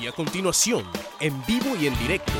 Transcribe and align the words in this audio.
Y 0.00 0.06
a 0.06 0.12
continuación, 0.12 0.84
en 1.20 1.44
vivo 1.46 1.74
y 1.80 1.86
en 1.86 1.98
directo, 1.98 2.32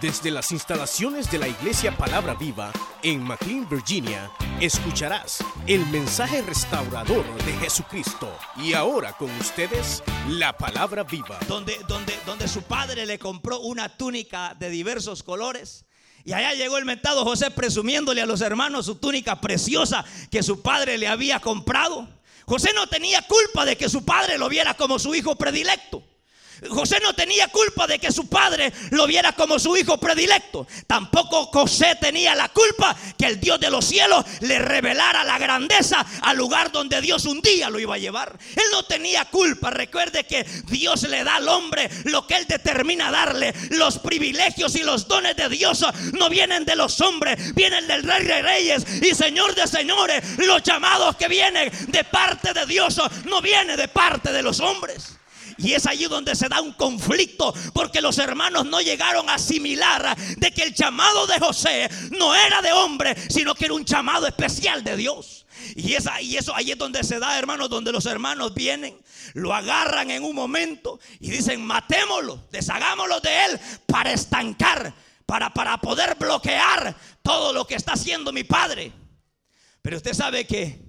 desde 0.00 0.30
las 0.30 0.52
instalaciones 0.52 1.30
de 1.30 1.38
la 1.38 1.48
Iglesia 1.48 1.96
Palabra 1.96 2.34
Viva 2.34 2.72
en 3.02 3.22
McLean, 3.22 3.68
Virginia, 3.68 4.30
escucharás 4.60 5.44
el 5.66 5.84
mensaje 5.86 6.40
restaurador 6.42 7.24
de 7.44 7.52
Jesucristo. 7.54 8.32
Y 8.56 8.74
ahora 8.74 9.12
con 9.14 9.30
ustedes, 9.40 10.04
la 10.28 10.56
Palabra 10.56 11.02
Viva. 11.02 11.38
donde, 11.48 11.78
donde, 11.88 12.16
donde 12.26 12.46
su 12.46 12.62
padre 12.62 13.06
le 13.06 13.18
compró 13.18 13.58
una 13.60 13.88
túnica 13.88 14.54
de 14.58 14.70
diversos 14.70 15.24
colores. 15.24 15.84
Y 16.24 16.32
allá 16.32 16.54
llegó 16.54 16.78
el 16.78 16.84
mentado 16.84 17.24
José 17.24 17.50
presumiéndole 17.50 18.22
a 18.22 18.26
los 18.26 18.40
hermanos 18.40 18.86
su 18.86 18.96
túnica 18.96 19.40
preciosa 19.40 20.04
que 20.30 20.42
su 20.44 20.62
padre 20.62 20.96
le 20.96 21.08
había 21.08 21.40
comprado. 21.40 22.08
José 22.46 22.70
no 22.74 22.86
tenía 22.86 23.22
culpa 23.22 23.64
de 23.64 23.76
que 23.76 23.88
su 23.88 24.04
padre 24.04 24.38
lo 24.38 24.48
viera 24.48 24.74
como 24.74 24.98
su 24.98 25.14
hijo 25.14 25.36
predilecto. 25.36 26.04
José 26.68 26.98
no 27.02 27.14
tenía 27.14 27.48
culpa 27.48 27.86
de 27.86 27.98
que 27.98 28.12
su 28.12 28.28
padre 28.28 28.72
lo 28.90 29.06
viera 29.06 29.32
como 29.32 29.58
su 29.58 29.76
hijo 29.76 29.98
predilecto. 29.98 30.66
Tampoco 30.86 31.46
José 31.46 31.96
tenía 32.00 32.34
la 32.34 32.48
culpa 32.48 32.94
que 33.16 33.26
el 33.26 33.40
Dios 33.40 33.58
de 33.60 33.70
los 33.70 33.84
cielos 33.84 34.24
le 34.40 34.58
revelara 34.58 35.24
la 35.24 35.38
grandeza 35.38 36.04
al 36.22 36.36
lugar 36.36 36.70
donde 36.70 37.00
Dios 37.00 37.24
un 37.24 37.40
día 37.40 37.70
lo 37.70 37.78
iba 37.78 37.94
a 37.94 37.98
llevar. 37.98 38.38
Él 38.54 38.64
no 38.72 38.84
tenía 38.84 39.24
culpa. 39.26 39.70
Recuerde 39.70 40.24
que 40.24 40.44
Dios 40.66 41.02
le 41.04 41.24
da 41.24 41.36
al 41.36 41.48
hombre 41.48 41.88
lo 42.04 42.26
que 42.26 42.36
él 42.36 42.46
determina 42.46 43.10
darle. 43.10 43.54
Los 43.70 43.98
privilegios 43.98 44.74
y 44.74 44.82
los 44.82 45.08
dones 45.08 45.36
de 45.36 45.48
Dios 45.48 45.84
no 46.12 46.28
vienen 46.28 46.64
de 46.64 46.76
los 46.76 47.00
hombres, 47.00 47.54
vienen 47.54 47.86
del 47.86 48.02
Rey 48.02 48.24
de 48.24 48.42
Reyes 48.42 48.86
y 49.02 49.14
Señor 49.14 49.54
de 49.54 49.66
Señores. 49.66 50.38
Los 50.38 50.62
llamados 50.62 51.16
que 51.16 51.28
vienen 51.28 51.70
de 51.88 52.04
parte 52.04 52.52
de 52.52 52.66
Dios 52.66 53.00
no 53.24 53.40
vienen 53.40 53.76
de 53.76 53.88
parte 53.88 54.32
de 54.32 54.42
los 54.42 54.60
hombres. 54.60 55.19
Y 55.62 55.74
es 55.74 55.86
allí 55.86 56.04
donde 56.04 56.34
se 56.34 56.48
da 56.48 56.62
un 56.62 56.72
conflicto, 56.72 57.52
porque 57.74 58.00
los 58.00 58.18
hermanos 58.18 58.64
no 58.64 58.80
llegaron 58.80 59.28
a 59.28 59.34
asimilar 59.34 60.16
de 60.16 60.50
que 60.52 60.62
el 60.62 60.74
llamado 60.74 61.26
de 61.26 61.38
José 61.38 61.88
no 62.18 62.34
era 62.34 62.62
de 62.62 62.72
hombre, 62.72 63.14
sino 63.28 63.54
que 63.54 63.66
era 63.66 63.74
un 63.74 63.84
llamado 63.84 64.26
especial 64.26 64.82
de 64.82 64.96
Dios. 64.96 65.46
Y, 65.76 65.92
esa, 65.92 66.22
y 66.22 66.36
eso 66.36 66.54
ahí 66.54 66.70
es 66.70 66.78
donde 66.78 67.04
se 67.04 67.18
da, 67.18 67.38
hermanos, 67.38 67.68
donde 67.68 67.92
los 67.92 68.06
hermanos 68.06 68.54
vienen, 68.54 68.98
lo 69.34 69.52
agarran 69.52 70.10
en 70.10 70.24
un 70.24 70.34
momento 70.34 70.98
y 71.20 71.30
dicen, 71.30 71.62
matémoslo, 71.64 72.46
deshagámoslo 72.50 73.20
de 73.20 73.44
él 73.44 73.60
para 73.86 74.12
estancar, 74.12 74.94
para, 75.26 75.50
para 75.52 75.78
poder 75.78 76.16
bloquear 76.18 76.96
todo 77.20 77.52
lo 77.52 77.66
que 77.66 77.74
está 77.74 77.92
haciendo 77.92 78.32
mi 78.32 78.44
padre. 78.44 78.92
Pero 79.82 79.98
usted 79.98 80.14
sabe 80.14 80.46
que, 80.46 80.80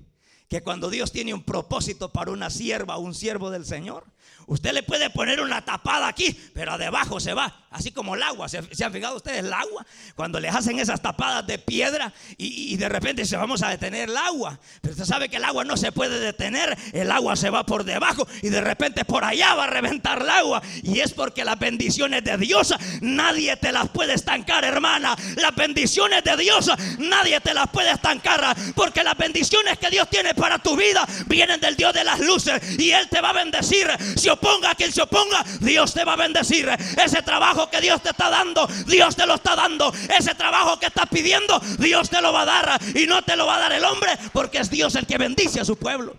que 0.47 0.63
cuando 0.63 0.89
Dios 0.89 1.11
tiene 1.11 1.33
un 1.33 1.43
propósito 1.43 2.13
para 2.13 2.31
una 2.31 2.49
sierva 2.49 2.97
un 2.97 3.13
siervo 3.13 3.51
del 3.51 3.65
Señor, 3.65 4.05
Usted 4.51 4.73
le 4.73 4.83
puede 4.83 5.09
poner 5.09 5.39
una 5.39 5.63
tapada 5.63 6.09
aquí, 6.09 6.37
pero 6.53 6.77
debajo 6.77 7.21
se 7.21 7.33
va, 7.33 7.60
así 7.71 7.91
como 7.91 8.15
el 8.15 8.23
agua. 8.23 8.47
¿Se, 8.49 8.57
han 8.57 8.93
fijado 8.93 9.15
ustedes 9.15 9.39
el 9.39 9.51
agua? 9.51 9.85
Cuando 10.15 10.39
les 10.39 10.53
hacen 10.53 10.79
esas 10.79 11.01
tapadas 11.01 11.47
de 11.47 11.57
piedra 11.57 12.13
y, 12.37 12.77
de 12.77 12.89
repente 12.89 13.25
se 13.25 13.37
vamos 13.37 13.63
a 13.63 13.69
detener 13.69 14.09
el 14.09 14.17
agua. 14.17 14.59
Pero 14.81 14.93
usted 14.93 15.05
sabe 15.05 15.29
que 15.29 15.37
el 15.37 15.45
agua 15.45 15.63
no 15.63 15.77
se 15.77 15.91
puede 15.91 16.19
detener, 16.19 16.77
el 16.93 17.11
agua 17.11 17.35
se 17.35 17.49
va 17.49 17.65
por 17.65 17.83
debajo 17.83 18.27
y 18.41 18.49
de 18.49 18.61
repente 18.61 19.05
por 19.05 19.23
allá 19.23 19.55
va 19.55 19.65
a 19.65 19.67
reventar 19.67 20.21
el 20.21 20.29
agua. 20.29 20.61
Y 20.83 20.99
es 20.99 21.13
porque 21.13 21.45
las 21.45 21.57
bendiciones 21.57 22.23
de 22.23 22.37
Dios 22.37 22.73
nadie 23.01 23.55
te 23.57 23.71
las 23.71 23.89
puede 23.89 24.13
estancar, 24.13 24.63
hermana. 24.65 25.15
Las 25.37 25.55
bendiciones 25.55 26.23
de 26.23 26.37
Dios 26.37 26.69
nadie 26.97 27.39
te 27.39 27.53
las 27.53 27.69
puede 27.69 27.91
estancar 27.91 28.55
porque 28.75 29.03
las 29.03 29.17
bendiciones 29.17 29.77
que 29.77 29.89
Dios 29.89 30.09
tiene 30.09 30.33
para 30.33 30.59
tu 30.59 30.75
vida 30.75 31.07
vienen 31.27 31.59
del 31.59 31.75
Dios 31.75 31.93
de 31.93 32.03
las 32.03 32.19
luces 32.19 32.79
y 32.79 32.91
Él 32.91 33.07
te 33.09 33.21
va 33.21 33.29
a 33.29 33.33
bendecir. 33.33 33.87
Si 34.17 34.29
oponga 34.29 34.71
a 34.71 34.75
quien 34.75 34.91
se 34.91 35.01
oponga, 35.01 35.43
Dios 35.59 35.93
te 35.93 36.03
va 36.03 36.13
a 36.13 36.17
bendecir. 36.17 36.69
Ese 37.03 37.21
trabajo 37.21 37.60
que 37.69 37.81
Dios 37.81 38.01
te 38.01 38.09
está 38.09 38.29
dando, 38.29 38.67
Dios 38.87 39.15
te 39.15 39.25
lo 39.25 39.35
está 39.35 39.55
dando. 39.55 39.93
Ese 40.17 40.35
trabajo 40.35 40.79
que 40.79 40.87
estás 40.87 41.07
pidiendo, 41.09 41.59
Dios 41.77 42.09
te 42.09 42.21
lo 42.21 42.33
va 42.33 42.41
a 42.41 42.45
dar. 42.45 42.81
Y 42.95 43.05
no 43.05 43.21
te 43.21 43.35
lo 43.35 43.45
va 43.45 43.57
a 43.57 43.59
dar 43.59 43.73
el 43.73 43.83
hombre, 43.85 44.11
porque 44.33 44.59
es 44.59 44.69
Dios 44.69 44.95
el 44.95 45.05
que 45.05 45.17
bendice 45.17 45.59
a 45.59 45.65
su 45.65 45.77
pueblo. 45.77 46.17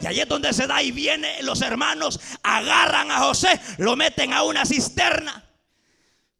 Y 0.00 0.06
ahí 0.06 0.20
es 0.20 0.28
donde 0.28 0.52
se 0.52 0.66
da 0.66 0.82
y 0.82 0.92
viene 0.92 1.42
los 1.42 1.62
hermanos, 1.62 2.20
agarran 2.42 3.10
a 3.10 3.20
José, 3.20 3.60
lo 3.78 3.96
meten 3.96 4.32
a 4.32 4.42
una 4.42 4.66
cisterna. 4.66 5.44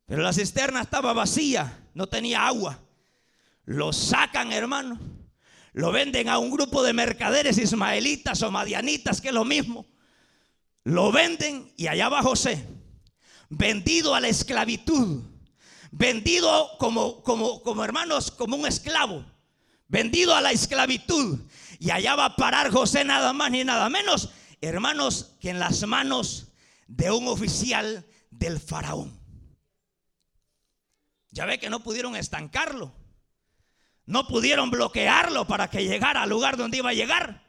Pero 0.07 0.23
la 0.23 0.33
cisterna 0.33 0.83
estaba 0.83 1.13
vacía, 1.13 1.81
no 1.95 2.07
tenía 2.09 2.47
agua. 2.47 2.79
Lo 3.65 3.93
sacan, 3.93 4.53
hermano. 4.53 4.99
Lo 5.73 5.91
venden 5.91 6.29
a 6.29 6.39
un 6.39 6.51
grupo 6.51 6.83
de 6.83 6.93
mercaderes 6.93 7.59
ismaelitas 7.59 8.43
o 8.43 8.51
madianitas, 8.51 9.21
que 9.21 9.29
es 9.29 9.35
lo 9.35 9.45
mismo. 9.45 9.87
Lo 10.85 11.11
venden 11.11 11.73
y 11.77 11.87
allá 11.87 12.09
va 12.09 12.23
José, 12.23 12.65
vendido 13.57 14.15
a 14.15 14.21
la 14.21 14.29
esclavitud, 14.29 15.23
vendido 15.91 16.71
como, 16.79 17.23
como, 17.23 17.63
como 17.63 17.85
hermanos, 17.85 18.31
como 18.31 18.57
un 18.57 18.67
esclavo, 18.67 19.25
vendido 19.89 20.35
a 20.35 20.41
la 20.41 20.53
esclavitud. 20.53 21.41
Y 21.79 21.91
allá 21.91 22.17
va 22.17 22.27
a 22.27 22.37
parar 22.37 22.71
José 22.71 23.05
nada 23.05 23.33
más 23.33 23.51
ni 23.51 23.65
nada 23.65 23.89
menos, 23.89 24.31
hermanos, 24.61 25.37
que 25.41 25.51
en 25.51 25.59
las 25.59 25.87
manos 25.87 26.49
de 26.87 27.11
un 27.11 27.29
oficial 27.29 28.07
del 28.31 28.59
faraón. 28.61 29.19
Ya 31.31 31.47
ve 31.47 31.59
que 31.59 31.71
no 31.71 31.81
pudieron 31.81 32.17
estancarlo. 32.17 32.95
No 34.07 34.29
pudieron 34.29 34.71
bloquearlo 34.71 35.47
para 35.47 35.69
que 35.71 35.85
llegara 35.85 36.23
al 36.23 36.29
lugar 36.29 36.57
donde 36.57 36.77
iba 36.77 36.91
a 36.91 36.95
llegar. 36.95 37.43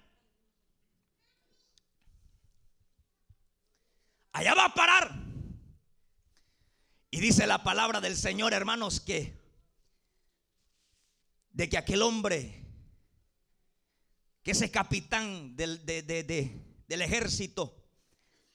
Allá 4.31 4.53
va 4.55 4.65
a 4.65 4.73
parar. 4.73 5.24
Y 7.15 7.21
dice 7.21 7.47
la 7.47 7.63
palabra 7.63 8.01
del 8.01 8.17
Señor, 8.17 8.53
hermanos, 8.53 8.99
que 8.99 9.39
de 11.51 11.69
que 11.69 11.77
aquel 11.77 12.01
hombre, 12.01 12.61
que 14.43 14.51
ese 14.51 14.69
capitán 14.69 15.55
del, 15.55 15.85
del 15.85 17.01
ejército 17.01 17.73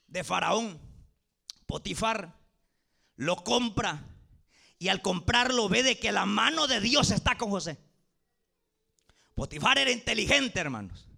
de 0.09 0.25
Faraón, 0.25 0.79
Potifar, 1.65 2.37
lo 3.17 3.37
compra 3.37 4.05
y 4.79 4.89
al 4.89 5.01
comprarlo 5.01 5.71
ve 5.71 5.83
de 5.83 5.99
que 5.99 6.13
la 6.13 6.27
mano 6.27 6.67
de 6.67 6.83
Dios 6.83 7.13
está 7.13 7.39
con 7.39 7.49
José. 7.49 7.79
Potifar 9.35 9.79
era 9.79 9.91
inteligente, 9.91 10.61
hermanos. 10.61 11.09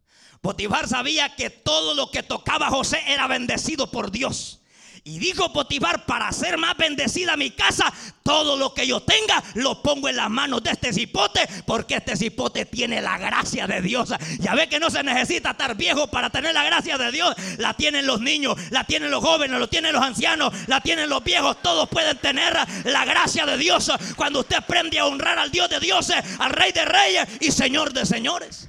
Potifar 0.41 0.87
sabía 0.87 1.35
que 1.35 1.51
todo 1.51 1.95
lo 1.95 2.09
que 2.09 2.23
tocaba 2.23 2.71
José 2.71 3.03
era 3.09 3.27
bendecido 3.27 3.91
por 3.91 4.13
Dios. 4.13 4.62
Y 5.05 5.19
dijo 5.19 5.53
Potifar, 5.53 6.07
para 6.07 6.29
hacer 6.29 6.57
más 6.59 6.77
bendecida 6.77 7.37
mi 7.37 7.51
casa, 7.51 7.93
todo 8.23 8.57
lo 8.57 8.73
que 8.73 8.87
yo 8.87 9.01
tenga 9.03 9.43
lo 9.55 9.83
pongo 9.83 10.09
en 10.09 10.15
las 10.15 10.31
manos 10.31 10.63
de 10.63 10.71
este 10.71 10.93
cipote, 10.93 11.41
porque 11.67 11.97
este 11.97 12.17
cipote 12.17 12.67
tiene 12.67 13.03
la 13.03 13.19
gracia 13.19 13.67
de 13.67 13.81
Dios. 13.81 14.11
Ya 14.39 14.55
ve 14.55 14.69
que 14.69 14.79
no 14.79 14.91
se 14.91 15.03
necesita 15.03 15.51
estar 15.51 15.75
viejo 15.77 16.07
para 16.07 16.31
tener 16.31 16.55
la 16.55 16.63
gracia 16.63 16.99
de 16.99 17.11
Dios. 17.11 17.35
La 17.59 17.75
tienen 17.75 18.07
los 18.07 18.21
niños, 18.21 18.57
la 18.71 18.85
tienen 18.85 19.11
los 19.11 19.25
jóvenes, 19.25 19.59
lo 19.59 19.69
tienen 19.69 19.93
los 19.93 20.03
ancianos, 20.03 20.53
la 20.69 20.81
tienen 20.81 21.11
los 21.11 21.25
viejos. 21.25 21.61
Todos 21.63 21.89
pueden 21.89 22.17
tener 22.19 22.57
la 22.85 23.05
gracia 23.05 23.45
de 23.45 23.59
Dios 23.59 23.91
cuando 24.15 24.41
usted 24.41 24.57
aprende 24.57 25.01
a 25.01 25.07
honrar 25.07 25.37
al 25.37 25.51
Dios 25.51 25.69
de 25.69 25.81
dioses, 25.81 26.23
al 26.39 26.53
Rey 26.53 26.71
de 26.71 26.85
reyes 26.85 27.27
y 27.41 27.51
Señor 27.51 27.93
de 27.93 28.07
señores. 28.07 28.69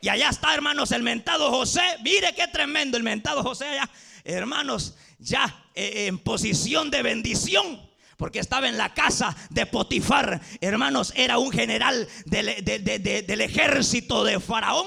Y 0.00 0.08
allá 0.08 0.30
está, 0.30 0.54
hermanos, 0.54 0.90
el 0.92 1.02
mentado 1.02 1.50
José. 1.50 1.82
Mire 2.02 2.34
qué 2.34 2.48
tremendo 2.48 2.96
el 2.96 3.02
mentado 3.02 3.42
José 3.42 3.66
allá. 3.66 3.90
Hermanos, 4.24 4.94
ya 5.20 5.70
eh, 5.74 6.06
en 6.06 6.18
posición 6.18 6.90
de 6.90 7.02
bendición. 7.02 7.88
Porque 8.16 8.38
estaba 8.38 8.68
en 8.68 8.76
la 8.76 8.92
casa 8.92 9.34
de 9.48 9.64
Potifar. 9.64 10.42
Hermanos, 10.60 11.12
era 11.16 11.38
un 11.38 11.50
general 11.50 12.06
del, 12.26 12.62
del 12.64 13.40
ejército 13.40 14.24
de 14.24 14.38
Faraón. 14.40 14.86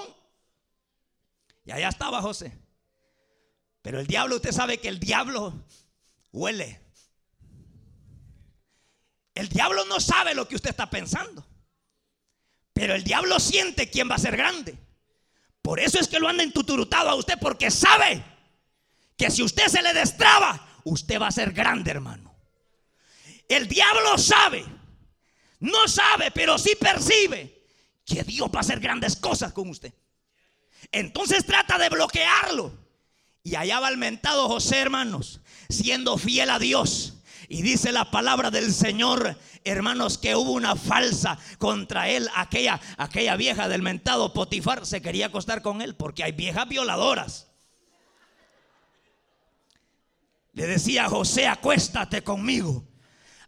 Y 1.65 1.71
allá 1.71 1.89
estaba 1.89 2.21
José. 2.21 2.55
Pero 3.81 3.99
el 3.99 4.05
diablo, 4.05 4.35
usted 4.35 4.51
sabe 4.51 4.77
que 4.77 4.87
el 4.87 4.99
diablo 4.99 5.65
huele. 6.31 6.79
El 9.33 9.49
diablo 9.49 9.83
no 9.85 9.99
sabe 9.99 10.35
lo 10.35 10.47
que 10.47 10.55
usted 10.55 10.69
está 10.69 10.89
pensando. 10.89 11.43
Pero 12.71 12.93
el 12.93 13.03
diablo 13.03 13.39
siente 13.39 13.89
quién 13.89 14.09
va 14.09 14.15
a 14.15 14.19
ser 14.19 14.37
grande. 14.37 14.77
Por 15.63 15.79
eso 15.79 15.99
es 15.99 16.07
que 16.07 16.19
lo 16.19 16.27
anda 16.27 16.43
entuturutado 16.43 17.09
a 17.09 17.15
usted 17.15 17.39
porque 17.39 17.71
sabe 17.71 18.23
que 19.17 19.29
si 19.29 19.43
usted 19.43 19.67
se 19.67 19.81
le 19.81 19.93
destraba, 19.93 20.81
usted 20.83 21.19
va 21.19 21.27
a 21.27 21.31
ser 21.31 21.51
grande, 21.51 21.91
hermano. 21.91 22.33
El 23.47 23.67
diablo 23.67 24.17
sabe, 24.17 24.65
no 25.59 25.87
sabe, 25.87 26.31
pero 26.31 26.57
sí 26.57 26.71
percibe 26.79 27.63
que 28.05 28.23
Dios 28.23 28.49
va 28.49 28.59
a 28.59 28.61
hacer 28.61 28.79
grandes 28.79 29.15
cosas 29.15 29.53
con 29.53 29.69
usted. 29.69 29.93
Entonces 30.91 31.45
trata 31.45 31.77
de 31.77 31.89
bloquearlo. 31.89 32.83
Y 33.43 33.55
allá 33.55 33.79
va 33.79 33.89
el 33.89 33.97
mentado 33.97 34.47
José, 34.47 34.79
hermanos, 34.79 35.41
siendo 35.69 36.17
fiel 36.17 36.49
a 36.49 36.59
Dios. 36.59 37.15
Y 37.49 37.61
dice 37.61 37.91
la 37.91 38.09
palabra 38.09 38.51
del 38.51 38.73
Señor, 38.73 39.37
hermanos, 39.65 40.17
que 40.17 40.35
hubo 40.35 40.51
una 40.51 40.75
falsa 40.75 41.37
contra 41.57 42.09
él. 42.09 42.29
Aquella, 42.35 42.79
aquella 42.97 43.35
vieja 43.35 43.67
del 43.67 43.81
mentado 43.81 44.33
Potifar 44.33 44.85
se 44.85 45.01
quería 45.01 45.27
acostar 45.27 45.61
con 45.61 45.81
él 45.81 45.95
porque 45.95 46.23
hay 46.23 46.31
viejas 46.31 46.67
violadoras. 46.69 47.52
Le 50.53 50.67
decía 50.67 51.05
a 51.05 51.09
José, 51.09 51.47
acuéstate 51.47 52.23
conmigo. 52.23 52.87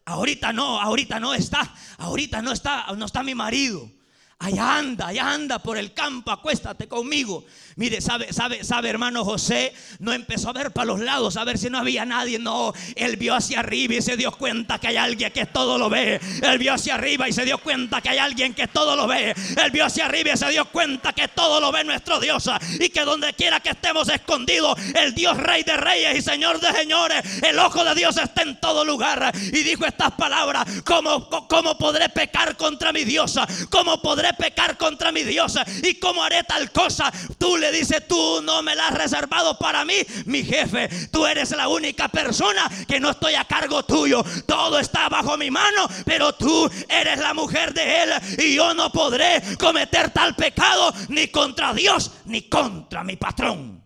Ahorita 0.05 0.53
no, 0.53 0.79
ahorita 0.79 1.19
no 1.19 1.33
está, 1.33 1.73
ahorita 1.97 2.41
no 2.41 2.51
está, 2.51 2.87
no 2.95 3.05
está 3.05 3.23
mi 3.23 3.33
marido. 3.33 3.89
Allá 4.37 4.79
anda, 4.79 5.07
allá 5.07 5.31
anda 5.31 5.59
por 5.59 5.77
el 5.77 5.93
campo, 5.93 6.29
acuéstate 6.29 6.89
conmigo. 6.89 7.45
Mire, 7.77 8.01
sabe, 8.01 8.33
sabe, 8.33 8.65
sabe, 8.65 8.89
hermano 8.89 9.23
José, 9.23 9.73
no 9.99 10.11
empezó 10.11 10.49
a 10.49 10.53
ver 10.53 10.71
para 10.71 10.87
los 10.87 10.99
lados, 10.99 11.37
a 11.37 11.45
ver 11.45 11.57
si 11.57 11.69
no 11.69 11.77
había 11.77 12.05
nadie. 12.05 12.37
No, 12.37 12.73
él 12.95 13.15
vio 13.15 13.33
hacia 13.33 13.61
arriba 13.61 13.95
y 13.95 14.01
se 14.01 14.17
dio 14.17 14.33
cuenta 14.33 14.77
que 14.77 14.87
hay 14.87 14.97
alguien 14.97 15.31
que 15.31 15.45
todo 15.45 15.77
lo 15.77 15.89
ve. 15.89 16.19
Él 16.43 16.59
vio 16.59 16.73
hacia 16.73 16.95
arriba 16.95 17.29
y 17.29 17.33
se 17.33 17.45
dio 17.45 17.57
cuenta 17.59 18.01
que 18.01 18.09
hay 18.09 18.17
alguien 18.17 18.53
que 18.53 18.67
todo 18.67 18.97
lo 18.97 19.07
ve. 19.07 19.33
Él 19.63 19.71
vio 19.71 19.85
hacia 19.85 20.05
arriba 20.05 20.33
y 20.33 20.37
se 20.37 20.49
dio 20.49 20.65
cuenta 20.65 21.13
que 21.13 21.29
todo 21.29 21.61
lo 21.61 21.71
ve 21.71 21.85
nuestro 21.85 22.19
Dios. 22.19 22.49
Y 22.79 22.89
que 22.89 23.01
donde 23.01 23.33
quiera 23.33 23.61
que 23.61 23.69
estemos 23.69 24.09
escondidos, 24.09 24.77
el 24.95 25.15
Dios 25.15 25.37
Rey 25.37 25.63
de 25.63 25.77
Reyes 25.77 26.17
y 26.17 26.21
Señor 26.21 26.59
de 26.59 26.73
Señores, 26.73 27.41
el 27.41 27.57
ojo 27.57 27.85
de 27.85 27.95
Dios 27.95 28.17
está 28.17 28.41
en 28.41 28.59
todo 28.59 28.83
lugar. 28.83 29.31
Y 29.33 29.63
dijo 29.63 29.85
estas 29.85 30.11
palabras: 30.11 30.65
¿Cómo, 30.85 31.29
cómo 31.47 31.77
podré 31.77 32.09
pecar 32.09 32.57
contra 32.57 32.91
mi 32.91 33.05
diosa? 33.05 33.47
¿Cómo 33.69 34.01
podré 34.01 34.24
pecar 34.33 34.77
contra 34.77 35.11
mi 35.11 35.23
diosa? 35.23 35.65
¿Y 35.83 35.95
cómo 35.95 36.23
haré 36.23 36.43
tal 36.43 36.71
cosa? 36.71 37.11
Tú 37.37 37.57
le 37.57 37.71
dice, 37.71 38.01
tú 38.01 38.41
no 38.43 38.61
me 38.61 38.75
la 38.75 38.87
has 38.87 38.95
reservado 38.95 39.57
para 39.57 39.85
mí, 39.85 39.95
mi 40.25 40.43
jefe. 40.43 40.89
Tú 41.11 41.25
eres 41.25 41.51
la 41.51 41.67
única 41.67 42.07
persona 42.07 42.69
que 42.87 42.99
no 42.99 43.11
estoy 43.11 43.35
a 43.35 43.45
cargo 43.45 43.83
tuyo. 43.83 44.23
Todo 44.45 44.79
está 44.79 45.09
bajo 45.09 45.37
mi 45.37 45.51
mano, 45.51 45.87
pero 46.05 46.33
tú 46.33 46.69
eres 46.89 47.19
la 47.19 47.33
mujer 47.33 47.73
de 47.73 48.03
él 48.03 48.09
y 48.39 48.55
yo 48.55 48.73
no 48.73 48.91
podré 48.91 49.41
cometer 49.57 50.11
tal 50.11 50.35
pecado 50.35 50.93
ni 51.09 51.27
contra 51.27 51.73
Dios 51.73 52.11
ni 52.25 52.43
contra 52.49 53.03
mi 53.03 53.15
patrón. 53.15 53.83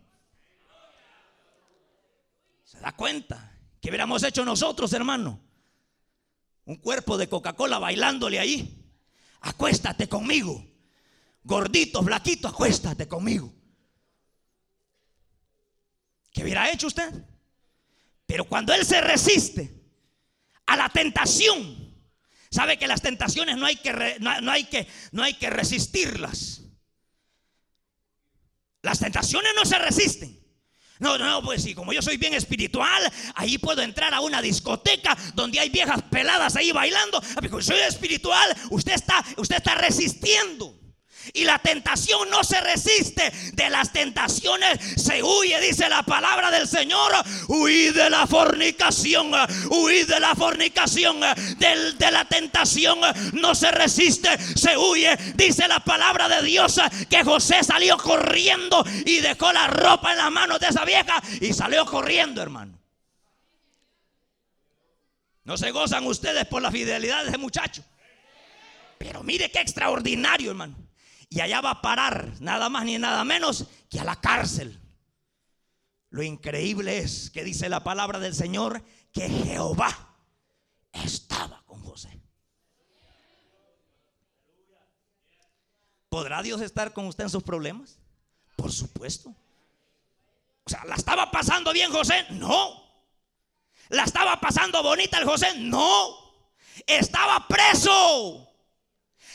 ¿Se 2.64 2.80
da 2.80 2.96
cuenta? 2.96 3.58
¿Qué 3.82 3.90
hubiéramos 3.90 4.24
hecho 4.24 4.46
nosotros, 4.46 4.92
hermano? 4.94 5.40
Un 6.66 6.76
cuerpo 6.78 7.18
de 7.18 7.28
Coca-Cola 7.28 7.80
bailándole 7.80 8.40
ahí. 8.40 8.79
Acuéstate 9.42 10.08
conmigo. 10.08 10.66
Gordito, 11.44 12.04
flaquito, 12.04 12.48
acuéstate 12.48 13.08
conmigo. 13.08 13.54
¿Qué 16.32 16.44
hubiera 16.44 16.70
hecho 16.72 16.88
usted? 16.88 17.12
Pero 18.26 18.46
cuando 18.46 18.74
él 18.74 18.86
se 18.86 19.02
resiste 19.02 19.84
a 20.66 20.78
la 20.78 20.90
tentación, 20.90 21.96
sabe 22.52 22.78
que 22.78 22.88
las 22.88 23.02
tentaciones 23.02 23.58
no 23.58 23.66
hay 23.66 23.78
que, 23.78 24.18
no, 24.20 24.52
hay 24.52 24.66
que, 24.66 24.88
no 25.12 25.24
hay 25.24 25.34
que 25.34 25.50
resistirlas. 25.50 26.62
Las 28.82 29.00
tentaciones 29.00 29.52
no 29.56 29.66
se 29.66 29.80
resisten. 29.80 30.39
No, 31.00 31.18
no, 31.18 31.42
pues 31.42 31.64
sí, 31.64 31.74
como 31.74 31.94
yo 31.94 32.02
soy 32.02 32.18
bien 32.18 32.34
espiritual, 32.34 33.12
ahí 33.36 33.58
puedo 33.58 33.82
entrar 33.82 34.14
a 34.14 34.20
una 34.20 34.42
discoteca 34.42 35.18
donde 35.34 35.60
hay 35.60 35.70
viejas 35.70 36.02
peladas 36.12 36.58
ahí 36.58 36.72
bailando. 36.74 37.22
Ah, 37.36 37.42
porque 37.42 37.64
soy 37.64 37.80
espiritual, 37.80 38.56
usted 38.70 38.94
está, 38.94 39.24
usted 39.38 39.56
está 39.58 39.76
resistiendo. 39.76 40.79
Y 41.34 41.44
la 41.44 41.60
tentación 41.60 42.30
no 42.30 42.44
se 42.44 42.60
resiste. 42.62 43.32
De 43.54 43.70
las 43.70 43.92
tentaciones 43.92 44.80
se 44.98 45.22
huye, 45.22 45.60
dice 45.62 45.90
la 45.90 46.04
palabra 46.04 46.52
del 46.52 46.68
Señor. 46.68 47.12
Huid 47.48 47.94
de 47.96 48.10
la 48.10 48.28
fornicación. 48.28 49.32
Huid 49.70 50.08
de 50.08 50.20
la 50.20 50.36
fornicación. 50.36 51.20
de 51.20 52.12
la 52.12 52.26
tentación 52.26 53.00
no 53.34 53.56
se 53.56 53.72
resiste, 53.72 54.38
se 54.56 54.78
huye. 54.78 55.16
Dice 55.36 55.68
la 55.68 55.80
palabra 55.80 56.28
de 56.28 56.42
Dios 56.44 56.80
que 57.10 57.24
José 57.24 57.64
salió 57.64 57.98
corriendo 57.98 58.84
y 59.06 59.20
dejó 59.20 59.52
la 59.52 59.68
ropa 59.68 60.12
en 60.12 60.18
las 60.18 60.32
manos 60.32 60.60
de 60.60 60.68
esa 60.68 60.86
vieja 60.86 61.22
y 61.42 61.54
salió 61.54 61.86
corriendo, 61.86 62.42
hermano. 62.42 62.80
No 65.44 65.58
se 65.58 65.72
gozan 65.72 66.06
ustedes 66.06 66.46
por 66.46 66.62
la 66.62 66.72
fidelidad 66.72 67.24
de 67.24 67.30
ese 67.30 67.38
muchacho. 67.38 67.84
Pero 68.98 69.24
mire 69.24 69.50
qué 69.50 69.60
extraordinario, 69.60 70.52
hermano. 70.52 70.76
Y 71.30 71.42
allá 71.42 71.62
va 71.62 71.72
a 71.72 71.82
parar 71.82 72.34
nada 72.40 72.70
más 72.70 72.86
ni 72.86 72.98
nada 72.98 73.24
menos 73.24 73.66
que 73.90 74.00
a 74.00 74.04
la 74.04 74.20
cárcel. 74.20 74.80
Lo 76.10 76.24
increíble 76.24 76.98
es 76.98 77.30
que 77.30 77.44
dice 77.44 77.70
la 77.70 77.84
palabra 77.84 78.18
del 78.20 78.34
Señor 78.34 78.84
que 79.14 79.30
Jehová 79.30 80.16
estaba 80.92 81.62
con 81.68 81.84
José. 81.84 82.20
¿Podrá 86.10 86.42
Dios 86.42 86.62
estar 86.62 86.94
con 86.94 87.06
usted 87.06 87.26
en 87.26 87.30
sus 87.30 87.44
problemas? 87.44 88.00
Por 88.56 88.72
supuesto. 88.72 89.30
O 89.30 90.70
sea, 90.70 90.84
¿la 90.86 90.96
estaba 90.96 91.30
pasando 91.30 91.72
bien 91.72 91.92
José? 91.92 92.26
No. 92.32 92.84
¿La 93.90 94.04
estaba 94.04 94.40
pasando 94.42 94.82
bonita 94.82 95.20
el 95.20 95.26
José? 95.26 95.48
No. 95.58 96.16
Estaba 96.88 97.48
preso. 97.48 98.49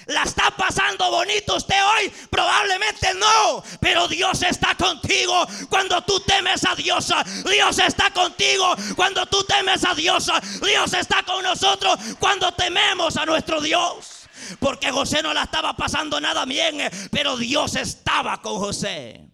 ¿La 0.07 0.23
está 0.23 0.51
pasando 0.57 1.11
bonito 1.11 1.57
usted 1.57 1.77
hoy? 1.83 2.13
Probablemente 2.31 3.15
no, 3.15 3.63
pero 3.81 4.07
Dios 4.09 4.43
está 4.43 4.75
contigo 4.75 5.47
cuando 5.69 6.03
tú 6.03 6.21
temes 6.21 6.65
a 6.65 6.75
Dios. 6.75 7.13
Dios 7.51 7.79
está 7.79 8.11
contigo 8.11 8.75
cuando 8.97 9.25
tú 9.27 9.43
temes 9.45 9.85
a 9.85 9.95
Dios. 9.95 10.31
Dios 10.63 10.93
está 10.95 11.23
con 11.23 11.43
nosotros 11.43 11.99
cuando 12.19 12.53
tememos 12.53 13.17
a 13.17 13.25
nuestro 13.25 13.61
Dios. 13.61 14.29
Porque 14.61 14.91
José 14.91 15.23
no 15.23 15.33
la 15.33 15.45
estaba 15.45 15.75
pasando 15.75 16.21
nada 16.21 16.45
bien, 16.45 16.79
pero 17.11 17.37
Dios 17.37 17.77
estaba 17.77 18.43
con 18.43 18.59
José. 18.59 19.31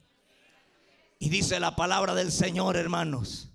Y 1.19 1.29
dice 1.29 1.59
la 1.59 1.75
palabra 1.75 2.15
del 2.15 2.31
Señor, 2.31 2.77
hermanos 2.77 3.50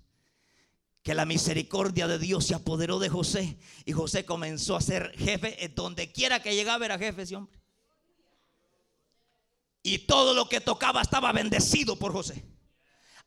que 1.06 1.14
la 1.14 1.24
misericordia 1.24 2.08
de 2.08 2.18
Dios 2.18 2.46
se 2.46 2.56
apoderó 2.56 2.98
de 2.98 3.08
José 3.08 3.56
y 3.84 3.92
José 3.92 4.24
comenzó 4.24 4.74
a 4.74 4.80
ser 4.80 5.12
jefe 5.16 5.70
donde 5.72 6.10
quiera 6.10 6.42
que 6.42 6.52
llegaba 6.52 6.84
era 6.84 6.98
jefe 6.98 7.22
ese 7.22 7.36
hombre. 7.36 7.56
Y 9.84 9.98
todo 9.98 10.34
lo 10.34 10.48
que 10.48 10.60
tocaba 10.60 11.00
estaba 11.00 11.30
bendecido 11.30 11.96
por 11.96 12.10
José. 12.12 12.42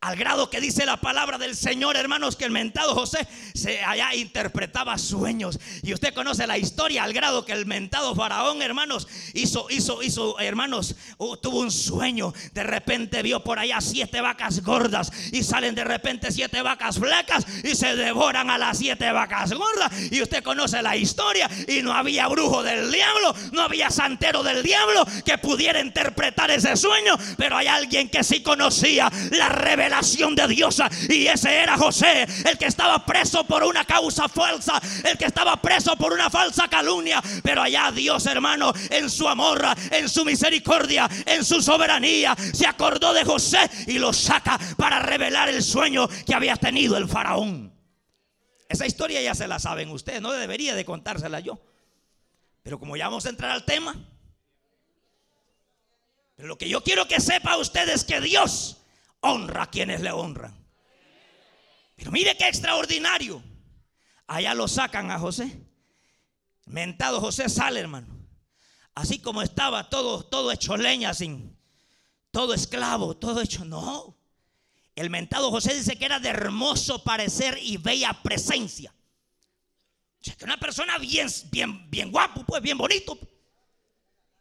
Al 0.02 0.16
grado 0.16 0.50
que 0.50 0.62
dice 0.62 0.86
la 0.86 0.96
palabra 0.96 1.38
del 1.38 1.58
Señor, 1.58 1.98
hermanos, 1.98 2.38
que 2.38 2.46
el 2.46 2.52
mentado 2.52 2.96
José 2.96 3.28
se 3.54 3.84
allá 3.84 4.16
interpretaba 4.16 4.98
sueños. 4.98 5.60
Y 5.84 5.94
usted 5.94 6.14
conoce 6.14 6.48
la 6.48 6.58
historia 6.58 7.04
al 7.04 7.12
grado 7.12 7.44
que 7.44 7.52
el 7.52 7.66
mentado 7.66 8.16
faraón, 8.16 8.62
hermanos, 8.62 9.10
hizo, 9.34 9.68
hizo, 9.70 10.02
hizo, 10.02 10.40
hermanos, 10.40 10.96
tuvo 11.42 11.60
un 11.60 11.70
sueño. 11.70 12.34
De 12.54 12.64
repente 12.64 13.22
vio 13.24 13.44
por 13.44 13.60
allá 13.60 13.82
siete 13.82 14.22
vacas 14.22 14.64
gordas 14.64 15.12
y 15.34 15.44
salen 15.44 15.76
de 15.76 15.84
repente 15.84 16.32
siete 16.32 16.62
vacas 16.62 16.98
flacas 16.98 17.46
y 17.66 17.76
se 17.76 17.98
devoran 17.98 18.50
a 18.50 18.58
las 18.58 18.78
siete 18.78 19.12
vacas 19.12 19.52
gordas. 19.52 19.92
Y 20.12 20.22
usted 20.22 20.42
conoce 20.44 20.82
la 20.82 20.96
historia 20.96 21.50
y 21.68 21.82
no 21.82 21.92
había 21.92 22.26
brujo 22.30 22.64
del 22.64 22.90
diablo, 22.90 23.36
no 23.52 23.64
había 23.64 23.90
santero 23.90 24.44
del 24.44 24.64
diablo 24.64 25.06
que 25.26 25.38
pudiera 25.40 25.82
interpretar 25.82 26.52
ese 26.52 26.78
sueño, 26.78 27.18
pero 27.36 27.58
hay 27.58 27.68
alguien 27.68 28.08
que 28.08 28.24
sí 28.24 28.42
conocía 28.42 29.12
la 29.32 29.50
revelación 29.50 29.89
de 30.36 30.48
Dios. 30.48 30.82
Y 31.10 31.28
ese 31.28 31.54
era 31.54 31.78
José, 31.78 32.26
el 32.46 32.58
que 32.58 32.66
estaba 32.66 33.06
preso 33.06 33.44
por 33.44 33.64
una 33.64 33.86
causa 33.86 34.28
falsa, 34.28 34.82
el 35.04 35.18
que 35.18 35.26
estaba 35.26 35.62
preso 35.62 35.96
por 35.96 36.14
una 36.14 36.30
falsa 36.30 36.68
calumnia. 36.68 37.22
Pero 37.44 37.62
allá 37.62 37.92
Dios, 37.92 38.26
hermano, 38.26 38.74
en 38.90 39.10
su 39.10 39.28
amor, 39.28 39.66
en 39.92 40.08
su 40.08 40.24
misericordia, 40.26 41.10
en 41.26 41.44
su 41.44 41.62
soberanía, 41.62 42.36
se 42.54 42.68
acordó 42.68 43.14
de 43.14 43.26
José 43.26 43.70
y 43.88 44.00
lo 44.00 44.14
saca 44.14 44.60
para 44.78 45.00
revelar 45.00 45.50
el 45.50 45.64
sueño 45.64 46.08
que 46.26 46.36
había 46.36 46.56
tenido 46.56 46.98
el 46.98 47.08
faraón. 47.08 47.74
Esa 48.68 48.86
historia 48.86 49.22
ya 49.22 49.34
se 49.34 49.48
la 49.48 49.60
saben 49.60 49.90
ustedes, 49.90 50.22
no 50.22 50.32
debería 50.32 50.76
de 50.76 50.86
contársela 50.86 51.40
yo. 51.40 51.60
Pero 52.62 52.80
como 52.80 52.96
ya 52.96 53.06
vamos 53.06 53.26
a 53.26 53.30
entrar 53.30 53.52
al 53.52 53.66
tema, 53.66 53.96
lo 56.38 56.58
que 56.58 56.70
yo 56.70 56.84
quiero 56.84 57.08
que 57.08 57.20
sepa 57.20 57.58
usted 57.58 57.90
es 57.90 58.04
que 58.04 58.22
Dios 58.22 58.79
honra 59.22 59.64
a 59.64 59.70
quienes 59.70 60.02
le 60.02 60.12
honran. 60.12 60.56
Pero 61.96 62.12
mire 62.12 62.36
qué 62.38 62.48
extraordinario. 62.48 63.44
Allá 64.28 64.54
lo 64.54 64.68
sacan 64.68 65.12
a 65.12 65.20
José. 65.20 65.66
Mentado 66.66 67.20
José 67.20 67.50
sale, 67.50 67.80
hermano. 67.80 68.08
Así 68.96 69.20
como 69.20 69.42
estaba 69.42 69.90
todo, 69.90 70.24
todo 70.24 70.52
hecho 70.52 70.78
leña, 70.78 71.14
sin 71.14 71.58
todo 72.32 72.54
esclavo, 72.54 73.18
todo 73.18 73.42
hecho. 73.42 73.66
No. 73.66 74.18
El 74.96 75.10
mentado 75.10 75.50
José 75.52 75.74
dice 75.74 75.98
que 75.98 76.06
era 76.06 76.20
de 76.20 76.30
hermoso 76.30 77.04
parecer 77.04 77.58
y 77.62 77.78
bella 77.78 78.14
presencia. 78.22 78.94
O 80.22 80.24
sea, 80.24 80.36
que 80.36 80.46
una 80.46 80.58
persona 80.58 80.98
bien, 80.98 81.28
bien, 81.52 81.90
bien 81.90 82.12
guapo, 82.12 82.44
pues 82.46 82.62
bien 82.62 82.78
bonito. 82.78 83.18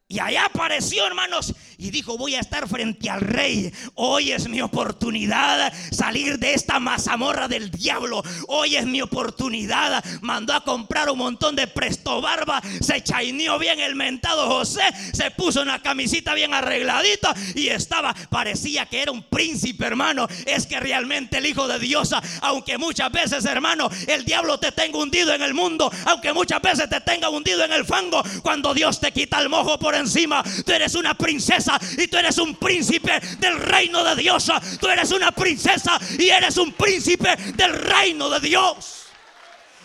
Y 0.09 0.19
allá 0.19 0.47
apareció, 0.47 1.07
hermanos, 1.07 1.55
y 1.81 1.93
dijo, 1.93 2.19
voy 2.19 2.35
a 2.35 2.41
estar 2.41 2.69
frente 2.69 3.09
al 3.09 3.21
rey. 3.21 3.73
Hoy 3.95 4.33
es 4.33 4.49
mi 4.49 4.61
oportunidad 4.61 5.73
salir 5.93 6.37
de 6.37 6.53
esta 6.55 6.81
mazamorra 6.81 7.47
del 7.47 7.71
diablo. 7.71 8.21
Hoy 8.49 8.75
es 8.75 8.85
mi 8.85 9.01
oportunidad. 9.01 10.05
Mandó 10.21 10.55
a 10.55 10.65
comprar 10.65 11.09
un 11.09 11.19
montón 11.19 11.55
de 11.55 11.69
presto 11.69 12.21
barba. 12.21 12.61
Se 12.81 13.01
chaineó 13.05 13.61
bien 13.61 13.79
el 13.79 13.95
mentado 13.95 14.49
José. 14.49 14.83
Se 15.13 15.31
puso 15.31 15.63
una 15.63 15.81
camisita 15.81 16.35
bien 16.35 16.53
arregladita 16.53 17.33
y 17.55 17.69
estaba, 17.69 18.13
parecía 18.29 18.87
que 18.87 19.01
era 19.03 19.13
un 19.13 19.23
príncipe, 19.23 19.87
hermano. 19.87 20.27
Es 20.47 20.67
que 20.67 20.81
realmente 20.81 21.39
el 21.39 21.47
Hijo 21.47 21.69
de 21.69 21.79
Dios, 21.79 22.13
aunque 22.43 22.77
muchas 22.77 23.13
veces, 23.13 23.45
hermano, 23.45 23.89
el 24.09 24.25
diablo 24.25 24.59
te 24.59 24.73
tenga 24.73 24.99
hundido 24.99 25.33
en 25.33 25.43
el 25.43 25.55
mundo, 25.55 25.93
aunque 26.07 26.33
muchas 26.33 26.61
veces 26.61 26.91
te 26.91 27.01
tenga 27.03 27.29
hundido 27.29 27.65
en 27.65 27.73
el 27.73 27.85
fango, 27.85 28.21
cuando 28.43 28.75
Dios 28.75 28.99
te 28.99 29.13
quita 29.13 29.41
el 29.41 29.49
mojo 29.49 29.79
por 29.79 29.95
encima, 29.95 30.43
tú 30.67 30.73
eres 30.73 30.97
una 30.97 31.15
princesa 31.15 31.68
y 31.97 32.09
tú 32.09 32.17
eres 32.17 32.39
un 32.39 32.57
príncipe 32.57 33.21
del 33.39 33.59
reino 33.59 34.05
de 34.05 34.17
Dios. 34.17 34.51
Tú 34.81 34.89
eres 34.89 35.11
una 35.11 35.33
princesa 35.33 35.99
y 36.19 36.29
eres 36.29 36.57
un 36.57 36.73
príncipe 36.73 37.37
del 37.57 37.75
reino 37.75 38.31
de 38.31 38.41
Dios. 38.41 39.07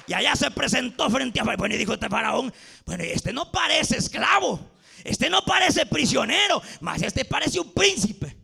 Y 0.07 0.13
allá 0.13 0.35
se 0.35 0.51
presentó 0.51 1.09
frente 1.09 1.39
a 1.39 1.43
Bueno, 1.43 1.75
y 1.75 1.77
dijo 1.77 1.93
este 1.93 2.09
faraón, 2.09 2.53
bueno, 2.85 3.03
este 3.03 3.31
no 3.31 3.51
parece 3.51 3.97
esclavo, 3.97 4.59
este 5.03 5.29
no 5.29 5.43
parece 5.45 5.85
prisionero, 5.85 6.61
más 6.81 7.01
este 7.01 7.25
parece 7.25 7.59
un 7.59 7.71
príncipe. 7.73 8.37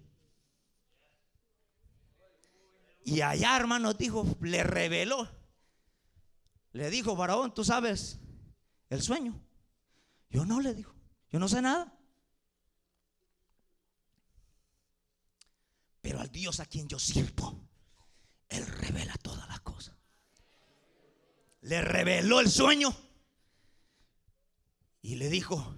Y 3.04 3.22
allá, 3.22 3.58
hermano, 3.58 3.94
dijo, 3.94 4.38
le 4.42 4.64
reveló. 4.64 5.28
Le 6.74 6.90
dijo, 6.90 7.18
faraón, 7.18 7.54
tú 7.54 7.66
sabes 7.66 8.20
el 8.90 9.02
sueño. 9.02 9.42
Yo 10.30 10.46
no 10.46 10.62
le 10.62 10.74
dijo, 10.76 10.94
yo 11.32 11.40
no 11.40 11.48
sé 11.48 11.62
nada. 11.62 11.92
Pero 16.10 16.22
al 16.22 16.32
Dios 16.32 16.60
a 16.60 16.66
quien 16.66 16.88
yo 16.88 16.98
sirvo, 16.98 17.70
Él 18.50 18.66
revela 18.66 19.14
todas 19.22 19.48
las 19.48 19.60
cosas. 19.60 19.96
Le 21.62 21.82
reveló 21.82 22.40
el 22.40 22.50
sueño 22.50 22.92
y 25.04 25.18
le 25.18 25.30
dijo, 25.30 25.76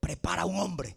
prepara 0.00 0.46
un 0.46 0.58
hombre 0.58 0.96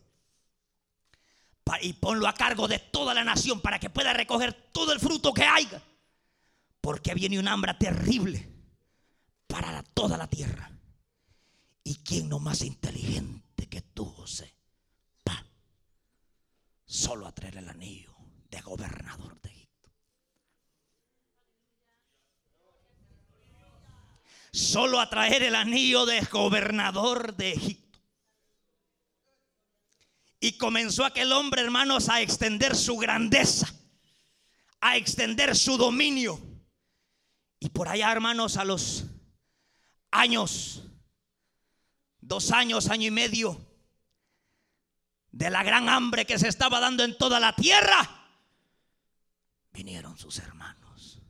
y 1.82 1.92
ponlo 1.92 2.30
a 2.30 2.34
cargo 2.34 2.70
de 2.70 2.80
toda 2.80 3.14
la 3.14 3.26
nación 3.26 3.60
para 3.60 3.78
que 3.78 3.90
pueda 3.90 4.14
recoger 4.14 4.54
todo 4.72 4.94
el 4.94 5.02
fruto 5.02 5.34
que 5.34 5.44
haya. 5.44 5.84
Porque 6.80 7.14
viene 7.14 7.40
un 7.40 7.50
hambre 7.50 7.74
terrible 7.74 8.50
para 9.48 9.84
toda 9.84 10.16
la 10.18 10.30
tierra. 10.30 10.72
¿Y 11.84 11.96
quién 12.06 12.30
no 12.30 12.40
más 12.40 12.62
inteligente 12.62 13.68
que 13.68 13.82
tú, 13.82 14.06
José? 14.06 14.56
Pa, 15.26 15.46
solo 16.86 17.28
a 17.28 17.34
traer 17.34 17.58
el 17.58 17.68
anillo 17.68 18.17
de 18.50 18.62
gobernador 18.62 19.40
de 19.42 19.50
Egipto. 19.50 19.92
Solo 24.52 25.00
a 25.00 25.10
traer 25.10 25.44
el 25.44 25.56
anillo 25.56 26.06
de 26.06 26.22
gobernador 26.22 27.36
de 27.36 27.54
Egipto. 27.54 28.00
Y 30.40 30.58
comenzó 30.58 31.04
aquel 31.04 31.32
hombre, 31.32 31.62
hermanos, 31.62 32.10
a 32.10 32.22
extender 32.22 32.76
su 32.76 32.98
grandeza, 32.98 33.74
a 34.80 34.96
extender 34.98 35.56
su 35.56 35.78
dominio. 35.78 36.40
Y 37.60 37.70
por 37.70 37.88
allá, 37.88 38.12
hermanos, 38.12 38.58
a 38.58 38.64
los 38.64 39.06
años, 40.12 40.84
dos 42.22 42.52
años, 42.52 42.90
año 42.90 43.08
y 43.08 43.12
medio, 43.12 43.68
de 45.32 45.50
la 45.50 45.64
gran 45.64 45.90
hambre 45.90 46.26
que 46.26 46.40
se 46.40 46.48
estaba 46.48 46.80
dando 46.80 47.04
en 47.04 47.18
toda 47.18 47.40
la 47.40 47.56
tierra, 47.56 48.17
vinieron 49.78 50.18
sus 50.18 50.40
hermanos 50.40 51.22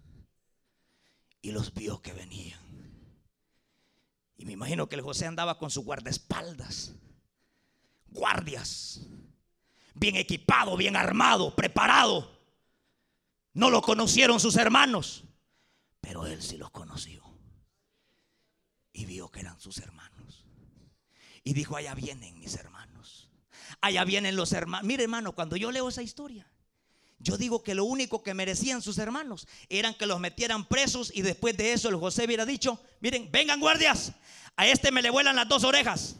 y 1.41 1.51
los 1.51 1.73
vio 1.73 2.01
que 2.01 2.13
venían. 2.13 2.61
Y 4.37 4.45
me 4.45 4.53
imagino 4.53 4.87
que 4.87 4.95
el 4.95 5.01
José 5.01 5.25
andaba 5.25 5.59
con 5.59 5.69
su 5.69 5.83
guardaespaldas, 5.83 6.93
guardias, 8.07 9.01
bien 9.95 10.15
equipado, 10.15 10.77
bien 10.77 10.95
armado, 10.95 11.53
preparado. 11.57 12.39
No 13.51 13.69
lo 13.69 13.81
conocieron 13.81 14.39
sus 14.39 14.55
hermanos, 14.55 15.25
pero 15.99 16.25
él 16.25 16.41
sí 16.41 16.55
los 16.55 16.71
conoció. 16.71 17.25
Y 18.93 19.05
vio 19.05 19.29
que 19.29 19.41
eran 19.41 19.59
sus 19.59 19.79
hermanos. 19.79 20.45
Y 21.43 21.53
dijo, 21.53 21.75
allá 21.75 21.93
vienen 21.95 22.39
mis 22.39 22.55
hermanos. 22.55 23.29
Allá 23.81 24.05
vienen 24.05 24.37
los 24.37 24.53
hermanos. 24.53 24.87
Mire 24.87 25.03
hermano, 25.03 25.33
cuando 25.33 25.57
yo 25.57 25.69
leo 25.73 25.89
esa 25.89 26.01
historia, 26.01 26.49
yo 27.19 27.37
digo 27.37 27.63
que 27.63 27.75
lo 27.75 27.85
único 27.85 28.21
que 28.21 28.33
merecían 28.33 28.81
sus 28.81 28.97
hermanos 28.97 29.47
eran 29.69 29.93
que 29.93 30.05
los 30.05 30.19
metieran 30.19 30.67
presos 30.67 31.11
y 31.13 31.21
después 31.21 31.57
de 31.57 31.73
eso 31.73 31.89
el 31.89 31.95
José 31.95 32.25
hubiera 32.25 32.45
dicho, 32.45 32.79
miren, 32.99 33.31
vengan 33.31 33.59
guardias, 33.59 34.13
a 34.55 34.67
este 34.67 34.91
me 34.91 35.01
le 35.01 35.09
vuelan 35.09 35.35
las 35.35 35.47
dos 35.47 35.63
orejas, 35.63 36.17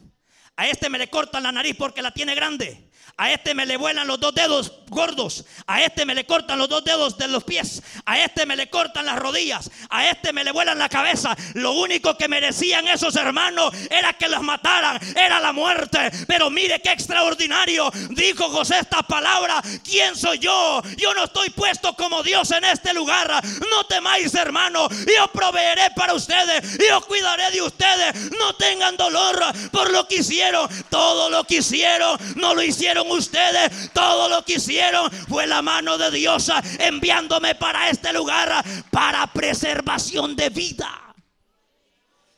a 0.56 0.68
este 0.68 0.90
me 0.90 0.98
le 0.98 1.10
cortan 1.10 1.44
la 1.44 1.52
nariz 1.52 1.76
porque 1.78 2.02
la 2.02 2.12
tiene 2.12 2.34
grande, 2.34 2.87
a 3.20 3.32
este 3.32 3.56
me 3.56 3.66
le 3.66 3.78
vuelan 3.78 4.06
los 4.06 4.20
dos 4.20 4.36
dedos 4.36 4.72
gordos. 4.90 5.44
A 5.66 5.82
este 5.82 6.06
me 6.06 6.14
le 6.14 6.28
cortan 6.28 6.60
los 6.60 6.70
dos 6.70 6.84
dedos 6.84 7.18
de 7.18 7.28
los 7.28 7.44
pies. 7.44 7.82
A 8.06 8.20
este 8.20 8.46
me 8.46 8.56
le 8.56 8.70
cortan 8.70 9.08
las 9.08 9.18
rodillas. 9.18 9.72
A 9.90 10.08
este 10.08 10.32
me 10.32 10.44
le 10.44 10.52
vuelan 10.52 10.78
la 10.78 10.88
cabeza. 10.88 11.36
Lo 11.56 11.72
único 11.72 12.16
que 12.16 12.28
merecían 12.28 12.88
esos 12.88 13.16
hermanos 13.16 13.74
era 13.90 14.14
que 14.14 14.30
los 14.30 14.44
mataran. 14.44 15.00
Era 15.16 15.40
la 15.40 15.52
muerte. 15.52 16.12
Pero 16.28 16.52
mire 16.52 16.80
qué 16.80 16.92
extraordinario. 16.92 17.92
Dijo 18.12 18.50
José 18.50 18.78
esta 18.82 19.02
palabra. 19.02 19.64
¿Quién 19.84 20.16
soy 20.16 20.38
yo? 20.38 20.84
Yo 20.96 21.16
no 21.16 21.24
estoy 21.24 21.50
puesto 21.50 21.96
como 21.96 22.22
Dios 22.22 22.52
en 22.52 22.66
este 22.66 22.94
lugar. 22.94 23.44
No 23.72 23.84
temáis, 23.86 24.36
hermano. 24.36 24.88
Yo 24.90 25.28
proveeré 25.34 25.90
para 25.96 26.14
ustedes. 26.14 26.78
Yo 26.88 27.02
cuidaré 27.02 27.50
de 27.50 27.64
ustedes. 27.64 28.32
No 28.34 28.54
tengan 28.54 28.96
dolor 28.96 29.44
por 29.72 29.90
lo 29.90 30.08
que 30.08 30.18
hicieron. 30.18 30.70
Todo 30.92 31.32
lo 31.32 31.44
que 31.46 31.56
hicieron 31.56 32.16
no 32.36 32.54
lo 32.54 32.62
hicieron 32.62 33.07
ustedes, 33.12 33.92
todo 33.94 34.30
lo 34.30 34.44
que 34.44 34.56
hicieron 34.56 35.12
fue 35.12 35.48
la 35.48 35.62
mano 35.62 35.98
de 35.98 36.12
Dios 36.12 36.52
enviándome 36.80 37.56
para 37.56 37.90
este 37.90 38.14
lugar 38.14 38.64
para 38.92 39.28
preservación 39.28 40.36
de 40.36 40.50
vida. 40.50 41.16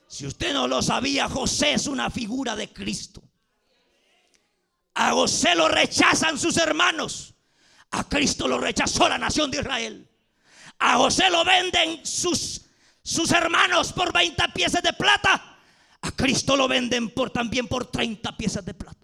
Si 0.07 0.25
usted 0.25 0.53
no 0.53 0.67
lo 0.67 0.81
sabía, 0.81 1.29
José 1.29 1.73
es 1.73 1.87
una 1.87 2.09
figura 2.09 2.55
de 2.55 2.73
Cristo. 2.73 3.21
A 4.95 5.11
José 5.11 5.55
lo 5.55 5.67
rechazan 5.67 6.37
sus 6.37 6.57
hermanos. 6.57 7.35
A 7.91 8.03
Cristo 8.03 8.47
lo 8.47 8.57
rechazó 8.57 9.07
la 9.07 9.17
nación 9.17 9.49
de 9.51 9.59
Israel. 9.59 10.09
A 10.79 10.97
José 10.97 11.29
lo 11.29 11.45
venden 11.45 12.05
sus, 12.05 12.61
sus 13.03 13.31
hermanos 13.31 13.93
por 13.93 14.11
20 14.11 14.43
piezas 14.53 14.81
de 14.81 14.93
plata. 14.93 15.57
A 16.01 16.11
Cristo 16.11 16.55
lo 16.55 16.67
venden 16.67 17.09
por, 17.11 17.29
también 17.29 17.67
por 17.67 17.85
30 17.85 18.35
piezas 18.35 18.65
de 18.65 18.73
plata. 18.73 18.98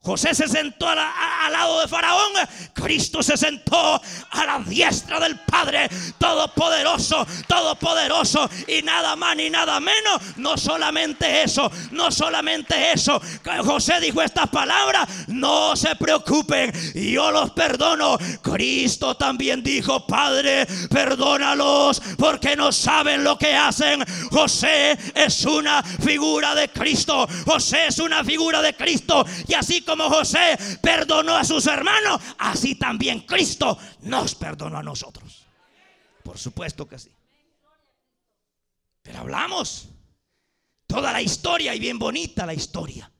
José 0.00 0.32
se 0.32 0.46
sentó 0.46 0.88
al 0.88 1.52
lado 1.52 1.80
de 1.80 1.88
Faraón. 1.88 2.32
Cristo 2.72 3.22
se 3.22 3.36
sentó 3.36 4.00
a 4.30 4.44
la 4.46 4.60
diestra 4.60 5.18
del 5.18 5.38
Padre 5.40 5.88
Todopoderoso, 6.18 7.26
Todopoderoso. 7.46 8.48
Y 8.68 8.82
nada 8.82 9.16
más 9.16 9.36
ni 9.36 9.50
nada 9.50 9.80
menos. 9.80 10.36
No 10.36 10.56
solamente 10.56 11.42
eso, 11.42 11.70
no 11.90 12.10
solamente 12.12 12.92
eso. 12.92 13.20
José 13.64 14.00
dijo 14.00 14.22
estas 14.22 14.48
palabras. 14.48 15.08
No 15.26 15.74
se 15.74 15.94
preocupen, 15.96 16.72
yo 16.94 17.30
los 17.32 17.50
perdono. 17.50 18.18
Cristo 18.40 19.16
también 19.16 19.62
dijo, 19.62 20.06
Padre, 20.06 20.66
perdónalos 20.88 22.00
porque 22.16 22.54
no 22.54 22.70
saben 22.70 23.24
lo 23.24 23.36
que 23.36 23.54
hacen. 23.54 24.04
José 24.30 24.96
es 25.14 25.44
una 25.44 25.82
figura 25.82 26.54
de 26.54 26.68
Cristo. 26.68 27.26
José 27.44 27.88
es 27.88 27.98
una 27.98 28.22
figura 28.24 28.62
de 28.62 28.74
Cristo. 28.74 29.26
Y 29.46 29.54
así 29.54 29.82
como 29.88 30.10
José 30.10 30.58
perdonó 30.82 31.34
a 31.34 31.44
sus 31.44 31.66
hermanos, 31.66 32.20
así 32.36 32.74
también 32.74 33.20
Cristo 33.20 33.78
nos 34.02 34.34
perdonó 34.34 34.76
a 34.76 34.82
nosotros. 34.82 35.46
Por 36.22 36.36
supuesto 36.36 36.86
que 36.86 36.98
sí. 36.98 37.10
Pero 39.00 39.20
hablamos 39.20 39.88
toda 40.86 41.10
la 41.10 41.22
historia 41.22 41.74
y 41.74 41.80
bien 41.80 41.98
bonita 41.98 42.44
la 42.44 42.52
historia. 42.52 43.10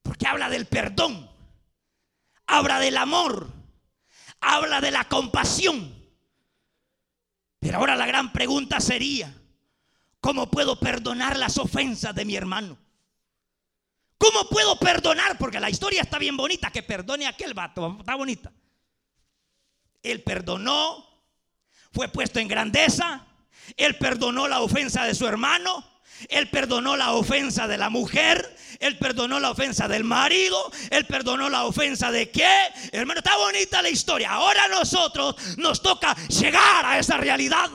Porque 0.00 0.28
habla 0.28 0.48
del 0.48 0.66
perdón, 0.66 1.28
habla 2.46 2.78
del 2.78 2.96
amor, 2.96 3.50
habla 4.40 4.80
de 4.80 4.92
la 4.92 5.08
compasión. 5.08 5.92
Pero 7.58 7.78
ahora 7.78 7.96
la 7.96 8.06
gran 8.06 8.32
pregunta 8.32 8.78
sería, 8.78 9.34
¿cómo 10.20 10.48
puedo 10.52 10.78
perdonar 10.78 11.36
las 11.36 11.58
ofensas 11.58 12.14
de 12.14 12.24
mi 12.24 12.36
hermano? 12.36 12.83
¿Cómo 14.18 14.48
puedo 14.48 14.78
perdonar? 14.78 15.36
Porque 15.38 15.60
la 15.60 15.70
historia 15.70 16.02
está 16.02 16.18
bien 16.18 16.36
bonita. 16.36 16.70
Que 16.70 16.82
perdone 16.82 17.26
aquel 17.26 17.54
vato. 17.54 17.96
Está 18.00 18.14
bonita. 18.14 18.52
Él 20.02 20.22
perdonó. 20.22 21.04
Fue 21.92 22.08
puesto 22.08 22.40
en 22.40 22.48
grandeza. 22.48 23.26
Él 23.76 23.96
perdonó 23.96 24.48
la 24.48 24.60
ofensa 24.60 25.04
de 25.04 25.14
su 25.14 25.26
hermano. 25.26 25.84
Él 26.28 26.48
perdonó 26.48 26.96
la 26.96 27.12
ofensa 27.12 27.66
de 27.66 27.78
la 27.78 27.90
mujer. 27.90 28.56
Él 28.80 28.98
perdonó 28.98 29.40
la 29.40 29.50
ofensa 29.50 29.88
del 29.88 30.04
marido. 30.04 30.70
Él 30.90 31.06
perdonó 31.06 31.48
la 31.48 31.64
ofensa 31.64 32.10
de 32.10 32.30
qué. 32.30 32.50
Hermano, 32.92 33.18
está 33.18 33.36
bonita 33.36 33.82
la 33.82 33.90
historia. 33.90 34.32
Ahora 34.32 34.64
a 34.64 34.68
nosotros 34.68 35.36
nos 35.58 35.82
toca 35.82 36.14
llegar 36.28 36.84
a 36.84 36.98
esa 36.98 37.16
realidad 37.16 37.70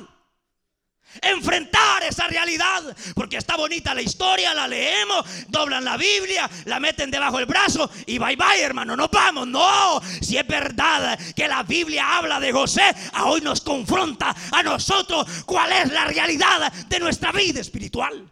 enfrentar 1.21 2.03
esa 2.03 2.27
realidad. 2.27 2.95
Porque 3.15 3.37
está 3.37 3.55
bonita 3.55 3.93
la 3.93 4.01
historia, 4.01 4.53
la 4.53 4.67
leemos, 4.67 5.25
doblan 5.47 5.83
la 5.83 5.97
Biblia, 5.97 6.49
la 6.65 6.79
meten 6.79 7.11
debajo 7.11 7.37
del 7.37 7.45
brazo 7.45 7.89
y 8.05 8.17
bye 8.17 8.35
bye, 8.35 8.61
hermano, 8.61 8.95
no 8.95 9.07
vamos. 9.09 9.47
No, 9.47 10.01
si 10.21 10.37
es 10.37 10.47
verdad 10.47 11.17
que 11.35 11.47
la 11.47 11.63
Biblia 11.63 12.17
habla 12.17 12.39
de 12.39 12.51
José, 12.51 12.93
a 13.13 13.25
hoy 13.25 13.41
nos 13.41 13.61
confronta 13.61 14.35
a 14.51 14.63
nosotros 14.63 15.27
cuál 15.45 15.71
es 15.71 15.91
la 15.91 16.05
realidad 16.05 16.71
de 16.71 16.99
nuestra 16.99 17.31
vida 17.31 17.59
espiritual. 17.61 18.29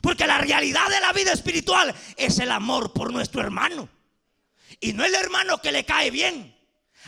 Porque 0.00 0.26
la 0.26 0.38
realidad 0.38 0.88
de 0.88 1.00
la 1.00 1.12
vida 1.12 1.32
espiritual 1.32 1.94
es 2.16 2.38
el 2.38 2.50
amor 2.50 2.92
por 2.92 3.12
nuestro 3.12 3.40
hermano. 3.40 3.88
Y 4.80 4.92
no 4.92 5.04
el 5.04 5.14
hermano 5.14 5.60
que 5.60 5.72
le 5.72 5.84
cae 5.84 6.10
bien. 6.10 6.54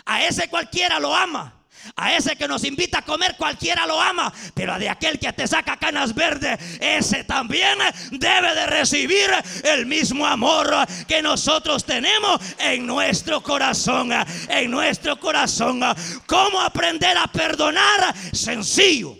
A 0.07 0.25
ese 0.25 0.49
cualquiera 0.49 0.99
lo 0.99 1.15
ama. 1.15 1.60
A 1.97 2.17
ese 2.17 2.37
que 2.37 2.49
nos 2.49 2.65
invita 2.65 2.99
a 2.99 3.05
comer 3.05 3.37
cualquiera 3.37 3.87
lo 3.87 4.01
ama, 4.01 4.33
pero 4.55 4.73
a 4.73 4.79
de 4.79 4.89
aquel 4.89 5.19
que 5.19 5.33
te 5.33 5.47
saca 5.47 5.77
canas 5.77 6.15
verdes, 6.15 6.59
ese 6.81 7.25
también 7.25 7.79
debe 8.13 8.55
de 8.55 8.67
recibir 8.67 9.31
el 9.65 9.87
mismo 9.87 10.27
amor 10.27 10.71
que 11.07 11.23
nosotros 11.23 11.85
tenemos 11.85 12.41
en 12.59 12.87
nuestro 12.87 13.43
corazón, 13.43 14.11
en 14.49 14.71
nuestro 14.71 15.19
corazón. 15.19 15.81
¿Cómo 16.27 16.61
aprender 16.61 17.17
a 17.17 17.27
perdonar? 17.27 18.15
Sencillo. 18.33 19.17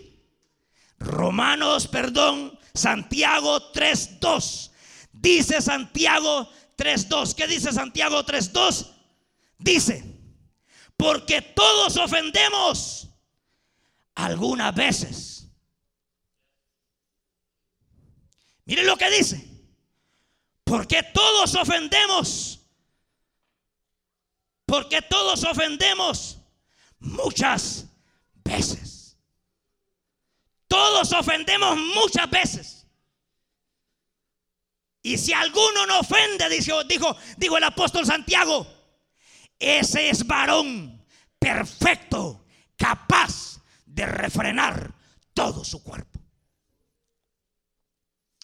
Romanos, 0.99 1.87
perdón, 1.87 2.57
Santiago 2.73 3.71
3.2. 3.73 4.71
Dice 5.11 5.61
Santiago 5.61 6.49
3.2. 6.77 7.35
¿Qué 7.35 7.47
dice 7.47 7.71
Santiago 7.71 8.23
3.2? 8.25 8.87
Dice, 9.57 10.10
porque 11.01 11.41
todos 11.41 11.97
ofendemos 11.97 13.09
algunas 14.13 14.75
veces. 14.75 15.47
Miren 18.65 18.85
lo 18.85 18.95
que 18.95 19.09
dice. 19.09 19.49
Porque 20.63 21.01
todos 21.01 21.55
ofendemos. 21.55 22.59
Porque 24.67 25.01
todos 25.01 25.43
ofendemos 25.43 26.37
muchas 26.99 27.87
veces. 28.43 29.17
Todos 30.67 31.11
ofendemos 31.13 31.77
muchas 31.95 32.29
veces. 32.29 32.87
Y 35.01 35.17
si 35.17 35.33
alguno 35.33 35.87
no 35.87 36.01
ofende, 36.01 36.47
dijo, 36.47 36.83
dijo, 36.83 37.17
dijo 37.37 37.57
el 37.57 37.63
apóstol 37.63 38.05
Santiago, 38.05 38.80
ese 39.61 40.09
es 40.09 40.25
varón 40.25 41.05
perfecto, 41.37 42.45
capaz 42.75 43.61
de 43.85 44.07
refrenar 44.07 44.93
todo 45.33 45.63
su 45.63 45.83
cuerpo. 45.83 46.19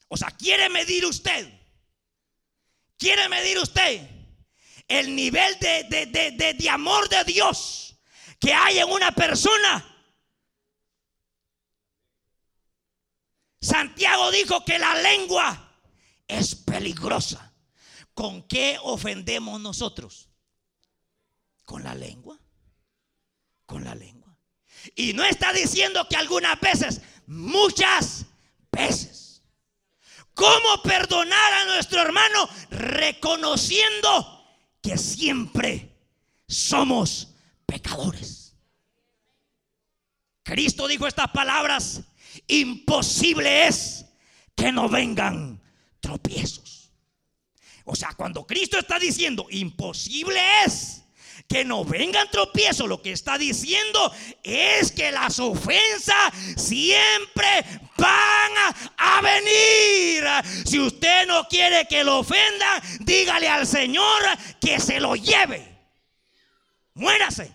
O 0.10 0.16
sea, 0.16 0.30
¿quiere 0.32 0.70
medir 0.70 1.06
usted? 1.06 1.52
¿Quiere 2.98 3.28
medir 3.30 3.58
usted 3.60 4.10
el 4.88 5.16
nivel 5.16 5.58
de, 5.60 6.54
de 6.58 6.70
amor 6.70 7.10
de 7.10 7.24
Dios 7.24 7.96
que 8.40 8.54
hay 8.54 8.78
en 8.78 8.90
una 8.90 9.12
persona? 9.12 9.86
Santiago 13.60 14.32
dijo 14.32 14.64
que 14.64 14.80
la 14.80 14.96
lengua 15.02 15.80
es 16.28 16.56
peligrosa. 16.56 17.54
¿Con 18.14 18.48
qué 18.48 18.78
ofendemos 18.82 19.60
nosotros? 19.60 20.27
Con 21.68 21.84
la 21.84 21.94
lengua. 21.94 22.40
Con 23.66 23.84
la 23.84 23.94
lengua. 23.94 24.38
Y 24.96 25.12
no 25.12 25.26
está 25.26 25.52
diciendo 25.52 26.08
que 26.10 26.16
algunas 26.16 26.58
veces, 26.62 27.02
muchas 27.26 28.26
veces. 28.72 29.44
¿Cómo 30.34 30.82
perdonar 30.82 31.54
a 31.54 31.66
nuestro 31.66 32.02
hermano? 32.02 32.48
Reconociendo 32.70 34.46
que 34.82 34.98
siempre 34.98 35.94
somos 36.48 37.36
pecadores. 37.66 38.56
Cristo 40.44 40.88
dijo 40.88 41.06
estas 41.06 41.32
palabras, 41.32 42.02
imposible 42.48 43.68
es 43.68 44.06
que 44.56 44.72
no 44.72 44.88
vengan 44.88 45.62
tropiezos. 46.00 46.94
O 47.84 47.94
sea, 47.94 48.14
cuando 48.14 48.48
Cristo 48.48 48.80
está 48.80 48.98
diciendo, 49.00 49.48
imposible 49.50 50.40
es 50.66 51.04
que 51.48 51.64
no 51.64 51.86
vengan 51.86 52.30
tropiezos. 52.30 52.88
Lo 52.88 53.02
que 53.02 53.12
está 53.12 53.38
diciendo 53.38 54.12
es 54.44 54.92
que 54.92 55.12
las 55.12 55.40
ofensas 55.40 56.34
siempre 56.56 57.66
van 57.98 58.52
a, 58.98 59.22
venir. 59.22 60.24
Si 60.66 60.80
usted 60.80 61.26
no 61.28 61.48
quiere 61.48 61.88
que 61.88 62.04
lo 62.04 62.20
ofenda, 62.20 62.82
dígale 63.00 63.48
al 63.48 63.66
Señor 63.66 64.22
que 64.62 64.80
se 64.80 65.00
lo 65.00 65.16
lleve. 65.16 65.68
Muérase. 66.94 67.52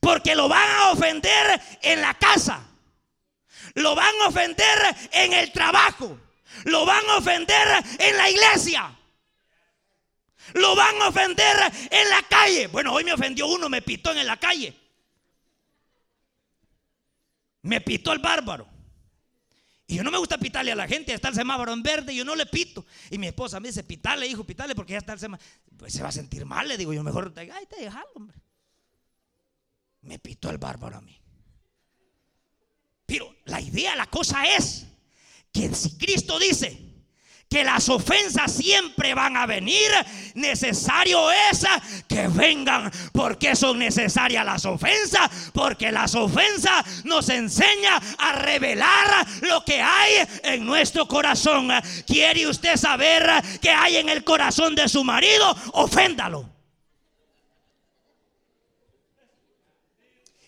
Porque 0.00 0.34
lo 0.34 0.48
van 0.48 0.68
a 0.68 0.90
ofender 0.90 1.60
en 1.82 2.00
la 2.00 2.14
casa. 2.14 2.66
Lo 3.74 3.94
van 3.94 4.14
a 4.22 4.28
ofender 4.28 4.96
en 5.12 5.32
el 5.32 5.52
trabajo. 5.52 6.18
Lo 6.64 6.84
van 6.84 7.08
a 7.10 7.16
ofender 7.18 7.84
en 7.98 8.16
la 8.16 8.30
iglesia. 8.30 8.96
Lo 10.54 10.74
van 10.74 11.00
a 11.02 11.08
ofender 11.08 11.56
en 11.90 12.10
la 12.10 12.22
calle. 12.28 12.66
Bueno, 12.68 12.92
hoy 12.92 13.04
me 13.04 13.12
ofendió 13.12 13.46
uno, 13.46 13.68
me 13.68 13.82
pitó 13.82 14.12
en 14.12 14.26
la 14.26 14.38
calle. 14.38 14.76
Me 17.62 17.80
pitó 17.80 18.12
el 18.12 18.18
bárbaro. 18.18 18.68
Y 19.86 19.96
yo 19.96 20.04
no 20.04 20.12
me 20.12 20.18
gusta 20.18 20.38
pitarle 20.38 20.70
a 20.70 20.76
la 20.76 20.86
gente, 20.86 21.12
está 21.12 21.28
el 21.30 21.34
semáforo 21.34 21.72
en 21.72 21.82
verde 21.82 22.14
yo 22.14 22.24
no 22.24 22.36
le 22.36 22.46
pito. 22.46 22.86
Y 23.10 23.18
mi 23.18 23.26
esposa 23.26 23.58
me 23.58 23.68
dice, 23.68 23.82
pitale, 23.82 24.24
hijo, 24.26 24.44
pitale, 24.44 24.74
porque 24.74 24.92
ya 24.92 24.98
está 24.98 25.14
el 25.14 25.18
semáforo. 25.18 25.50
Pues 25.76 25.92
se 25.92 26.02
va 26.02 26.10
a 26.10 26.12
sentir 26.12 26.46
mal, 26.46 26.68
le 26.68 26.76
digo 26.76 26.92
yo, 26.92 27.02
mejor, 27.02 27.32
ay, 27.36 27.66
te 27.68 27.82
déjalo, 27.82 28.06
hombre. 28.14 28.38
Me 30.02 30.18
pitó 30.20 30.48
el 30.50 30.58
bárbaro 30.58 30.98
a 30.98 31.00
mí. 31.00 31.20
Pero 33.04 33.34
la 33.46 33.60
idea, 33.60 33.96
la 33.96 34.06
cosa 34.06 34.44
es 34.44 34.86
que 35.52 35.74
si 35.74 35.98
Cristo 35.98 36.38
dice, 36.38 36.89
que 37.50 37.64
las 37.64 37.88
ofensas 37.88 38.52
siempre 38.52 39.12
van 39.12 39.36
a 39.36 39.44
venir, 39.44 39.90
necesario 40.34 41.30
es 41.50 41.66
que 42.08 42.28
vengan. 42.28 42.90
porque 43.12 43.56
son 43.56 43.80
necesarias 43.80 44.44
las 44.44 44.64
ofensas? 44.64 45.50
Porque 45.52 45.90
las 45.90 46.14
ofensas 46.14 47.04
nos 47.04 47.28
enseña 47.28 48.00
a 48.18 48.32
revelar 48.34 49.26
lo 49.42 49.64
que 49.64 49.82
hay 49.82 50.28
en 50.44 50.64
nuestro 50.64 51.08
corazón. 51.08 51.68
¿Quiere 52.06 52.46
usted 52.46 52.76
saber 52.76 53.28
qué 53.60 53.70
hay 53.70 53.96
en 53.96 54.08
el 54.08 54.22
corazón 54.22 54.76
de 54.76 54.88
su 54.88 55.02
marido? 55.02 55.56
Oféndalo. 55.72 56.48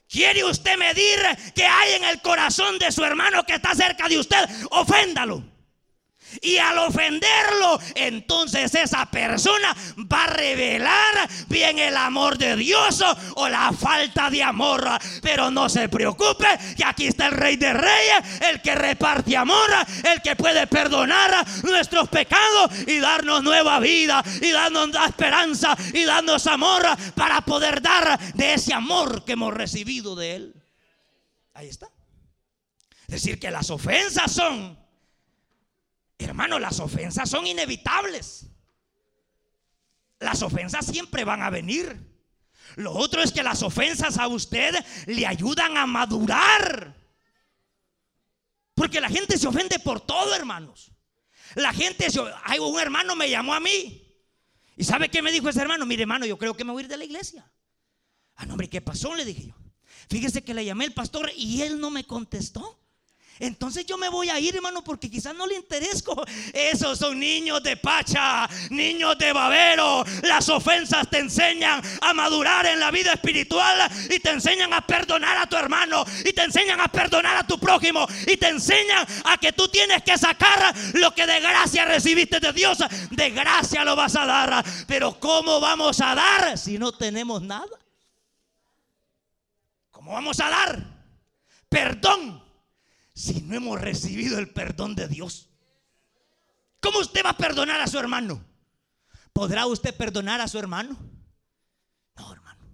¿Quiere 0.09 0.45
usted 0.45 0.77
medir 0.77 1.19
qué 1.55 1.65
hay 1.65 1.95
en 1.95 2.05
el 2.05 2.21
corazón 2.21 2.79
de 2.79 2.93
su 2.93 3.03
hermano 3.03 3.45
que 3.45 3.55
está 3.55 3.75
cerca 3.75 4.09
de 4.09 4.19
usted? 4.19 4.49
Oféndalo. 4.71 5.52
Y 6.41 6.59
al 6.59 6.79
ofenderlo, 6.79 7.79
entonces 7.95 8.75
esa 8.75 9.07
persona 9.07 9.77
va 10.13 10.25
a 10.25 10.29
revelar 10.29 11.29
bien 11.49 11.79
el 11.79 11.97
amor 11.97 12.39
de 12.39 12.57
Dios 12.57 13.05
o 13.35 13.49
la 13.49 13.73
falta 13.73 14.31
de 14.31 14.43
amor. 14.43 14.89
Pero 15.21 15.51
no 15.51 15.69
se 15.69 15.89
preocupe, 15.89 16.47
que 16.77 16.85
aquí 16.85 17.07
está 17.07 17.27
el 17.27 17.33
Rey 17.33 17.57
de 17.57 17.73
Reyes, 17.73 18.41
el 18.51 18.63
que 18.63 18.75
reparte 18.75 19.37
amor, 19.37 19.71
el 20.05 20.23
que 20.23 20.37
puede 20.37 20.67
perdonar 20.67 21.47
nuestros 21.65 22.09
pecados 22.09 22.71
y 22.87 22.99
darnos 22.99 23.43
nueva 23.43 23.79
vida 23.81 24.23
y 24.41 24.51
darnos 24.51 24.91
esperanza 25.07 25.77
y 25.93 26.05
darnos 26.05 26.47
amor 26.47 26.83
para 27.15 27.41
poder 27.43 27.81
dar 27.83 28.19
de 28.35 28.55
ese 28.55 28.73
amor 28.73 29.25
que 29.25 29.33
hemos 29.33 29.53
recibido 29.55 30.15
de 30.17 30.37
Él. 30.37 30.55
Ahí 31.55 31.69
está. 31.69 31.89
Es 33.07 33.23
decir, 33.23 33.39
que 33.39 33.51
las 33.51 33.71
ofensas 33.71 34.33
son 34.33 34.82
Hermano, 36.25 36.59
las 36.59 36.81
ofensas 36.81 37.29
son 37.29 37.47
inevitables. 37.47 38.47
Las 40.19 40.43
ofensas 40.43 40.87
siempre 40.87 41.25
van 41.25 41.43
a 41.43 41.51
venir. 41.51 41.97
Lo 42.77 42.93
otro 42.93 43.23
es 43.23 43.33
que 43.33 43.43
las 43.43 43.63
ofensas 43.63 44.19
a 44.19 44.29
usted 44.29 44.75
le 45.07 45.27
ayudan 45.27 45.77
a 45.77 45.87
madurar. 45.87 46.95
Porque 48.75 49.01
la 49.01 49.09
gente 49.09 49.37
se 49.37 49.47
ofende 49.47 49.79
por 49.79 50.01
todo, 50.01 50.35
hermanos. 50.35 50.93
La 51.55 51.73
gente 51.73 52.09
se... 52.11 52.21
Hay 52.45 52.59
un 52.59 52.79
hermano 52.81 53.15
me 53.15 53.29
llamó 53.29 53.53
a 53.55 53.61
mí. 53.61 53.99
¿Y 54.77 54.85
sabe 54.85 55.11
qué 55.11 55.21
me 55.21 55.33
dijo 55.33 55.49
ese 55.49 55.61
hermano? 55.61 55.85
Mire, 55.85 56.03
hermano, 56.03 56.25
yo 56.25 56.39
creo 56.39 56.57
que 56.57 56.65
me 56.65 56.73
voy 56.73 56.83
a 56.83 56.85
ir 56.85 56.89
de 56.89 56.97
la 56.97 57.05
iglesia. 57.05 57.51
Ah, 58.37 58.47
no, 58.47 58.55
hombre, 58.55 58.69
¿qué 58.69 58.81
pasó? 58.81 59.15
Le 59.15 59.25
dije 59.25 59.49
yo. 59.49 59.55
Fíjese 60.09 60.43
que 60.43 60.55
le 60.55 60.65
llamé 60.65 60.87
al 60.87 60.93
pastor 60.93 61.31
y 61.37 61.63
él 61.63 61.79
no 61.79 61.91
me 61.91 62.05
contestó. 62.05 62.82
Entonces 63.43 63.85
yo 63.85 63.99
me 63.99 64.09
voy 64.09 64.31
a 64.31 64.39
ir, 64.39 64.55
hermano, 64.55 64.85
porque 64.85 65.11
quizás 65.11 65.35
no 65.35 65.49
le 65.49 65.57
interesco. 65.57 66.25
Esos 66.53 66.97
son 66.97 67.19
niños 67.19 67.61
de 67.61 67.77
pacha, 67.77 68.49
niños 68.71 69.19
de 69.19 69.33
babero. 69.33 70.05
Las 70.23 70.49
ofensas 70.49 71.11
te 71.11 71.19
enseñan 71.19 71.83
a 72.03 72.15
madurar 72.15 72.67
en 72.67 72.79
la 72.79 72.93
vida 72.93 73.13
espiritual 73.13 73.91
y 74.09 74.21
te 74.21 74.31
enseñan 74.31 74.73
a 74.73 74.87
perdonar 74.87 75.37
a 75.39 75.47
tu 75.49 75.57
hermano 75.57 76.05
y 76.25 76.33
te 76.33 76.45
enseñan 76.45 76.81
a 76.81 76.87
perdonar 76.87 77.37
a 77.37 77.45
tu 77.45 77.59
prójimo 77.59 78.07
y 78.29 78.37
te 78.37 78.47
enseñan 78.47 79.05
a 79.25 79.37
que 79.39 79.53
tú 79.53 79.67
tienes 79.67 80.05
que 80.05 80.17
sacar 80.17 80.73
lo 80.95 81.13
que 81.13 81.27
de 81.27 81.41
gracia 81.41 81.85
recibiste 81.85 82.39
de 82.39 82.53
Dios. 82.53 82.79
De 83.11 83.31
gracia 83.31 83.85
lo 83.85 83.97
vas 83.97 84.15
a 84.15 84.25
dar. 84.25 84.65
Pero 84.87 85.19
¿cómo 85.19 85.59
vamos 85.59 86.01
a 86.01 86.15
dar 86.15 86.57
si 86.57 86.79
no 86.79 86.93
tenemos 86.93 87.43
nada? 87.43 87.77
¿Cómo 89.91 90.13
vamos 90.13 90.39
a 90.39 90.49
dar? 90.49 90.85
Perdón 91.69 92.42
si 93.23 93.41
no 93.41 93.55
hemos 93.55 93.81
recibido 93.81 94.37
el 94.41 94.51
perdón 94.51 94.97
de 94.97 95.07
Dios? 95.07 95.49
¿Cómo 96.81 96.99
usted 96.99 97.25
va 97.25 97.31
a 97.31 97.37
perdonar 97.37 97.81
a 97.81 97.87
su 97.87 97.97
hermano? 97.97 98.45
¿Podrá 99.33 99.67
usted 99.67 99.97
perdonar 99.97 100.41
a 100.41 100.49
su 100.49 100.59
hermano? 100.59 100.97
No, 102.17 102.33
hermano. 102.33 102.65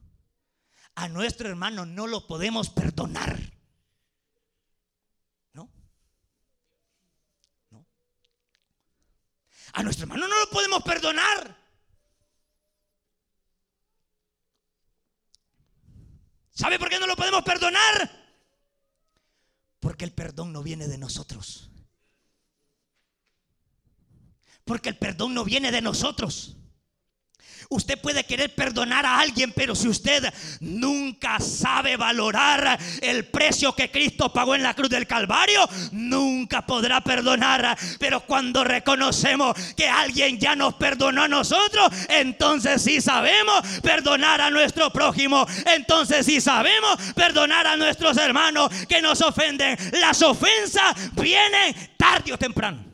A 0.94 1.08
nuestro 1.08 1.50
hermano 1.50 1.84
no 1.84 2.06
lo 2.06 2.26
podemos 2.26 2.70
perdonar. 2.70 3.38
¿No? 5.52 5.70
¿No? 7.68 7.84
A 9.74 9.82
nuestro 9.82 10.04
hermano 10.04 10.28
no 10.28 10.40
lo 10.40 10.48
podemos 10.48 10.82
perdonar. 10.82 11.58
¿Sabe 16.52 16.78
por 16.78 16.88
qué 16.88 16.98
no 16.98 17.06
lo 17.06 17.16
podemos 17.16 17.42
perdonar? 17.42 18.27
Porque 19.98 20.04
el 20.04 20.12
perdón 20.12 20.52
no 20.52 20.62
viene 20.62 20.86
de 20.86 20.96
nosotros. 20.96 21.72
Porque 24.64 24.90
el 24.90 24.96
perdón 24.96 25.34
no 25.34 25.42
viene 25.42 25.72
de 25.72 25.82
nosotros. 25.82 26.57
Usted 27.70 28.00
puede 28.00 28.24
querer 28.24 28.54
perdonar 28.54 29.04
a 29.04 29.20
alguien, 29.20 29.52
pero 29.52 29.74
si 29.74 29.88
usted 29.88 30.32
nunca 30.60 31.38
sabe 31.38 31.96
valorar 31.96 32.78
el 33.02 33.26
precio 33.26 33.74
que 33.74 33.90
Cristo 33.90 34.32
pagó 34.32 34.54
en 34.54 34.62
la 34.62 34.72
cruz 34.74 34.88
del 34.88 35.06
Calvario, 35.06 35.68
nunca 35.92 36.64
podrá 36.64 37.02
perdonar. 37.02 37.76
Pero 37.98 38.20
cuando 38.20 38.64
reconocemos 38.64 39.54
que 39.76 39.86
alguien 39.86 40.38
ya 40.38 40.56
nos 40.56 40.74
perdonó 40.74 41.24
a 41.24 41.28
nosotros, 41.28 41.92
entonces 42.08 42.80
sí 42.80 43.02
sabemos 43.02 43.60
perdonar 43.82 44.40
a 44.40 44.50
nuestro 44.50 44.90
prójimo. 44.90 45.46
Entonces 45.66 46.24
sí 46.24 46.40
sabemos 46.40 46.96
perdonar 47.14 47.66
a 47.66 47.76
nuestros 47.76 48.16
hermanos 48.16 48.70
que 48.88 49.02
nos 49.02 49.20
ofenden. 49.20 49.76
Las 50.00 50.22
ofensas 50.22 50.94
vienen 51.14 51.74
tarde 51.98 52.32
o 52.32 52.38
temprano. 52.38 52.87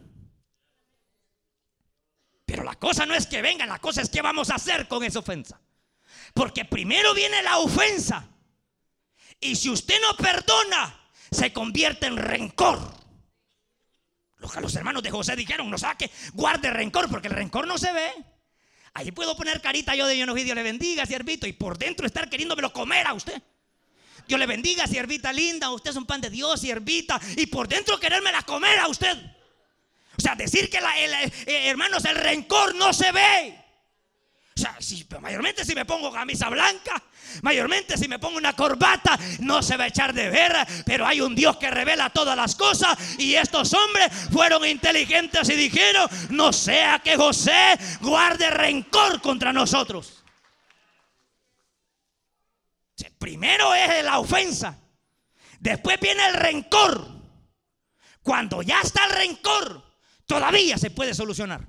Pero 2.45 2.63
la 2.63 2.75
cosa 2.75 3.07
no 3.07 3.15
es 3.15 3.27
que 3.27 3.43
venga, 3.43 3.67
la 3.67 3.79
cosa 3.79 4.03
es 4.03 4.09
que 4.11 4.23
vamos 4.23 4.51
a 4.51 4.57
hacer 4.57 4.87
con 4.89 5.03
esa 5.03 5.21
ofensa. 5.21 5.61
Porque 6.35 6.65
primero 6.65 7.15
viene 7.15 7.43
la 7.43 7.59
ofensa. 7.59 8.29
Y 9.41 9.57
si 9.57 9.71
usted 9.71 10.01
no 10.01 10.17
perdona, 10.17 11.09
se 11.31 11.53
convierte 11.53 12.07
en 12.07 12.17
rencor. 12.17 12.79
Lo 14.39 14.49
que 14.49 14.61
los 14.61 14.75
hermanos 14.77 15.03
de 15.03 15.11
José 15.11 15.37
dijeron, 15.37 15.71
no 15.71 15.79
saque, 15.79 16.11
guarde 16.35 16.71
rencor, 16.71 17.09
porque 17.09 17.29
el 17.29 17.35
rencor 17.35 17.67
no 17.67 17.79
se 17.79 17.93
ve. 17.93 18.13
Ahí 18.93 19.11
puedo 19.11 19.37
poner 19.37 19.61
carita 19.61 19.97
yo 19.97 20.07
de 20.07 20.17
yo 20.17 20.27
no 20.27 20.35
Dios 20.35 20.55
le 20.55 20.63
bendiga, 20.63 21.07
siervito, 21.07 21.47
y 21.47 21.53
por 21.53 21.79
dentro 21.79 22.07
estar 22.07 22.29
queriéndomelo 22.29 22.73
comer 22.73 23.07
a 23.07 23.15
usted. 23.15 23.43
Dios 24.29 24.39
le 24.39 24.47
bendiga, 24.47 24.87
siervita 24.87 25.33
linda, 25.33 25.71
usted 25.71 25.91
es 25.91 25.97
un 25.97 26.07
pan 26.07 26.21
de 26.21 26.31
Dios, 26.31 26.61
siervita, 26.61 27.21
y 27.37 27.47
por 27.47 27.69
dentro 27.69 27.99
querérmela 27.99 28.43
comer 28.43 28.79
a 28.79 28.89
usted. 28.89 29.17
O 30.18 30.20
sea, 30.20 30.35
decir 30.35 30.70
que, 30.70 30.81
la, 30.81 30.92
eh, 31.00 31.31
hermanos, 31.46 32.05
el 32.05 32.16
rencor 32.16 32.74
no 32.74 32.92
se 32.92 33.12
ve. 33.12 33.64
O 34.57 34.61
sea, 34.61 34.77
si, 34.79 35.05
mayormente 35.20 35.64
si 35.64 35.74
me 35.74 35.85
pongo 35.85 36.12
camisa 36.12 36.48
blanca, 36.48 37.03
mayormente 37.42 37.98
si 37.98 38.07
me 38.07 38.20
pongo 38.20 38.38
una 38.38 38.53
corbata, 38.53 39.18
no 39.40 39.62
se 39.62 39.77
va 39.77 39.85
a 39.85 39.88
echar 39.88 40.14
de 40.14 40.31
ver, 40.31 40.55
pero 40.87 41.05
hay 41.05 41.20
un 41.20 41.35
Dios 41.35 41.57
que 41.57 41.70
revela 41.70 42.11
todas 42.11 42.37
las 42.37 42.55
cosas 42.55 42.96
y 43.18 43.35
estos 43.35 43.74
hombres 43.74 44.12
fueron 44.33 44.64
inteligentes 44.64 45.48
y 45.48 45.55
dijeron, 45.55 46.09
no 46.31 46.53
sea 46.53 47.00
que 47.00 47.16
José 47.16 47.77
guarde 48.00 48.48
rencor 48.50 49.20
contra 49.20 49.53
nosotros. 49.53 50.20
primero 53.18 53.74
es 53.74 54.05
la 54.05 54.18
ofensa, 54.18 54.79
después 55.59 55.98
viene 55.98 56.27
el 56.27 56.35
rencor. 56.35 57.09
Cuando 58.22 58.61
ya 58.61 58.81
está 58.83 59.07
el 59.07 59.12
rencor, 59.12 59.84
todavía 60.27 60.79
se 60.79 60.91
puede 60.91 61.15
solucionar. 61.15 61.67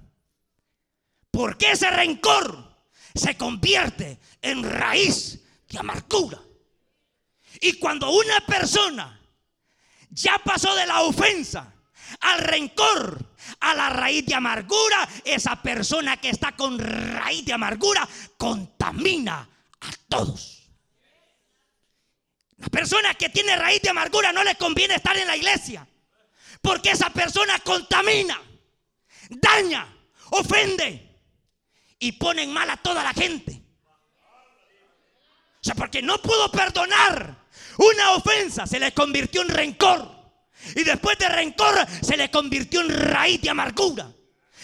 Porque 1.32 1.72
ese 1.72 1.90
rencor 1.90 2.76
se 3.14 3.38
convierte 3.38 4.20
en 4.42 4.64
raíz 4.64 5.44
de 5.68 5.80
amargura. 5.80 6.40
Y 7.62 7.74
cuando 7.74 8.10
una 8.12 8.40
persona 8.46 9.20
ya 10.10 10.40
pasó 10.40 10.74
de 10.76 10.86
la 10.86 11.02
ofensa 11.02 11.74
al 12.22 12.40
rencor, 12.40 13.36
a 13.60 13.76
la 13.76 13.90
raíz 13.90 14.26
de 14.26 14.36
amargura, 14.36 15.08
esa 15.24 15.62
persona 15.62 16.18
que 16.18 16.30
está 16.30 16.54
con 16.54 16.80
raíz 16.80 17.46
de 17.46 17.54
amargura 17.54 18.08
contamina 18.38 19.50
a 19.82 19.92
todos. 20.08 20.70
La 22.58 22.68
persona 22.68 23.14
que 23.14 23.30
tiene 23.30 23.56
raíz 23.56 23.82
de 23.82 23.90
amargura 23.90 24.32
no 24.32 24.44
le 24.44 24.56
conviene 24.56 24.96
estar 24.96 25.18
en 25.18 25.28
la 25.28 25.36
iglesia. 25.36 25.88
Porque 26.66 26.90
esa 26.90 27.12
persona 27.12 27.60
contamina, 27.60 28.42
daña, 29.30 29.88
ofende 30.32 31.22
y 32.00 32.14
pone 32.14 32.42
en 32.42 32.52
mal 32.52 32.68
a 32.72 32.78
toda 32.78 33.04
la 33.04 33.14
gente. 33.14 33.62
O 35.62 35.62
sea, 35.62 35.76
porque 35.76 36.02
no 36.02 36.20
pudo 36.24 36.52
perdonar 36.52 37.46
una 37.78 38.14
ofensa, 38.14 38.66
se 38.66 38.80
le 38.80 38.96
convirtió 38.96 39.44
en 39.44 39.50
rencor. 39.50 40.12
Y 40.76 40.84
después 40.84 41.20
de 41.20 41.30
rencor 41.30 41.86
se 42.02 42.18
le 42.18 42.32
convirtió 42.32 42.82
en 42.82 42.90
raíz 42.90 43.40
de 43.42 43.52
amargura. 43.52 44.12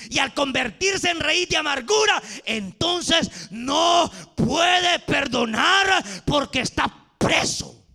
Y 0.10 0.18
al 0.18 0.34
convertirse 0.34 1.12
en 1.12 1.20
raíz 1.20 1.50
de 1.50 1.58
amargura, 1.58 2.20
entonces 2.46 3.52
no 3.52 4.12
puede 4.36 4.98
perdonar 5.02 6.04
porque 6.26 6.62
está 6.62 6.92
preso. 7.20 7.86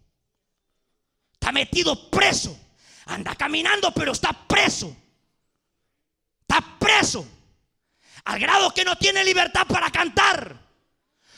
Está 1.33 1.51
metido 1.51 2.09
preso. 2.09 2.57
Anda 3.07 3.35
caminando, 3.35 3.93
pero 3.93 4.13
está 4.13 4.33
preso. 4.33 4.95
Está 6.41 6.79
preso. 6.79 7.27
Al 8.25 8.39
grado 8.41 8.73
que 8.75 8.85
no 8.85 8.97
tiene 8.97 9.25
libertad 9.25 9.67
para 9.67 9.91
cantar. 9.91 10.67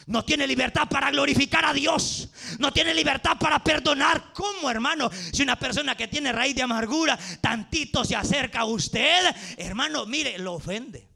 No 0.06 0.24
tiene 0.24 0.46
libertad 0.46 0.88
para 0.88 1.10
glorificar 1.10 1.66
a 1.66 1.74
Dios. 1.74 2.30
No 2.58 2.72
tiene 2.72 2.94
libertad 2.94 3.36
para 3.38 3.62
perdonar. 3.62 4.32
¿Cómo, 4.32 4.70
hermano? 4.70 5.10
Si 5.32 5.42
una 5.42 5.56
persona 5.56 5.94
que 5.94 6.08
tiene 6.08 6.32
raíz 6.32 6.56
de 6.56 6.62
amargura 6.62 7.18
tantito 7.42 8.02
se 8.04 8.16
acerca 8.16 8.60
a 8.60 8.64
usted, 8.64 9.34
hermano, 9.58 10.06
mire, 10.06 10.38
lo 10.38 10.54
ofende. 10.54 11.06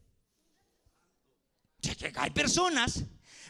Hay 2.17 2.31
personas 2.31 3.05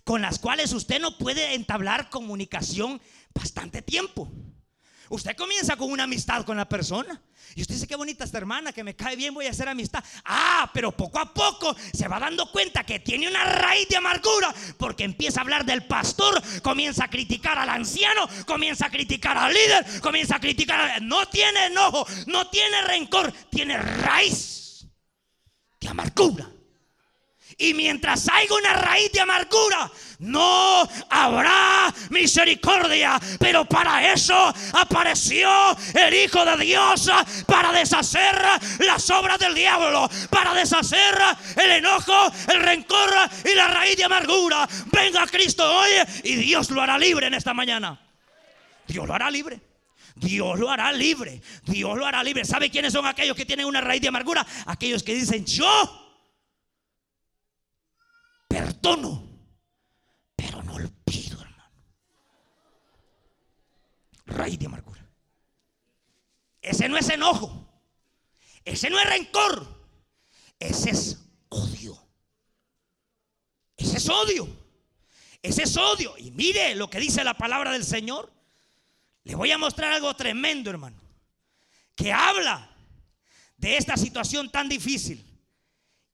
con 0.05 0.23
las 0.23 0.39
cuales 0.39 0.73
usted 0.73 1.01
no 1.01 1.19
puede 1.19 1.55
entablar 1.55 2.09
comunicación 2.09 3.03
bastante 3.35 3.83
tiempo. 3.83 4.31
Usted 5.13 5.37
comienza 5.37 5.77
con 5.77 5.93
una 5.93 6.05
amistad 6.05 6.43
con 6.43 6.57
la 6.57 6.67
persona. 6.67 7.21
Y 7.55 7.61
usted 7.61 7.75
dice, 7.75 7.87
qué 7.87 7.97
bonita 7.97 8.25
esta 8.25 8.39
hermana, 8.39 8.73
que 8.73 8.83
me 8.83 8.97
cae 8.97 9.15
bien, 9.15 9.35
voy 9.35 9.47
a 9.47 9.51
hacer 9.51 9.69
amistad. 9.69 10.03
Ah, 10.25 10.71
pero 10.73 10.91
poco 10.91 11.19
a 11.19 11.35
poco 11.35 11.77
se 11.93 12.09
va 12.09 12.19
dando 12.19 12.51
cuenta 12.51 12.83
que 12.83 12.99
tiene 13.01 13.29
una 13.29 13.45
raíz 13.45 13.87
de 13.89 13.99
amargura, 13.99 14.55
porque 14.79 15.05
empieza 15.05 15.41
a 15.41 15.43
hablar 15.43 15.67
del 15.67 15.87
pastor, 15.87 16.43
comienza 16.63 17.05
a 17.05 17.11
criticar 17.11 17.59
al 17.59 17.69
anciano, 17.69 18.27
comienza 18.47 18.87
a 18.87 18.91
criticar 18.91 19.37
al 19.37 19.53
líder, 19.53 20.01
comienza 20.01 20.37
a 20.37 20.41
criticar. 20.41 21.03
No 21.03 21.29
tiene 21.29 21.67
enojo, 21.67 22.07
no 22.29 22.49
tiene 22.49 22.81
rencor, 22.81 23.31
tiene 23.51 23.77
raíz 23.77 24.87
de 25.79 25.89
amargura. 25.89 26.49
Y 27.63 27.75
mientras 27.75 28.29
haya 28.29 28.53
una 28.53 28.73
raíz 28.73 29.13
de 29.13 29.21
amargura, 29.21 29.89
no 30.19 30.83
habrá 31.09 31.95
misericordia. 32.11 33.21
Pero 33.39 33.65
para 33.67 34.13
eso 34.13 34.53
apareció 34.73 35.49
el 35.95 36.13
Hijo 36.13 36.45
de 36.45 36.65
Dios, 36.65 37.09
para 37.47 37.71
deshacer 37.71 38.37
las 38.81 39.09
obras 39.11 39.39
del 39.39 39.55
diablo, 39.55 40.11
para 40.29 40.55
deshacer 40.55 41.17
el 41.63 41.71
enojo, 41.71 42.33
el 42.53 42.63
rencor 42.63 43.11
y 43.45 43.55
la 43.55 43.69
raíz 43.69 43.97
de 43.97 44.07
amargura. 44.07 44.69
Venga 44.91 45.25
Cristo 45.29 45.65
hoy 45.65 45.91
y 46.25 46.35
Dios 46.35 46.69
lo 46.71 46.83
hará 46.83 46.99
libre 46.99 47.29
en 47.29 47.35
esta 47.35 47.55
mañana. 47.55 47.97
Dios 48.89 49.07
lo 49.07 49.15
hará 49.15 49.31
libre. 49.31 49.61
Dios 50.17 50.59
lo 50.59 50.69
hará 50.69 50.91
libre. 50.91 51.41
Dios 51.65 51.97
lo 51.97 52.05
hará 52.05 52.25
libre. 52.25 52.45
¿Sabe 52.45 52.71
quiénes 52.71 52.93
son 52.93 53.07
aquellos 53.07 53.37
que 53.37 53.47
tienen 53.47 53.67
una 53.67 53.81
raíz 53.81 54.03
de 54.03 54.09
amargura? 54.09 54.45
Aquellos 54.67 55.05
que 55.05 55.15
dicen, 55.15 55.47
yo 55.47 56.02
perdono, 58.53 59.27
pero 60.37 60.63
no 60.63 60.75
olvido, 60.75 61.41
hermano. 61.41 61.73
Raíz 64.27 64.59
de 64.59 64.67
amargura. 64.67 65.01
ese 66.61 66.89
no 66.89 66.99
es 66.99 67.09
enojo, 67.09 67.67
ese 68.65 68.91
no 68.91 68.99
es 68.99 69.09
rencor, 69.09 69.67
ese 70.59 70.91
es 70.91 71.19
odio. 71.49 71.99
Ese 73.77 73.97
es 73.97 74.09
odio. 74.09 74.47
Ese 75.43 75.65
es 75.65 75.77
odio. 75.77 76.15
Y 76.19 76.31
mire 76.31 76.77
lo 76.77 76.89
que 76.89 77.01
dice 77.01 77.25
la 77.25 77.37
palabra 77.37 77.73
del 77.73 77.85
Señor. 77.85 78.33
Le 79.25 79.35
voy 79.35 79.51
a 79.51 79.59
mostrar 79.59 79.93
algo 79.93 80.15
tremendo, 80.15 80.71
hermano. 80.71 81.01
Que 81.97 82.13
habla 82.13 82.71
de 83.57 83.77
esta 83.77 83.97
situación 83.97 84.51
tan 84.51 84.69
difícil. 84.69 85.27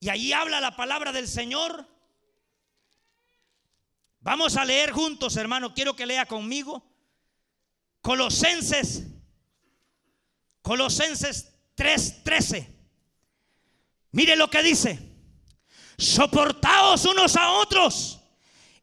Y 0.00 0.08
allí 0.08 0.32
habla 0.32 0.62
la 0.62 0.76
palabra 0.76 1.12
del 1.12 1.28
Señor. 1.28 1.86
Vamos 4.20 4.56
a 4.56 4.64
leer 4.64 4.90
juntos, 4.92 5.36
hermano. 5.36 5.72
Quiero 5.74 5.94
que 5.94 6.06
lea 6.06 6.26
conmigo. 6.26 6.84
Colosenses. 8.00 9.04
Colosenses 10.62 11.52
3:13. 11.74 12.68
Mire 14.12 14.36
lo 14.36 14.48
que 14.48 14.62
dice. 14.62 14.98
Soportaos 15.96 17.04
unos 17.06 17.36
a 17.36 17.50
otros 17.52 18.20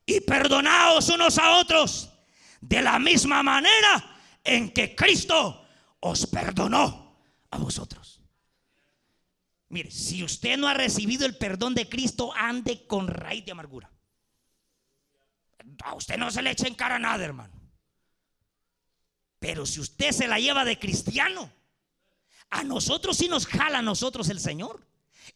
y 0.06 0.20
perdonaos 0.22 1.10
unos 1.10 1.38
a 1.38 1.58
otros 1.58 2.10
de 2.60 2.82
la 2.82 3.00
misma 3.00 3.42
manera 3.42 4.20
en 4.44 4.72
que 4.72 4.96
Cristo 4.96 5.66
os 6.02 6.28
perdonó 6.28 7.20
a 7.52 7.58
vosotros. 7.58 8.22
Mire, 9.70 9.92
si 9.92 10.24
usted 10.24 10.58
no 10.58 10.68
ha 10.68 10.74
recibido 10.74 11.26
el 11.26 11.38
perdón 11.38 11.74
de 11.74 11.90
Cristo, 11.90 12.34
ande 12.36 12.86
con 12.86 13.08
raíz 13.08 13.46
de 13.46 13.52
amargura. 13.52 13.95
A 15.84 15.96
usted 15.96 16.18
no 16.18 16.32
se 16.32 16.42
le 16.42 16.52
echa 16.52 16.68
en 16.68 16.76
cara 16.76 17.00
nada, 17.00 17.24
hermano. 17.24 17.54
Pero 19.40 19.66
si 19.66 19.80
usted 19.80 20.12
se 20.12 20.28
la 20.28 20.40
lleva 20.40 20.66
de 20.66 20.80
cristiano, 20.80 21.52
a 22.50 22.64
nosotros 22.64 23.18
sí 23.18 23.28
nos 23.28 23.46
jala 23.46 23.80
a 23.80 23.84
nosotros 23.84 24.30
el 24.30 24.40
Señor 24.40 24.86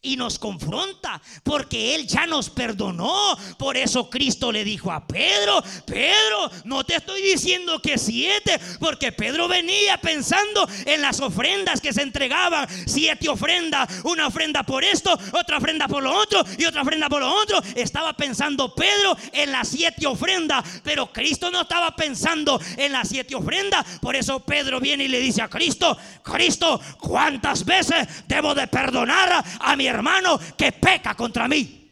y 0.02 0.16
nos 0.16 0.38
confronta 0.38 1.20
porque 1.42 1.94
Él 1.94 2.06
ya 2.06 2.26
nos 2.26 2.50
perdonó. 2.50 3.36
Por 3.58 3.76
eso 3.76 4.08
Cristo 4.08 4.52
le 4.52 4.64
dijo 4.64 4.90
a 4.90 5.06
Pedro, 5.06 5.62
Pedro, 5.86 6.50
no 6.64 6.84
te 6.84 6.96
estoy 6.96 7.22
diciendo 7.22 7.80
que 7.80 7.98
siete, 7.98 8.58
porque 8.78 9.12
Pedro 9.12 9.48
venía 9.48 9.98
pensando 9.98 10.68
en 10.86 11.02
las 11.02 11.20
ofrendas 11.20 11.80
que 11.80 11.92
se 11.92 12.02
entregaban, 12.02 12.66
siete 12.86 13.28
ofrendas, 13.28 13.88
una 14.04 14.26
ofrenda 14.26 14.62
por 14.62 14.84
esto, 14.84 15.18
otra 15.32 15.58
ofrenda 15.58 15.88
por 15.88 16.02
lo 16.02 16.14
otro 16.14 16.44
y 16.58 16.64
otra 16.64 16.82
ofrenda 16.82 17.08
por 17.08 17.20
lo 17.20 17.32
otro. 17.32 17.60
Estaba 17.74 18.12
pensando 18.14 18.74
Pedro 18.74 19.16
en 19.32 19.52
las 19.52 19.68
siete 19.68 20.06
ofrendas, 20.06 20.64
pero 20.82 21.12
Cristo 21.12 21.50
no 21.50 21.62
estaba 21.62 21.94
pensando 21.94 22.60
en 22.76 22.92
las 22.92 23.08
siete 23.08 23.34
ofrendas. 23.34 23.84
Por 24.00 24.16
eso 24.16 24.40
Pedro 24.40 24.80
viene 24.80 25.04
y 25.04 25.08
le 25.08 25.20
dice 25.20 25.42
a 25.42 25.48
Cristo, 25.48 25.96
Cristo, 26.22 26.80
¿cuántas 26.98 27.64
veces 27.64 28.06
debo 28.26 28.54
de 28.54 28.66
perdonar 28.66 29.44
a 29.60 29.76
mi 29.80 29.86
hermano 29.86 30.38
que 30.58 30.72
peca 30.72 31.14
contra 31.14 31.48
mí. 31.48 31.90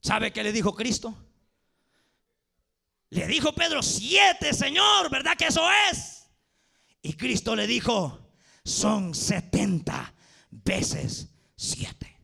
¿Sabe 0.00 0.32
qué 0.32 0.42
le 0.42 0.50
dijo 0.50 0.74
Cristo? 0.74 1.14
Le 3.10 3.26
dijo 3.26 3.52
Pedro, 3.52 3.82
siete, 3.82 4.54
Señor, 4.54 5.10
¿verdad 5.10 5.36
que 5.36 5.48
eso 5.48 5.68
es? 5.90 6.30
Y 7.02 7.12
Cristo 7.12 7.54
le 7.54 7.66
dijo, 7.66 8.32
son 8.64 9.14
setenta 9.14 10.14
veces 10.50 11.28
siete. 11.54 12.18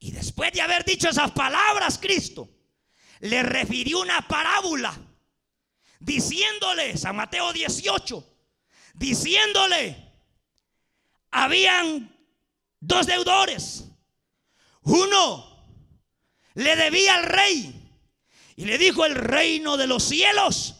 Y 0.00 0.10
después 0.10 0.52
de 0.52 0.60
haber 0.60 0.84
dicho 0.84 1.08
esas 1.08 1.30
palabras, 1.30 1.96
Cristo 1.98 2.48
le 3.20 3.44
refirió 3.44 4.00
una 4.00 4.26
parábola, 4.26 4.98
diciéndole, 6.00 6.96
San 6.96 7.14
Mateo 7.14 7.52
18, 7.52 8.36
diciéndole, 8.94 10.07
habían 11.30 12.14
dos 12.80 13.06
deudores. 13.06 13.84
Uno 14.82 15.46
le 16.54 16.76
debía 16.76 17.14
al 17.16 17.24
rey 17.24 17.74
y 18.56 18.64
le 18.64 18.78
dijo, 18.78 19.04
el 19.04 19.14
reino 19.14 19.76
de 19.76 19.86
los 19.86 20.04
cielos 20.04 20.76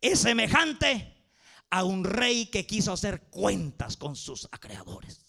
es 0.00 0.20
semejante 0.20 1.12
a 1.70 1.84
un 1.84 2.04
rey 2.04 2.46
que 2.46 2.66
quiso 2.66 2.92
hacer 2.92 3.22
cuentas 3.30 3.96
con 3.96 4.16
sus 4.16 4.48
acreedores. 4.50 5.22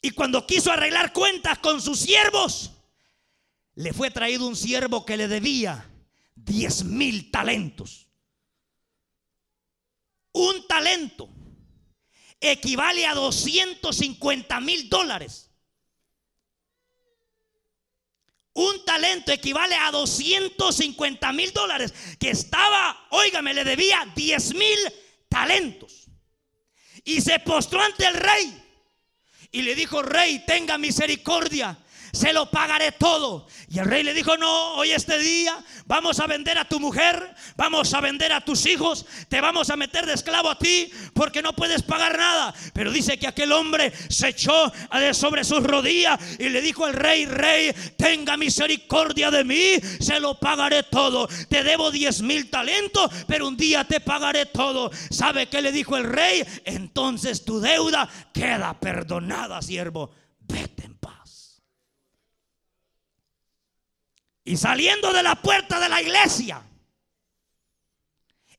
Y 0.00 0.10
cuando 0.10 0.46
quiso 0.46 0.70
arreglar 0.70 1.12
cuentas 1.12 1.58
con 1.58 1.80
sus 1.80 1.98
siervos, 1.98 2.72
le 3.74 3.92
fue 3.92 4.10
traído 4.10 4.46
un 4.46 4.54
siervo 4.54 5.04
que 5.04 5.16
le 5.16 5.28
debía 5.28 5.90
diez 6.34 6.84
mil 6.84 7.30
talentos. 7.30 8.03
Un 10.34 10.66
talento 10.66 11.28
equivale 12.40 13.06
a 13.06 13.14
250 13.14 14.60
mil 14.60 14.88
dólares. 14.88 15.50
Un 18.54 18.84
talento 18.84 19.32
equivale 19.32 19.76
a 19.76 19.90
250 19.90 21.32
mil 21.32 21.52
dólares. 21.52 21.94
Que 22.18 22.30
estaba, 22.30 23.06
óigame, 23.10 23.54
le 23.54 23.64
debía 23.64 24.06
10 24.14 24.54
mil 24.54 24.78
talentos. 25.28 26.08
Y 27.04 27.20
se 27.20 27.38
postró 27.40 27.80
ante 27.80 28.06
el 28.06 28.14
rey. 28.14 28.62
Y 29.52 29.62
le 29.62 29.74
dijo, 29.74 30.02
rey, 30.02 30.44
tenga 30.46 30.78
misericordia 30.78 31.78
se 32.14 32.32
lo 32.32 32.50
pagaré 32.50 32.92
todo. 32.92 33.46
Y 33.68 33.78
el 33.78 33.86
rey 33.86 34.02
le 34.02 34.14
dijo, 34.14 34.36
no, 34.36 34.74
hoy 34.74 34.92
este 34.92 35.18
día 35.18 35.56
vamos 35.86 36.20
a 36.20 36.26
vender 36.26 36.58
a 36.58 36.64
tu 36.64 36.78
mujer, 36.78 37.34
vamos 37.56 37.92
a 37.92 38.00
vender 38.00 38.32
a 38.32 38.40
tus 38.40 38.66
hijos, 38.66 39.04
te 39.28 39.40
vamos 39.40 39.70
a 39.70 39.76
meter 39.76 40.06
de 40.06 40.14
esclavo 40.14 40.48
a 40.48 40.58
ti 40.58 40.90
porque 41.14 41.42
no 41.42 41.54
puedes 41.54 41.82
pagar 41.82 42.16
nada. 42.16 42.54
Pero 42.72 42.92
dice 42.92 43.18
que 43.18 43.26
aquel 43.26 43.52
hombre 43.52 43.92
se 44.08 44.28
echó 44.28 44.72
sobre 45.12 45.44
sus 45.44 45.62
rodillas 45.64 46.18
y 46.38 46.48
le 46.48 46.60
dijo 46.60 46.84
al 46.84 46.94
rey, 46.94 47.26
rey, 47.26 47.72
tenga 47.96 48.36
misericordia 48.36 49.30
de 49.30 49.44
mí, 49.44 49.72
se 50.00 50.20
lo 50.20 50.38
pagaré 50.38 50.84
todo. 50.84 51.28
Te 51.48 51.62
debo 51.64 51.90
diez 51.90 52.22
mil 52.22 52.48
talentos, 52.50 53.10
pero 53.26 53.48
un 53.48 53.56
día 53.56 53.84
te 53.84 54.00
pagaré 54.00 54.46
todo. 54.46 54.90
¿Sabe 55.10 55.48
qué 55.48 55.60
le 55.60 55.72
dijo 55.72 55.96
el 55.96 56.04
rey? 56.04 56.44
Entonces 56.64 57.44
tu 57.44 57.60
deuda 57.60 58.08
queda 58.32 58.78
perdonada, 58.78 59.60
siervo. 59.62 60.23
Y 64.44 64.58
saliendo 64.58 65.12
de 65.12 65.22
la 65.22 65.40
puerta 65.40 65.80
de 65.80 65.88
la 65.88 66.02
iglesia, 66.02 66.62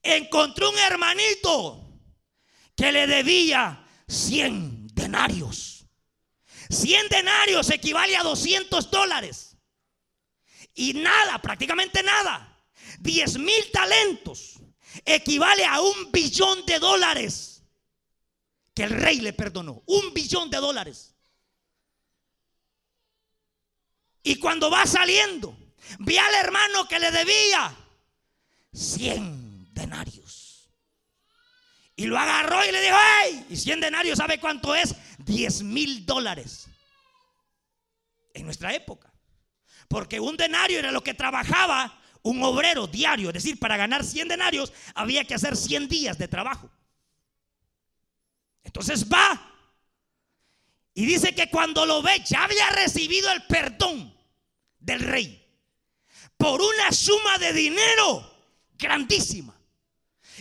encontró 0.02 0.72
un 0.72 0.78
hermanito 0.80 1.86
que 2.76 2.92
le 2.92 3.06
debía 3.06 3.88
100 4.08 4.88
denarios. 4.88 5.86
100 6.70 7.10
denarios 7.10 7.70
equivale 7.70 8.18
a 8.18 8.24
200 8.24 8.90
dólares. 8.90 9.58
Y 10.74 10.94
nada, 10.94 11.40
prácticamente 11.40 12.02
nada. 12.02 12.52
10 13.00 13.38
mil 13.40 13.72
talentos 13.72 14.60
equivale 15.06 15.66
a 15.66 15.82
un 15.82 16.12
billón 16.12 16.66
de 16.66 16.80
dólares 16.80 17.64
que 18.74 18.84
el 18.84 18.90
rey 18.90 19.22
le 19.22 19.34
perdonó. 19.34 19.84
Un 19.86 20.14
billón 20.14 20.50
de 20.50 20.58
dólares. 20.58 21.16
Y 24.24 24.38
cuando 24.40 24.72
va 24.72 24.88
saliendo, 24.88 25.56
Vi 26.00 26.18
al 26.18 26.34
hermano 26.36 26.88
que 26.88 27.00
le 27.00 27.12
debía 27.12 27.76
100 28.74 29.74
denarios. 29.74 30.70
Y 31.96 32.06
lo 32.08 32.18
agarró 32.18 32.66
y 32.66 32.72
le 32.72 32.82
dijo, 32.82 32.96
¡ay! 33.00 33.46
Y 33.50 33.56
100 33.56 33.80
denarios, 33.80 34.18
¿sabe 34.18 34.40
cuánto 34.40 34.76
es? 34.76 34.96
10 35.20 35.64
mil 35.64 36.06
dólares. 36.06 36.68
En 38.34 38.46
nuestra 38.46 38.74
época. 38.74 39.14
Porque 39.88 40.20
un 40.20 40.36
denario 40.36 40.80
era 40.80 40.92
lo 40.92 41.02
que 41.02 41.14
trabajaba 41.14 42.02
un 42.24 42.44
obrero 42.44 42.88
diario. 42.88 43.30
Es 43.30 43.36
decir, 43.36 43.60
para 43.60 43.78
ganar 43.78 44.04
100 44.04 44.28
denarios 44.28 44.74
había 44.94 45.24
que 45.24 45.36
hacer 45.36 45.56
100 45.56 45.88
días 45.88 46.18
de 46.18 46.28
trabajo. 46.28 46.70
Entonces 48.64 49.08
va. 49.08 49.54
Y 50.94 51.06
dice 51.06 51.34
que 51.36 51.50
cuando 51.50 51.86
lo 51.86 52.02
ve 52.02 52.24
ya 52.26 52.44
había 52.44 52.70
recibido 52.72 53.32
el 53.32 53.44
perdón 53.44 54.14
del 54.80 55.00
rey 55.02 55.45
por 56.38 56.62
una 56.62 56.92
suma 56.92 57.38
de 57.38 57.54
dinero 57.54 58.32
grandísima. 58.78 59.56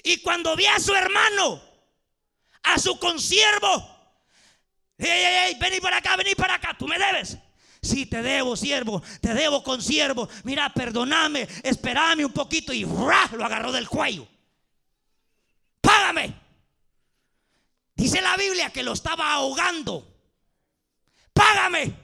Y 0.03 0.19
cuando 0.19 0.57
vi 0.57 0.67
a 0.67 0.79
su 0.79 0.95
hermano, 0.95 1.63
a 2.63 2.79
su 2.79 2.99
consiervo, 2.99 3.69
hey, 4.99 5.57
vení 5.61 5.81
para 5.81 5.99
acá, 5.99 6.17
vení 6.17 6.35
para 6.35 6.55
acá, 6.55 6.77
tú 6.79 6.87
me 6.87 6.99
debes. 6.99 7.39
Si 7.81 8.07
te 8.07 8.23
debo, 8.23 8.57
siervo, 8.57 9.03
te 9.21 9.35
debo 9.35 9.63
consiervo. 9.63 10.29
Mira, 10.45 10.73
perdóname, 10.73 11.47
espérame 11.63 12.25
un 12.25 12.33
poquito 12.33 12.73
y 12.73 12.85
lo 12.85 13.45
agarró 13.45 13.73
del 13.73 13.89
cuello. 13.89 14.27
Págame. 15.81 16.35
Dice 17.95 18.21
la 18.23 18.37
Biblia 18.37 18.71
que 18.71 18.83
lo 18.83 18.93
estaba 18.93 19.33
ahogando. 19.33 20.07
Págame. 21.33 22.04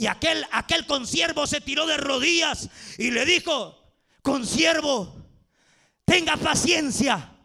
Y 0.00 0.06
aquel, 0.06 0.46
aquel 0.50 0.86
consiervo 0.86 1.46
se 1.46 1.60
tiró 1.60 1.84
de 1.84 1.98
rodillas 1.98 2.70
y 2.96 3.10
le 3.10 3.26
dijo, 3.26 3.92
consiervo, 4.22 5.14
tenga 6.06 6.38
paciencia. 6.38 7.36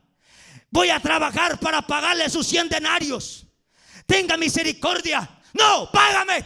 Voy 0.69 0.89
a 0.89 1.01
trabajar 1.01 1.59
para 1.59 1.81
pagarle 1.81 2.29
sus 2.29 2.47
100 2.47 2.69
denarios. 2.69 3.45
Tenga 4.05 4.37
misericordia. 4.37 5.41
No, 5.51 5.91
págame. 5.91 6.45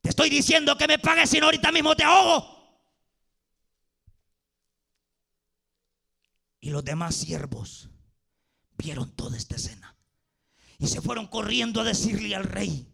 Te 0.00 0.08
estoy 0.08 0.30
diciendo 0.30 0.74
que 0.78 0.88
me 0.88 0.98
pagues, 0.98 1.28
si 1.28 1.38
no 1.38 1.44
ahorita 1.44 1.70
mismo 1.70 1.94
te 1.94 2.04
ahogo. 2.04 2.80
Y 6.60 6.70
los 6.70 6.82
demás 6.82 7.14
siervos 7.14 7.90
vieron 8.78 9.14
toda 9.14 9.36
esta 9.36 9.56
escena. 9.56 9.94
Y 10.78 10.86
se 10.86 11.02
fueron 11.02 11.26
corriendo 11.26 11.82
a 11.82 11.84
decirle 11.84 12.34
al 12.34 12.44
rey, 12.44 12.90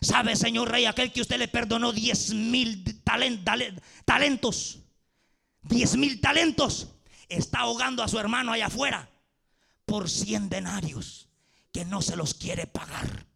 ¿sabe, 0.00 0.36
señor 0.36 0.70
rey, 0.70 0.84
aquel 0.84 1.12
que 1.12 1.20
usted 1.20 1.38
le 1.38 1.48
perdonó 1.48 1.92
10 1.92 2.34
mil 2.34 3.02
talentos? 4.04 4.78
10 5.62 5.96
mil 5.96 6.20
talentos. 6.20 6.88
Está 7.28 7.60
ahogando 7.60 8.02
a 8.02 8.08
su 8.08 8.18
hermano 8.18 8.52
allá 8.52 8.66
afuera 8.66 9.10
por 9.84 10.08
100 10.08 10.48
denarios 10.48 11.28
que 11.72 11.84
no 11.84 12.02
se 12.02 12.16
los 12.16 12.34
quiere 12.34 12.66
pagar. 12.66 13.26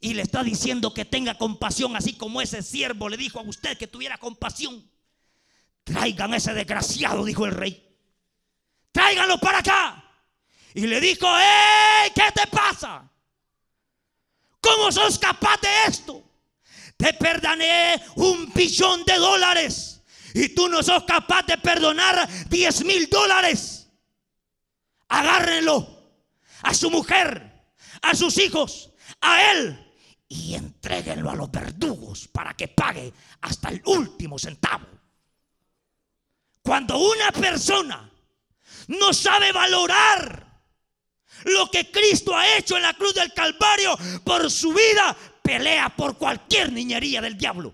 Y 0.00 0.14
le 0.14 0.22
está 0.22 0.42
diciendo 0.42 0.92
que 0.92 1.04
tenga 1.04 1.36
compasión, 1.36 1.96
así 1.96 2.14
como 2.14 2.40
ese 2.40 2.62
siervo 2.62 3.08
le 3.08 3.16
dijo 3.16 3.40
a 3.40 3.42
usted 3.42 3.78
que 3.78 3.86
tuviera 3.86 4.18
compasión. 4.18 4.88
Traigan 5.84 6.34
ese 6.34 6.52
desgraciado, 6.52 7.24
dijo 7.24 7.46
el 7.46 7.52
rey. 7.52 7.82
Tráiganlo 8.92 9.38
para 9.38 9.58
acá. 9.58 10.04
Y 10.74 10.86
le 10.86 11.00
dijo, 11.00 11.26
¡Ey! 11.26 12.10
¿Qué 12.14 12.30
te 12.34 12.46
pasa? 12.48 13.10
¿Cómo 14.60 14.90
sos 14.90 15.18
capaz 15.18 15.60
de 15.60 15.68
esto? 15.86 16.22
Te 16.96 17.12
perdoné 17.14 18.02
un 18.16 18.52
billón 18.52 19.04
de 19.04 19.16
dólares 19.16 20.02
y 20.34 20.48
tú 20.50 20.68
no 20.68 20.82
sos 20.82 21.04
capaz 21.04 21.42
de 21.46 21.58
perdonar 21.58 22.28
10 22.48 22.84
mil 22.84 23.08
dólares. 23.08 23.88
Agárrenlo 25.08 25.86
a 26.62 26.74
su 26.74 26.90
mujer, 26.90 27.66
a 28.02 28.14
sus 28.14 28.38
hijos, 28.38 28.90
a 29.20 29.52
él 29.52 29.86
y 30.28 30.54
entréguenlo 30.54 31.30
a 31.30 31.36
los 31.36 31.50
verdugos 31.50 32.28
para 32.28 32.54
que 32.54 32.68
pague 32.68 33.12
hasta 33.42 33.68
el 33.68 33.82
último 33.86 34.38
centavo. 34.38 34.86
Cuando 36.62 36.98
una 36.98 37.30
persona 37.30 38.10
no 38.88 39.12
sabe 39.12 39.52
valorar 39.52 40.45
lo 41.46 41.70
que 41.70 41.90
Cristo 41.90 42.36
ha 42.36 42.56
hecho 42.56 42.76
en 42.76 42.82
la 42.82 42.94
cruz 42.94 43.14
del 43.14 43.32
Calvario 43.32 43.96
por 44.24 44.50
su 44.50 44.72
vida, 44.72 45.16
pelea 45.42 45.88
por 45.90 46.18
cualquier 46.18 46.72
niñería 46.72 47.20
del 47.20 47.38
diablo. 47.38 47.72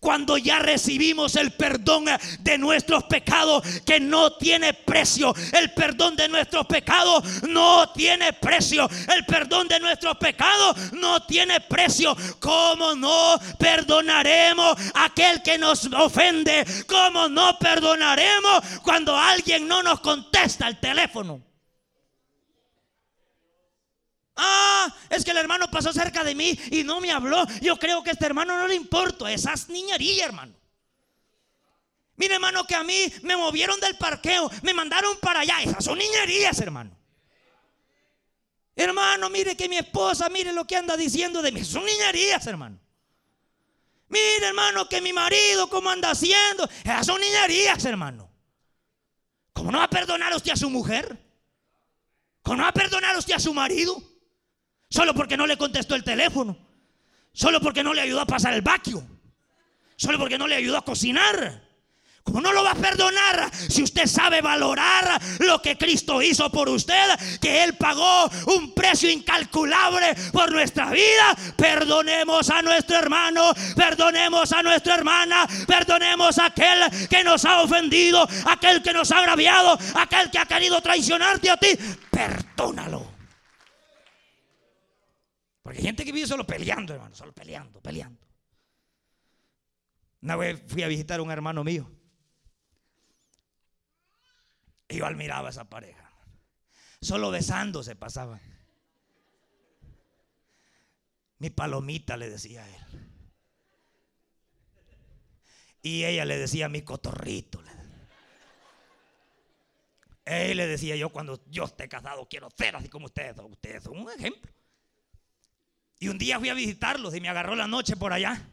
Cuando 0.00 0.38
ya 0.38 0.58
recibimos 0.60 1.36
el 1.36 1.50
perdón 1.52 2.06
de 2.40 2.56
nuestros 2.56 3.04
pecados 3.04 3.62
que 3.84 4.00
no 4.00 4.32
tiene 4.32 4.72
precio. 4.72 5.34
El 5.52 5.72
perdón 5.74 6.16
de 6.16 6.26
nuestros 6.26 6.66
pecados 6.66 7.42
no 7.42 7.92
tiene 7.92 8.32
precio. 8.32 8.88
El 9.14 9.26
perdón 9.26 9.68
de 9.68 9.78
nuestros 9.78 10.16
pecados 10.16 10.92
no 10.92 11.22
tiene 11.24 11.60
precio. 11.60 12.16
¿Cómo 12.38 12.94
no 12.94 13.38
perdonaremos 13.58 14.74
a 14.94 15.04
aquel 15.04 15.42
que 15.42 15.58
nos 15.58 15.84
ofende? 15.92 16.64
¿Cómo 16.86 17.28
no 17.28 17.58
perdonaremos 17.58 18.62
cuando 18.82 19.14
alguien 19.14 19.68
no 19.68 19.82
nos 19.82 20.00
contesta 20.00 20.66
el 20.66 20.80
teléfono? 20.80 21.49
Ah, 24.42 24.94
es 25.10 25.22
que 25.22 25.32
el 25.32 25.36
hermano 25.36 25.70
pasó 25.70 25.92
cerca 25.92 26.24
de 26.24 26.34
mí 26.34 26.58
y 26.70 26.82
no 26.82 26.98
me 26.98 27.12
habló. 27.12 27.46
Yo 27.60 27.76
creo 27.76 28.02
que 28.02 28.12
este 28.12 28.24
hermano 28.24 28.56
no 28.56 28.66
le 28.66 28.74
importo. 28.74 29.28
Esas 29.28 29.68
niñerías, 29.68 30.26
hermano. 30.26 30.54
Mire, 32.16 32.34
hermano, 32.34 32.66
que 32.66 32.74
a 32.74 32.82
mí 32.82 33.12
me 33.22 33.36
movieron 33.36 33.78
del 33.80 33.96
parqueo, 33.98 34.50
me 34.62 34.72
mandaron 34.72 35.18
para 35.20 35.40
allá. 35.40 35.60
Esas 35.62 35.84
son 35.84 35.98
niñerías, 35.98 36.58
hermano. 36.58 36.90
Hermano, 38.74 39.28
mire 39.28 39.54
que 39.56 39.68
mi 39.68 39.76
esposa, 39.76 40.30
mire 40.30 40.54
lo 40.54 40.66
que 40.66 40.76
anda 40.76 40.96
diciendo 40.96 41.42
de 41.42 41.52
mí. 41.52 41.62
Son 41.62 41.84
niñerías, 41.84 42.46
hermano. 42.46 42.80
Mire, 44.08 44.46
hermano, 44.46 44.88
que 44.88 45.02
mi 45.02 45.12
marido, 45.12 45.68
cómo 45.68 45.90
anda 45.90 46.12
haciendo. 46.12 46.66
Esas 46.82 47.04
son 47.04 47.20
niñerías, 47.20 47.84
hermano. 47.84 48.30
¿Cómo 49.52 49.70
no 49.70 49.78
va 49.78 49.84
a 49.84 49.90
perdonar 49.90 50.34
usted 50.34 50.52
a 50.52 50.56
su 50.56 50.70
mujer? 50.70 51.18
¿Cómo 52.42 52.56
no 52.56 52.62
va 52.62 52.70
a 52.70 52.72
perdonar 52.72 53.18
usted 53.18 53.34
a 53.34 53.38
su 53.38 53.52
marido? 53.52 54.09
Solo 54.90 55.14
porque 55.14 55.36
no 55.36 55.46
le 55.46 55.56
contestó 55.56 55.94
el 55.94 56.04
teléfono. 56.04 56.58
Solo 57.32 57.60
porque 57.60 57.84
no 57.84 57.94
le 57.94 58.00
ayudó 58.00 58.20
a 58.20 58.26
pasar 58.26 58.52
el 58.54 58.62
vacío. 58.62 59.02
Solo 59.96 60.18
porque 60.18 60.36
no 60.36 60.48
le 60.48 60.56
ayudó 60.56 60.76
a 60.78 60.84
cocinar. 60.84 61.70
Como 62.24 62.40
no 62.40 62.52
lo 62.52 62.62
va 62.62 62.72
a 62.72 62.74
perdonar 62.74 63.50
si 63.52 63.82
usted 63.82 64.06
sabe 64.06 64.42
valorar 64.42 65.20
lo 65.38 65.62
que 65.62 65.78
Cristo 65.78 66.20
hizo 66.20 66.50
por 66.50 66.68
usted, 66.68 67.18
que 67.40 67.64
Él 67.64 67.76
pagó 67.76 68.30
un 68.46 68.74
precio 68.74 69.08
incalculable 69.10 70.14
por 70.32 70.52
nuestra 70.52 70.90
vida. 70.90 71.34
Perdonemos 71.56 72.50
a 72.50 72.60
nuestro 72.60 72.96
hermano, 72.96 73.52
perdonemos 73.74 74.52
a 74.52 74.62
nuestra 74.62 74.94
hermana, 74.96 75.46
perdonemos 75.66 76.38
a 76.38 76.46
aquel 76.46 77.08
que 77.08 77.24
nos 77.24 77.44
ha 77.44 77.62
ofendido, 77.62 78.28
aquel 78.46 78.82
que 78.82 78.92
nos 78.92 79.10
ha 79.12 79.18
agraviado, 79.18 79.78
aquel 79.94 80.30
que 80.30 80.38
ha 80.38 80.46
querido 80.46 80.80
traicionarte 80.82 81.50
a 81.50 81.56
ti. 81.56 81.68
Perdónalo. 82.10 83.09
Porque 85.70 85.82
hay 85.82 85.86
gente 85.86 86.04
que 86.04 86.10
vive 86.10 86.26
solo 86.26 86.44
peleando, 86.44 86.92
hermano, 86.94 87.14
solo 87.14 87.32
peleando, 87.32 87.80
peleando. 87.80 88.26
Una 90.20 90.34
vez 90.34 90.60
fui 90.66 90.82
a 90.82 90.88
visitar 90.88 91.20
a 91.20 91.22
un 91.22 91.30
hermano 91.30 91.62
mío. 91.62 91.88
Y 94.88 94.96
yo 94.96 95.06
admiraba 95.06 95.46
a 95.46 95.50
esa 95.52 95.70
pareja. 95.70 96.10
Solo 97.00 97.30
besándose 97.30 97.94
pasaban. 97.94 98.40
Mi 101.38 101.50
palomita 101.50 102.16
le 102.16 102.28
decía 102.28 102.64
a 102.64 102.68
él. 102.68 103.20
Y 105.82 106.04
ella 106.04 106.24
le 106.24 106.36
decía 106.36 106.68
mi 106.68 106.82
cotorrito. 106.82 107.62
Él 110.24 110.56
le 110.56 110.66
decía 110.66 110.96
yo 110.96 111.10
cuando 111.10 111.44
yo 111.46 111.62
esté 111.62 111.88
casado 111.88 112.26
quiero 112.28 112.48
ser 112.58 112.74
así 112.74 112.88
como 112.88 113.06
ustedes. 113.06 113.36
Ustedes 113.38 113.84
son 113.84 114.00
un 114.00 114.10
ejemplo. 114.10 114.50
Y 116.00 116.08
un 116.08 116.16
día 116.16 116.38
fui 116.40 116.48
a 116.48 116.54
visitarlos 116.54 117.14
y 117.14 117.20
me 117.20 117.28
agarró 117.28 117.54
la 117.54 117.66
noche 117.66 117.94
por 117.94 118.12
allá. 118.12 118.48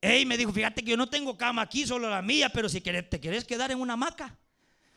Y 0.00 0.24
me 0.24 0.38
dijo, 0.38 0.50
fíjate 0.50 0.82
que 0.82 0.92
yo 0.92 0.96
no 0.96 1.06
tengo 1.08 1.36
cama 1.36 1.60
aquí, 1.60 1.86
solo 1.86 2.08
la 2.08 2.22
mía, 2.22 2.48
pero 2.48 2.70
si 2.70 2.80
te 2.80 3.20
quieres 3.20 3.44
quedar 3.44 3.70
en 3.70 3.78
una 3.78 3.92
hamaca. 3.92 4.34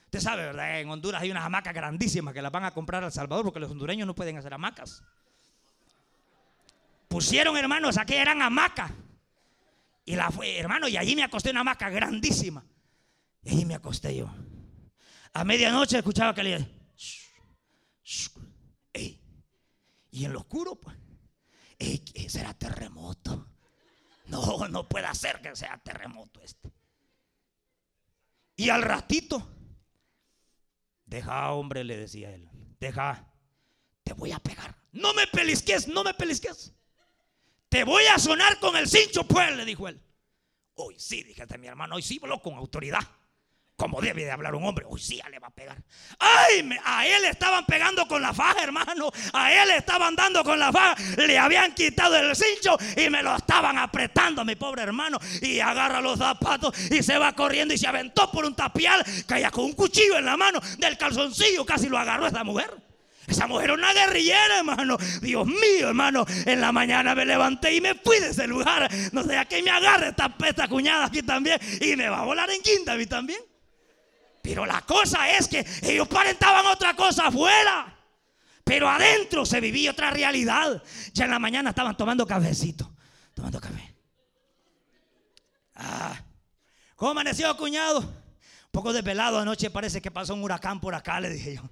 Usted 0.06 0.22
sabe, 0.22 0.44
¿verdad? 0.44 0.80
En 0.80 0.90
Honduras 0.90 1.22
hay 1.22 1.30
unas 1.30 1.44
hamacas 1.44 1.74
grandísimas 1.74 2.34
que 2.34 2.42
las 2.42 2.54
van 2.54 2.64
a 2.64 2.72
comprar 2.72 3.04
al 3.04 3.12
Salvador 3.12 3.44
porque 3.44 3.60
los 3.60 3.70
hondureños 3.70 4.08
no 4.08 4.16
pueden 4.16 4.38
hacer 4.38 4.54
hamacas. 4.54 5.04
Pusieron, 7.10 7.58
hermanos, 7.58 7.98
aquí 7.98 8.14
eran 8.14 8.42
hamacas. 8.42 8.92
Y 10.06 10.16
la 10.16 10.32
fue, 10.32 10.58
hermano, 10.58 10.88
y 10.88 10.96
allí 10.96 11.18
me 11.18 11.24
acosté 11.24 11.50
en 11.50 11.56
una 11.56 11.62
hamaca 11.62 11.90
grandísima. 11.90 12.64
Y 13.44 13.50
allí 13.50 13.66
me 13.66 13.76
acosté 13.76 14.16
yo. 14.16 14.34
A 15.34 15.44
medianoche 15.44 15.98
escuchaba 15.98 16.34
que 16.34 16.44
le... 16.44 16.82
Y 20.12 20.26
en 20.26 20.34
lo 20.34 20.40
oscuro, 20.40 20.76
pues 20.76 21.01
será 22.30 22.54
terremoto. 22.54 23.48
No, 24.26 24.67
no 24.67 24.88
puede 24.88 25.13
ser 25.15 25.41
que 25.41 25.56
sea 25.56 25.78
terremoto 25.84 26.41
este. 26.41 26.72
Y 28.56 28.70
al 28.70 28.82
ratito, 28.82 29.48
deja, 31.06 31.52
hombre, 31.52 31.84
le 31.84 31.98
decía 31.98 32.32
él, 32.34 32.50
deja, 32.80 33.28
te 34.04 34.13
voy 34.13 34.32
a 34.32 34.39
pegar. 34.39 34.78
No 34.91 35.13
me 35.13 35.28
pelisques, 35.28 35.88
no 35.88 36.04
me 36.04 36.13
pelisques. 36.13 36.74
Te 37.70 37.84
voy 37.84 38.06
a 38.06 38.20
sonar 38.20 38.60
con 38.60 38.76
el 38.76 38.88
cincho, 38.88 39.28
pues, 39.28 39.56
le 39.56 39.65
dijo 39.65 39.88
él. 39.88 40.02
Hoy 40.76 41.00
sí, 41.00 41.24
dije 41.24 41.46
mi 41.58 41.67
hermano, 41.67 41.96
hoy 41.96 42.02
sí, 42.02 42.20
habló 42.22 42.41
con 42.41 42.56
autoridad 42.56 43.02
como 43.82 44.00
debe 44.00 44.26
de 44.26 44.30
hablar 44.30 44.54
un 44.54 44.63
hombre. 44.63 44.86
Uy, 44.88 45.02
sí, 45.02 45.17
ya 45.17 45.28
le 45.28 45.39
va 45.39 45.48
a 45.48 45.50
pegar. 45.52 45.76
Ay, 46.20 46.70
a 46.86 47.08
él 47.08 47.26
estaban 47.26 47.65
pegando 47.65 48.08
con 48.08 48.22
la 48.22 48.32
faja, 48.32 48.62
hermano. 48.62 49.12
A 49.34 49.52
él 49.52 49.72
estaban 49.72 50.15
dando 50.15 50.44
con 50.44 50.60
la 50.60 50.72
faja. 50.72 50.96
Le 51.17 51.36
habían 51.36 51.74
quitado 51.74 52.15
el 52.15 52.36
cincho 52.36 52.78
y 52.96 53.10
me 53.10 53.24
lo 53.24 53.36
estaban 53.36 53.80
apretando, 53.80 54.46
mi 54.46 54.56
pobre 54.56 54.84
hermano. 54.84 55.17
Y 55.41 55.60
agarra 55.60 56.00
los 56.00 56.20
zapatos 56.20 56.78
y 56.91 57.02
se 57.02 57.17
va 57.17 57.34
corriendo 57.34 57.74
y 57.74 57.80
se 57.80 57.88
aventó 57.88 58.30
por 58.30 58.46
un 58.46 58.56
tapial. 58.56 59.04
Caía 59.26 59.50
con 59.50 59.65
un 59.65 59.74
cuchillo 59.74 60.15
en 60.20 60.26
la 60.26 60.38
mano 60.38 60.60
del 60.78 60.96
calzoncillo. 60.96 61.65
Casi 61.65 61.89
lo 61.89 61.98
agarró 61.98 62.28
esa 62.28 62.44
mujer. 62.44 62.70
Esa 63.26 63.48
mujer 63.48 63.63
era 63.63 63.74
una 63.74 63.94
guerrillera, 63.94 64.60
hermano. 64.60 64.96
Dios 65.24 65.47
mío, 65.47 65.88
hermano. 65.88 66.24
En 66.45 66.62
la 66.62 66.72
mañana 66.72 67.16
me 67.16 67.26
levanté 67.26 67.74
y 67.74 67.82
me 67.82 67.95
fui 67.95 68.20
de 68.20 68.30
ese 68.30 68.45
lugar. 68.45 68.88
No 69.12 69.24
sé 69.24 69.39
a 69.39 69.45
qué 69.45 69.64
me 69.64 69.72
agarre 69.72 70.10
esta, 70.10 70.32
esta 70.45 70.68
cuñada 70.68 71.05
aquí 71.05 71.24
también. 71.24 71.60
Y 71.82 71.95
me 71.95 72.10
va 72.10 72.20
a 72.20 72.26
volar 72.26 72.47
en 72.51 72.62
quinta 72.62 72.95
mí 72.95 73.08
también. 73.08 73.39
Pero 74.42 74.66
la 74.66 74.82
cosa 74.82 75.30
es 75.30 75.48
que 75.48 75.66
ellos 75.84 76.08
parentaban 76.08 76.66
otra 76.66 76.96
cosa 76.96 77.28
afuera. 77.28 77.98
Pero 78.64 78.89
adentro 78.89 79.46
se 79.46 79.60
vivía 79.60 79.92
otra 79.92 80.12
realidad. 80.12 80.82
Ya 81.14 81.26
en 81.26 81.32
la 81.32 81.39
mañana 81.39 81.70
estaban 81.72 81.96
tomando 81.96 82.26
cafecito. 82.26 82.92
Tomando 83.34 83.60
café. 83.60 83.96
Ah, 85.76 86.16
¿cómo 86.96 87.12
amaneció, 87.12 87.56
cuñado? 87.58 88.22
Poco 88.72 88.94
desvelado 88.94 89.39
anoche 89.39 89.70
parece 89.70 90.02
que 90.02 90.12
pasó 90.12 90.34
un 90.34 90.44
huracán 90.44 90.80
por 90.80 90.96
acá, 90.96 91.20
le 91.20 91.30
dije 91.30 91.56
yo. 91.56 91.70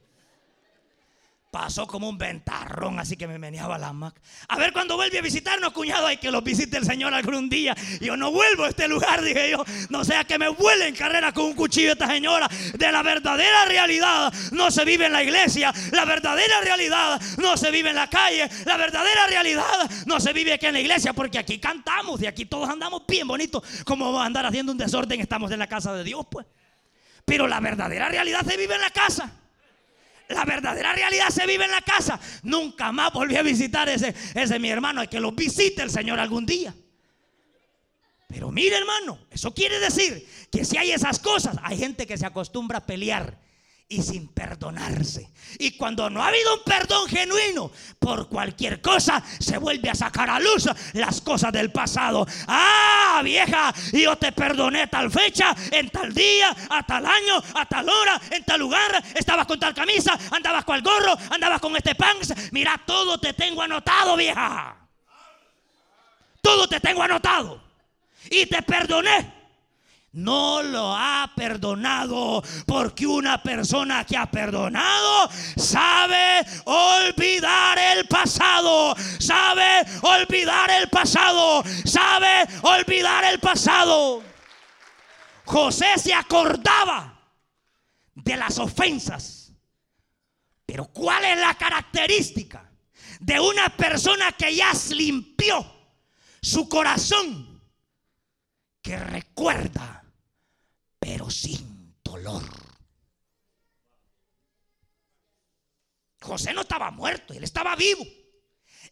Pasó 1.52 1.88
como 1.88 2.08
un 2.08 2.16
ventarrón, 2.16 3.00
así 3.00 3.18
que 3.18 3.28
me 3.28 3.39
meneaba 3.39 3.80
la 3.80 3.91
mac. 3.91 4.22
A 4.50 4.58
ver 4.58 4.72
cuando 4.72 4.95
vuelve 4.95 5.18
a 5.18 5.22
visitarnos, 5.24 5.72
cuñado, 5.74 6.06
hay 6.06 6.18
que 6.18 6.30
los 6.30 6.43
visite 6.43 6.78
el 6.78 6.86
Señor 6.86 7.12
algún 7.12 7.50
día. 7.50 7.76
Yo 8.00 8.16
no 8.16 8.32
vuelvo 8.32 8.66
a 8.66 8.70
este 8.70 8.88
lugar, 8.88 9.24
dije 9.24 9.50
yo. 9.50 9.66
No 9.89 10.06
sea 10.06 10.26
que 10.26 10.38
me 10.38 10.50
vuele 10.50 10.88
en 10.88 10.95
carrera 10.95 11.32
con 11.32 11.45
un 11.45 11.54
cuchillo 11.54 11.93
esta 11.93 12.06
señora. 12.06 12.47
De 12.78 12.91
la 12.91 13.02
verdadera 13.02 13.66
realidad 13.66 14.32
no 14.52 14.70
se 14.70 14.86
vive 14.86 15.08
en 15.08 15.14
la 15.14 15.24
iglesia. 15.24 15.74
La 15.91 16.06
verdadera 16.06 16.62
realidad 16.62 17.20
no 17.39 17.58
se 17.58 17.72
vive 17.72 17.89
en 17.89 17.95
la 17.95 18.08
calle. 18.08 18.47
La 18.66 18.78
verdadera 18.78 19.26
realidad 19.26 19.89
no 20.06 20.20
se 20.20 20.34
vive 20.34 20.54
aquí 20.54 20.68
en 20.68 20.74
la 20.74 20.82
iglesia. 20.82 21.14
Porque 21.14 21.39
aquí 21.39 21.58
cantamos 21.58 22.22
y 22.22 22.28
aquí 22.28 22.45
todos 22.45 22.70
andamos 22.70 23.08
bien 23.08 23.28
bonitos. 23.28 23.64
Como 23.86 24.22
andar 24.22 24.45
haciendo 24.45 24.72
un 24.72 24.78
desorden? 24.78 25.20
Estamos 25.20 25.52
en 25.52 25.58
la 25.58 25.68
casa 25.68 25.93
de 25.95 26.04
Dios, 26.04 26.28
pues. 26.30 26.45
Pero 27.26 27.47
la 27.47 27.60
verdadera 27.60 28.08
realidad 28.08 28.45
se 28.45 28.56
vive 28.56 28.76
en 28.76 28.82
la 28.82 28.91
casa. 28.91 29.32
La 30.30 30.46
verdadera 30.46 30.94
realidad 30.94 31.30
se 31.30 31.46
vive 31.46 31.66
en 31.66 31.72
la 31.72 31.82
casa. 31.82 32.20
Nunca 32.44 32.92
más 32.92 33.12
volví 33.12 33.36
a 33.36 33.42
visitar 33.42 33.90
ese, 33.90 34.14
ese 34.36 34.60
mi 34.60 34.70
hermano. 34.70 35.02
Hay 35.02 35.08
que 35.08 35.20
lo 35.20 35.32
visite 35.32 35.82
el 35.82 35.90
Señor 35.90 36.20
algún 36.20 36.46
día. 36.46 36.74
Pero 38.28 38.52
mire 38.52 38.78
hermano, 38.78 39.26
eso 39.32 39.54
quiere 39.54 39.80
decir 39.80 40.28
que 40.52 40.64
si 40.64 40.78
hay 40.78 40.92
esas 40.92 41.18
cosas, 41.18 41.58
hay 41.64 41.78
gente 41.78 42.06
que 42.06 42.16
se 42.16 42.28
acostumbra 42.28 42.78
a 42.78 42.86
pelear 42.86 43.40
y 43.92 44.04
sin 44.04 44.28
perdonarse. 44.28 45.32
Y 45.58 45.72
cuando 45.72 46.12
no 46.12 46.24
ha 46.24 46.28
habido 46.28 46.54
un 46.54 46.64
perdón 46.64 47.10
genuino 47.10 47.72
por 47.98 48.30
cualquier 48.30 48.82
cosa, 48.82 49.24
se 49.40 49.58
vuelve 49.58 49.90
a 49.90 49.96
sacar 49.96 50.30
a 50.30 50.40
luz 50.40 50.70
las 50.94 51.20
cosas 51.22 51.52
del 51.52 51.72
pasado. 51.72 52.28
Ah, 52.48 53.22
vieja, 53.24 53.74
yo 53.92 54.16
te 54.16 54.32
perdoné 54.32 54.86
tal 54.88 55.10
fecha, 55.12 55.56
en 55.72 55.90
tal 55.90 56.14
día, 56.14 56.56
a 56.70 56.86
tal 56.86 57.04
año, 57.04 57.42
a 57.56 57.66
tal 57.66 57.90
hora, 57.90 58.22
en 58.30 58.44
tal 58.44 58.60
lugar. 58.60 59.04
Estabas 59.16 59.48
con 59.48 59.60
tal 59.60 59.74
camisa, 59.74 60.18
andabas 60.32 60.66
con 60.66 60.76
el 60.76 60.84
gorro, 60.84 61.18
andabas 61.32 61.60
con 61.60 61.76
este 61.76 61.96
pants. 61.96 62.32
Mira, 62.52 62.80
todo 62.86 63.20
te 63.20 63.34
tengo 63.34 63.64
anotado, 63.64 64.16
vieja. 64.16 64.78
Todo 66.42 66.70
te 66.70 66.80
tengo 66.80 67.02
anotado. 67.02 67.64
Y 68.30 68.46
te 68.46 68.62
perdoné 68.62 69.39
no 70.12 70.64
lo 70.64 70.95
ha 70.95 71.32
perdonado 71.36 72.43
porque 72.66 73.05
una 73.05 73.41
persona 73.43 74.05
que 74.05 74.18
ha 74.18 74.30
perdonado 74.30 75.30
sabe 75.55 76.45
olvidar 76.66 77.78
el 77.78 78.07
pasado, 78.07 78.95
sabe 79.20 79.86
olvidar 80.01 80.72
el 80.72 80.89
pasado, 80.89 81.64
sabe 81.86 82.47
olvidar 82.64 83.26
el 83.26 83.39
pasado. 83.39 84.24
José 85.45 85.97
se 85.97 86.14
acordaba 86.14 87.20
de 88.16 88.38
las 88.38 88.57
ofensas, 88.57 89.51
pero 90.66 90.86
¿cuál 90.86 91.24
es 91.26 91.38
la 91.38 91.55
característica 91.55 92.70
de 93.20 93.39
una 93.39 93.70
persona 93.70 94.32
que 94.32 94.55
ya 94.55 94.72
limpió 94.91 95.66
su 96.41 96.68
corazón? 96.68 97.62
Que 98.82 98.97
recuerda 98.97 99.99
José 106.22 106.54
no 106.54 106.62
estaba 106.62 106.92
muerto, 106.92 107.34
él 107.34 107.44
estaba 107.44 107.76
vivo. 107.76 108.06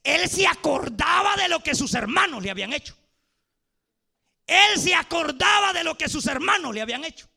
Él 0.03 0.29
se 0.29 0.47
acordaba 0.47 1.35
de 1.35 1.49
lo 1.49 1.61
que 1.61 1.75
sus 1.75 1.93
hermanos 1.93 2.41
le 2.41 2.49
habían 2.49 2.73
hecho. 2.73 2.95
Él 4.45 4.79
se 4.79 4.95
acordaba 4.95 5.73
de 5.73 5.83
lo 5.83 5.97
que 5.97 6.07
sus 6.07 6.25
hermanos 6.27 6.73
le 6.73 6.81
habían 6.81 7.03
hecho. 7.03 7.27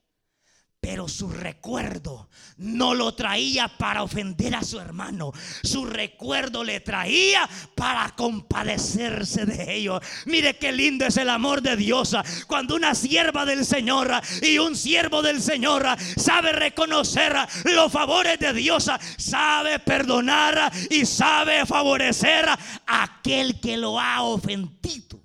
Pero 0.81 1.09
su 1.09 1.29
recuerdo 1.29 2.31
no 2.57 2.95
lo 2.95 3.15
traía 3.15 3.69
para 3.69 4.03
ofender 4.03 4.55
a 4.55 4.65
su 4.65 4.81
hermano. 4.81 5.31
Su 5.63 5.85
recuerdo 5.85 6.65
le 6.65 6.81
traía 6.81 7.47
para 7.75 8.09
compadecerse 8.17 9.45
de 9.45 9.75
ellos. 9.75 10.01
Mire 10.25 10.57
qué 10.57 10.73
lindo 10.73 11.05
es 11.05 11.19
el 11.19 11.29
amor 11.29 11.61
de 11.61 11.77
Dios. 11.77 12.17
Cuando 12.47 12.77
una 12.77 12.95
sierva 12.95 13.45
del 13.45 13.67
Señor 13.67 14.11
y 14.41 14.57
un 14.57 14.75
siervo 14.75 15.21
del 15.21 15.43
Señor 15.43 15.87
sabe 16.17 16.53
reconocer 16.53 17.37
los 17.65 17.93
favores 17.93 18.39
de 18.39 18.55
Dios, 18.55 18.91
sabe 19.19 19.81
perdonar 19.81 20.73
y 20.89 21.05
sabe 21.05 21.67
favorecer 21.67 22.49
a 22.49 22.59
aquel 22.87 23.61
que 23.61 23.77
lo 23.77 24.01
ha 24.01 24.23
ofendido. 24.23 25.21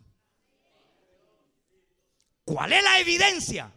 ¿Cuál 2.43 2.73
es 2.73 2.83
la 2.83 2.99
evidencia? 2.99 3.71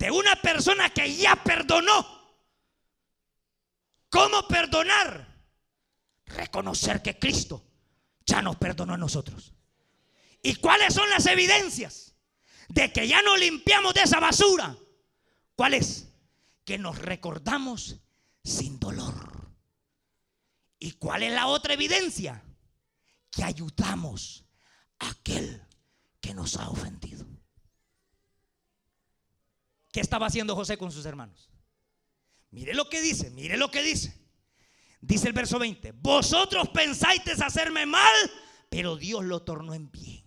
De 0.00 0.10
una 0.10 0.34
persona 0.36 0.88
que 0.88 1.14
ya 1.14 1.36
perdonó. 1.44 2.06
¿Cómo 4.08 4.48
perdonar? 4.48 5.28
Reconocer 6.24 7.02
que 7.02 7.18
Cristo 7.18 7.62
ya 8.24 8.40
nos 8.40 8.56
perdonó 8.56 8.94
a 8.94 8.96
nosotros. 8.96 9.52
¿Y 10.42 10.54
cuáles 10.54 10.94
son 10.94 11.08
las 11.10 11.26
evidencias 11.26 12.14
de 12.70 12.90
que 12.90 13.06
ya 13.06 13.20
nos 13.20 13.38
limpiamos 13.38 13.92
de 13.92 14.00
esa 14.00 14.20
basura? 14.20 14.74
¿Cuál 15.54 15.74
es? 15.74 16.08
Que 16.64 16.78
nos 16.78 16.98
recordamos 16.98 18.00
sin 18.42 18.80
dolor. 18.80 19.52
¿Y 20.78 20.92
cuál 20.92 21.24
es 21.24 21.32
la 21.32 21.46
otra 21.46 21.74
evidencia? 21.74 22.42
Que 23.30 23.44
ayudamos 23.44 24.46
a 24.98 25.10
aquel 25.10 25.62
que 26.22 26.32
nos 26.32 26.56
ha 26.56 26.70
ofendido. 26.70 27.29
¿Qué 29.92 30.00
estaba 30.00 30.26
haciendo 30.26 30.54
José 30.54 30.76
con 30.78 30.92
sus 30.92 31.04
hermanos? 31.06 31.50
Mire 32.50 32.74
lo 32.74 32.88
que 32.88 33.00
dice, 33.00 33.30
mire 33.30 33.56
lo 33.56 33.70
que 33.70 33.82
dice. 33.82 34.18
Dice 35.00 35.28
el 35.28 35.32
verso 35.32 35.58
20, 35.58 35.92
vosotros 35.92 36.68
pensáis 36.68 37.22
hacerme 37.40 37.86
mal, 37.86 38.30
pero 38.68 38.96
Dios 38.96 39.24
lo 39.24 39.42
tornó 39.42 39.72
en 39.72 39.90
bien. 39.90 40.24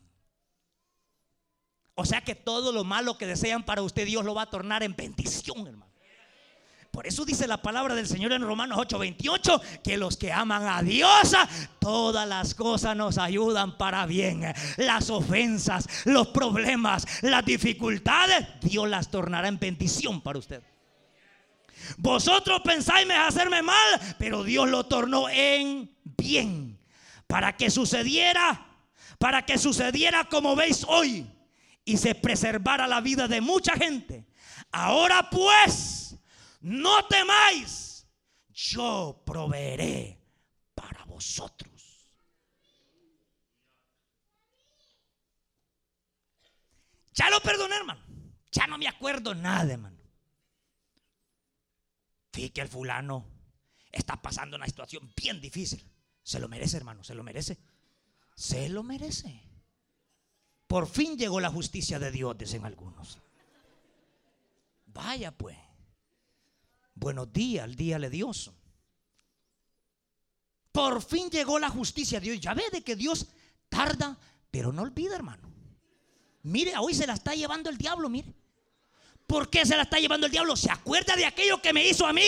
O 1.96 2.06
sea 2.06 2.22
que 2.24 2.34
todo 2.34 2.72
lo 2.72 2.84
malo 2.84 3.18
que 3.18 3.28
desean 3.28 3.64
para 3.64 3.84
usted, 3.84 4.06
Dios 4.06 4.26
lo 4.26 4.34
va 4.34 4.44
a 4.44 4.50
tornar 4.50 4.82
en 4.82 4.96
bendición, 4.96 5.68
hermano. 5.68 5.93
Por 6.94 7.08
eso 7.08 7.26
dice 7.26 7.48
la 7.48 7.58
palabra 7.58 7.96
del 7.96 8.08
Señor 8.08 8.34
en 8.34 8.44
Romanos 8.44 8.78
8:28, 8.78 9.82
que 9.84 9.98
los 9.98 10.16
que 10.16 10.32
aman 10.32 10.68
a 10.68 10.84
Dios, 10.84 11.36
todas 11.80 12.28
las 12.28 12.54
cosas 12.54 12.96
nos 12.96 13.18
ayudan 13.18 13.80
para 13.80 14.06
bien. 14.06 14.54
Las 14.78 15.10
ofensas, 15.10 15.90
los 16.06 16.28
problemas, 16.28 17.08
las 17.24 17.44
dificultades, 17.44 18.46
Dios 18.62 18.88
las 18.88 19.10
tornará 19.10 19.48
en 19.48 19.58
bendición 19.58 20.22
para 20.22 20.38
usted. 20.38 20.62
Vosotros 21.98 22.62
pensáis 22.62 23.08
hacerme 23.10 23.64
mal, 23.64 24.16
pero 24.20 24.44
Dios 24.44 24.70
lo 24.70 24.86
tornó 24.86 25.28
en 25.30 25.90
bien. 26.04 26.80
Para 27.26 27.58
que 27.58 27.72
sucediera, 27.72 28.68
para 29.18 29.44
que 29.44 29.58
sucediera 29.58 30.26
como 30.26 30.56
veis 30.56 30.86
hoy 30.88 31.26
y 31.84 31.98
se 31.98 32.14
preservara 32.14 32.86
la 32.86 33.02
vida 33.02 33.28
de 33.28 33.42
mucha 33.42 33.74
gente. 33.74 34.28
Ahora 34.72 35.28
pues 35.32 36.03
no 36.64 37.06
temáis, 37.08 38.08
yo 38.50 39.22
proveeré 39.26 40.20
para 40.74 41.06
vosotros. 41.06 41.72
Ya 47.14 47.30
lo 47.30 47.40
perdoné, 47.42 47.76
hermano. 47.76 48.02
Ya 48.52 48.66
no 48.68 48.78
me 48.78 48.88
acuerdo 48.88 49.36
nada, 49.36 49.74
hermano. 49.74 49.98
Fíjate 52.32 52.62
el 52.62 52.68
fulano 52.68 53.28
está 53.92 54.22
pasando 54.22 54.58
una 54.58 54.66
situación 54.66 55.14
bien 55.16 55.40
difícil. 55.40 55.88
Se 56.24 56.40
lo 56.40 56.50
merece, 56.50 56.78
hermano, 56.78 57.04
se 57.04 57.14
lo 57.14 57.24
merece. 57.24 57.60
Se 58.36 58.68
lo 58.70 58.84
merece. 58.84 59.44
Por 60.68 60.88
fin 60.88 61.18
llegó 61.18 61.40
la 61.40 61.52
justicia 61.52 62.00
de 62.00 62.12
Dios, 62.12 62.38
dicen 62.38 62.66
algunos. 62.66 63.20
Vaya 64.88 65.32
pues. 65.32 65.58
Buenos 66.96 67.32
días, 67.34 67.66
el 67.66 67.76
día 67.76 68.00
de 68.00 68.10
Dios. 68.10 68.52
Por 70.72 71.02
fin 71.04 71.30
llegó 71.30 71.60
la 71.60 71.70
justicia 71.70 72.20
de 72.20 72.32
Dios. 72.32 72.40
Ya 72.42 72.54
ve 72.54 72.64
de 72.72 72.82
que 72.82 72.96
Dios 72.96 73.28
tarda, 73.70 74.18
pero 74.50 74.72
no 74.72 74.82
olvida, 74.82 75.16
hermano. 75.16 75.52
Mire, 76.44 76.78
hoy 76.78 76.94
se 76.94 77.08
la 77.08 77.14
está 77.14 77.34
llevando 77.34 77.70
el 77.70 77.78
diablo, 77.78 78.10
mire. 78.10 78.34
¿Por 79.28 79.50
qué 79.50 79.66
se 79.66 79.76
la 79.76 79.84
está 79.84 80.00
llevando 80.00 80.26
el 80.26 80.32
diablo? 80.32 80.56
¿Se 80.56 80.72
acuerda 80.72 81.16
de 81.16 81.26
aquello 81.26 81.62
que 81.62 81.74
me 81.74 81.88
hizo 81.88 82.06
a 82.06 82.14
mí? 82.14 82.24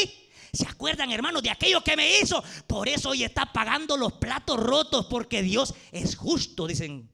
¿Se 0.53 0.65
acuerdan, 0.67 1.11
hermano, 1.11 1.41
de 1.41 1.49
aquello 1.49 1.83
que 1.83 1.97
me 1.97 2.19
hizo? 2.19 2.41
Por 2.65 2.87
eso 2.87 3.09
hoy 3.09 3.23
está 3.23 3.51
pagando 3.51 3.97
los 3.97 4.13
platos 4.13 4.57
rotos, 4.57 5.07
porque 5.07 5.41
Dios 5.41 5.73
es 5.91 6.15
justo, 6.15 6.65
dicen. 6.65 7.11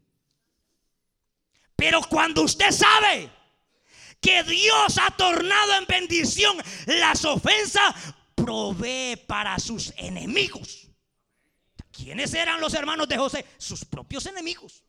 Pero 1.76 2.02
cuando 2.08 2.44
usted 2.44 2.72
sabe 2.72 3.32
que 4.22 4.44
Dios 4.44 4.98
ha 5.00 5.12
tornado 5.12 5.76
en 5.76 5.86
bendición 5.86 6.56
las 6.86 7.26
ofensas, 7.26 7.94
provee 8.36 9.18
para 9.28 9.60
sus 9.60 9.94
enemigos. 9.98 10.88
¿Quiénes 11.92 12.34
eran 12.34 12.62
los 12.62 12.74
hermanos 12.74 13.10
de 13.10 13.18
José? 13.18 13.46
Sus 13.58 13.84
propios 13.84 14.26
enemigos. 14.28 14.86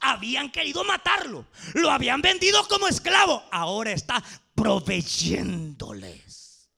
Habían 0.00 0.50
querido 0.50 0.82
matarlo, 0.84 1.46
lo 1.74 1.90
habían 1.90 2.20
vendido 2.20 2.68
como 2.68 2.86
esclavo, 2.86 3.42
ahora 3.50 3.92
está 3.92 4.22
proveyéndoles. 4.54 6.70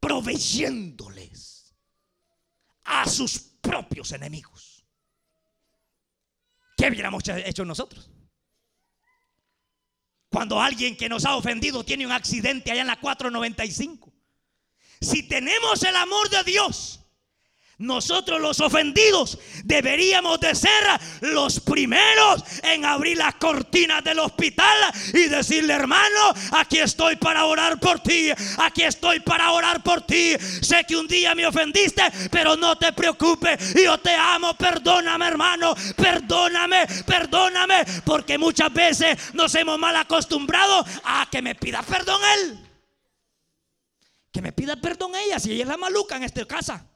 Proveyéndoles 0.00 1.76
a 2.84 3.08
sus 3.08 3.38
propios 3.38 4.12
enemigos. 4.12 4.84
¿Qué 6.76 6.88
hubiéramos 6.88 7.22
hecho 7.26 7.64
nosotros? 7.64 8.10
Cuando 10.36 10.60
alguien 10.60 10.98
que 10.98 11.08
nos 11.08 11.24
ha 11.24 11.34
ofendido 11.34 11.82
tiene 11.82 12.04
un 12.04 12.12
accidente 12.12 12.70
allá 12.70 12.82
en 12.82 12.88
la 12.88 13.00
495. 13.00 14.12
Si 15.00 15.22
tenemos 15.22 15.82
el 15.82 15.96
amor 15.96 16.28
de 16.28 16.44
Dios, 16.44 17.05
nosotros 17.78 18.40
los 18.40 18.60
ofendidos 18.60 19.38
deberíamos 19.64 20.40
de 20.40 20.54
ser 20.54 20.70
los 21.20 21.60
primeros 21.60 22.42
en 22.62 22.86
abrir 22.86 23.18
las 23.18 23.34
cortinas 23.34 24.02
del 24.02 24.18
hospital 24.18 24.76
y 25.12 25.28
decirle, 25.28 25.74
hermano, 25.74 26.32
aquí 26.52 26.78
estoy 26.78 27.16
para 27.16 27.44
orar 27.44 27.78
por 27.78 28.00
ti, 28.00 28.30
aquí 28.58 28.82
estoy 28.82 29.20
para 29.20 29.52
orar 29.52 29.82
por 29.82 30.06
ti. 30.06 30.36
Sé 30.62 30.84
que 30.84 30.96
un 30.96 31.06
día 31.06 31.34
me 31.34 31.46
ofendiste, 31.46 32.02
pero 32.30 32.56
no 32.56 32.78
te 32.78 32.94
preocupes, 32.94 33.74
yo 33.74 33.98
te 33.98 34.14
amo, 34.14 34.54
perdóname 34.54 35.26
hermano, 35.26 35.74
perdóname, 35.96 36.86
perdóname, 37.04 37.84
porque 38.06 38.38
muchas 38.38 38.72
veces 38.72 39.34
nos 39.34 39.54
hemos 39.54 39.78
mal 39.78 39.96
acostumbrado 39.96 40.82
a 41.04 41.28
que 41.30 41.42
me 41.42 41.54
pida 41.54 41.82
perdón 41.82 42.22
él. 42.38 42.58
Que 44.32 44.40
me 44.40 44.52
pida 44.52 44.76
perdón 44.76 45.12
ella, 45.14 45.38
si 45.38 45.52
ella 45.52 45.64
es 45.64 45.68
la 45.68 45.76
maluca 45.76 46.16
en 46.16 46.22
esta 46.22 46.44
casa. 46.46 46.86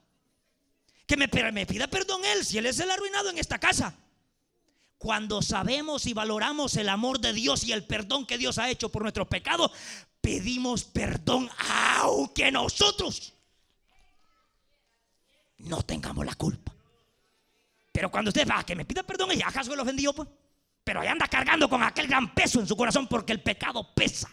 Que 1.11 1.17
me, 1.17 1.27
pida 1.67 1.89
perdón 1.89 2.25
él, 2.25 2.47
si 2.47 2.57
él 2.57 2.67
es 2.67 2.79
el 2.79 2.89
arruinado 2.89 3.31
en 3.31 3.39
esta 3.39 3.59
casa. 3.59 3.97
Cuando 4.97 5.43
sabemos 5.43 6.07
y 6.07 6.13
valoramos 6.13 6.77
el 6.77 6.89
amor 6.89 7.19
de 7.19 7.33
Dios 7.33 7.65
y 7.65 7.73
el 7.73 7.85
perdón 7.85 8.25
que 8.25 8.39
Dios 8.39 8.59
ha 8.59 8.71
hecho 8.71 8.91
por 8.91 9.03
nuestros 9.03 9.27
pecados, 9.27 9.73
pedimos 10.21 10.85
perdón 10.85 11.51
aunque 11.99 12.53
nosotros 12.53 13.33
no 15.59 15.83
tengamos 15.83 16.25
la 16.25 16.37
culpa. 16.37 16.73
Pero 17.91 18.09
cuando 18.09 18.29
usted 18.29 18.47
va, 18.49 18.63
que 18.63 18.77
me 18.77 18.85
pida 18.85 19.03
perdón, 19.03 19.31
y 19.35 19.43
acaso 19.43 19.75
lo 19.75 19.83
ofendió, 19.83 20.13
pues. 20.13 20.29
Pero 20.85 21.01
ahí 21.01 21.09
anda 21.09 21.27
cargando 21.27 21.69
con 21.69 21.83
aquel 21.83 22.07
gran 22.07 22.33
peso 22.37 22.61
en 22.61 22.69
su 22.69 22.77
corazón 22.77 23.09
porque 23.09 23.33
el 23.33 23.43
pecado 23.43 23.93
pesa. 23.95 24.31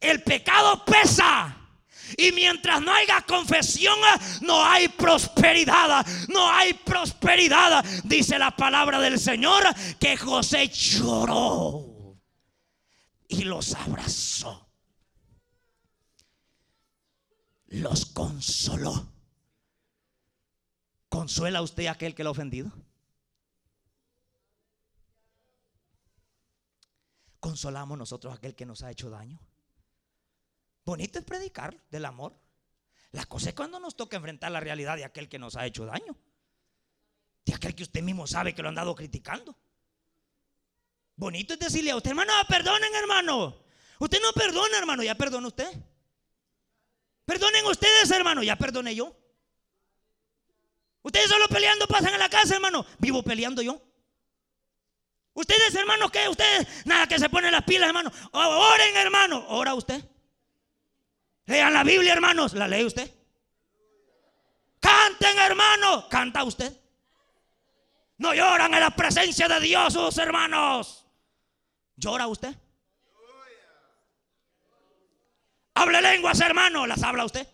El 0.00 0.24
pecado 0.24 0.84
pesa. 0.84 1.67
Y 2.16 2.32
mientras 2.32 2.80
no 2.80 2.92
haya 2.92 3.22
confesión, 3.22 3.98
no 4.40 4.64
hay 4.64 4.88
prosperidad. 4.88 6.06
No 6.28 6.50
hay 6.50 6.74
prosperidad. 6.74 7.84
Dice 8.04 8.38
la 8.38 8.50
palabra 8.50 8.98
del 9.00 9.18
Señor 9.18 9.64
que 9.98 10.16
José 10.16 10.68
lloró 10.68 12.16
y 13.28 13.44
los 13.44 13.74
abrazó. 13.74 14.68
Los 17.66 18.06
consoló. 18.06 19.12
¿Consuela 21.08 21.62
usted 21.62 21.86
aquel 21.86 22.14
que 22.14 22.22
lo 22.24 22.30
ha 22.30 22.32
ofendido? 22.32 22.72
¿Consolamos 27.40 27.96
nosotros 27.96 28.34
aquel 28.34 28.54
que 28.54 28.66
nos 28.66 28.82
ha 28.82 28.90
hecho 28.90 29.10
daño? 29.10 29.38
Bonito 30.88 31.18
es 31.18 31.24
predicar 31.26 31.78
del 31.90 32.06
amor. 32.06 32.34
La 33.10 33.26
cosa 33.26 33.50
es 33.50 33.54
cuando 33.54 33.78
nos 33.78 33.94
toca 33.94 34.16
enfrentar 34.16 34.50
la 34.50 34.58
realidad 34.58 34.96
de 34.96 35.04
aquel 35.04 35.28
que 35.28 35.38
nos 35.38 35.54
ha 35.54 35.66
hecho 35.66 35.84
daño. 35.84 36.16
De 37.44 37.54
aquel 37.54 37.74
que 37.74 37.82
usted 37.82 38.00
mismo 38.00 38.26
sabe 38.26 38.54
que 38.54 38.62
lo 38.62 38.70
han 38.70 38.74
dado 38.74 38.94
criticando. 38.94 39.54
Bonito 41.14 41.52
es 41.52 41.60
decirle 41.60 41.90
a 41.90 41.96
usted, 41.96 42.08
hermano, 42.08 42.32
perdonen, 42.48 42.94
hermano. 42.94 43.66
Usted 43.98 44.18
no 44.22 44.32
perdona, 44.32 44.78
hermano, 44.78 45.02
ya 45.02 45.14
perdona 45.14 45.48
usted. 45.48 45.70
Perdonen 47.26 47.66
ustedes, 47.66 48.10
hermano, 48.10 48.42
ya 48.42 48.56
perdoné 48.56 48.94
yo. 48.94 49.14
Ustedes 51.02 51.28
solo 51.28 51.48
peleando 51.48 51.86
pasan 51.86 52.14
en 52.14 52.20
la 52.20 52.30
casa, 52.30 52.54
hermano. 52.54 52.86
Vivo 52.98 53.22
peleando 53.22 53.60
yo. 53.60 53.78
Ustedes, 55.34 55.74
hermanos, 55.74 56.10
¿qué? 56.10 56.26
Ustedes, 56.30 56.86
nada 56.86 57.06
que 57.06 57.18
se 57.18 57.28
ponen 57.28 57.52
las 57.52 57.64
pilas, 57.64 57.88
hermano. 57.88 58.10
Oren, 58.32 58.96
hermano. 58.96 59.44
Ora 59.48 59.74
usted. 59.74 60.02
Lean 61.48 61.72
la 61.72 61.82
Biblia, 61.82 62.12
hermanos. 62.12 62.52
¿La 62.52 62.68
lee 62.68 62.84
usted? 62.84 63.10
Canten, 64.80 65.38
hermano. 65.38 66.06
¿Canta 66.08 66.44
usted? 66.44 66.70
No 68.18 68.34
lloran 68.34 68.74
en 68.74 68.80
la 68.80 68.90
presencia 68.90 69.48
de 69.48 69.58
Dios, 69.60 69.94
sus 69.94 70.18
hermanos. 70.18 71.06
¿Llora 71.96 72.26
usted? 72.26 72.54
Hable 75.74 76.02
lenguas, 76.02 76.38
hermano. 76.40 76.86
¿Las 76.86 77.02
habla 77.02 77.24
usted? 77.24 77.48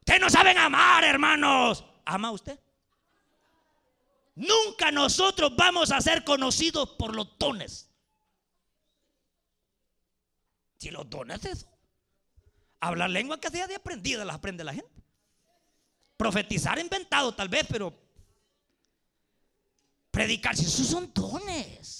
Ustedes 0.00 0.20
no 0.20 0.28
saben 0.28 0.58
amar, 0.58 1.02
hermanos. 1.04 1.82
¿Ama 2.04 2.30
usted? 2.30 2.58
Nunca 4.34 4.90
nosotros 4.90 5.56
vamos 5.56 5.92
a 5.92 6.00
ser 6.02 6.24
conocidos 6.24 6.90
por 6.90 7.16
los 7.16 7.38
dones. 7.38 7.89
Si 10.80 10.90
los 10.90 11.08
dones 11.10 11.44
es 11.44 11.58
eso. 11.58 11.68
Hablar 12.80 13.10
lengua 13.10 13.38
que 13.38 13.50
sea 13.50 13.66
de 13.66 13.74
aprendida, 13.74 14.24
las 14.24 14.36
aprende 14.36 14.64
la 14.64 14.72
gente. 14.72 15.02
Profetizar 16.16 16.78
inventado 16.78 17.34
tal 17.34 17.50
vez, 17.50 17.66
pero 17.68 17.94
predicar, 20.10 20.56
si 20.56 20.64
esos 20.64 20.86
son 20.86 21.12
dones 21.12 21.99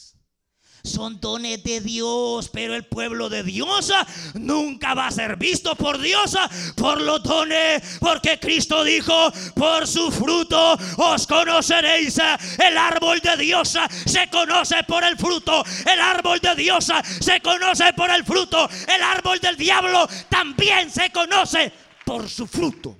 son 0.83 1.20
dones 1.20 1.62
de 1.62 1.81
Dios, 1.81 2.49
pero 2.49 2.74
el 2.74 2.85
pueblo 2.85 3.28
de 3.28 3.43
Dios 3.43 3.93
nunca 4.35 4.95
va 4.95 5.09
a 5.09 5.11
ser 5.11 5.37
visto 5.37 5.74
por 5.76 5.99
Dios 5.99 6.37
por 6.76 7.01
los 7.01 7.22
dones, 7.22 7.99
porque 8.01 8.39
Cristo 8.39 8.85
dijo, 8.85 9.33
por 9.55 9.87
su 9.87 10.11
fruto 10.11 10.78
os 10.97 11.26
conoceréis. 11.26 12.18
El 12.59 12.78
árbol 12.78 13.20
de 13.20 13.37
Dios 13.37 13.78
se 14.07 14.28
conoce 14.31 14.83
por 14.85 15.05
el 15.05 15.16
fruto, 15.16 15.64
el 15.93 16.01
árbol 16.01 16.41
de 16.41 16.55
Dios 16.55 16.91
se 17.20 17.41
conoce 17.41 17.93
por 17.93 18.11
el 18.11 18.24
fruto, 18.24 18.68
el 18.89 19.03
árbol 19.03 19.39
del 19.41 19.57
diablo 19.57 20.09
también 20.28 20.91
se 20.91 21.11
conoce 21.11 21.72
por 22.05 22.28
su 22.28 22.47
fruto. 22.47 22.97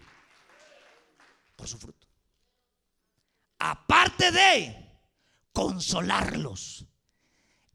Por 1.57 1.69
su 1.69 1.79
fruto. 1.79 2.07
Aparte 3.59 4.33
de 4.33 4.77
consolarlos 5.53 6.87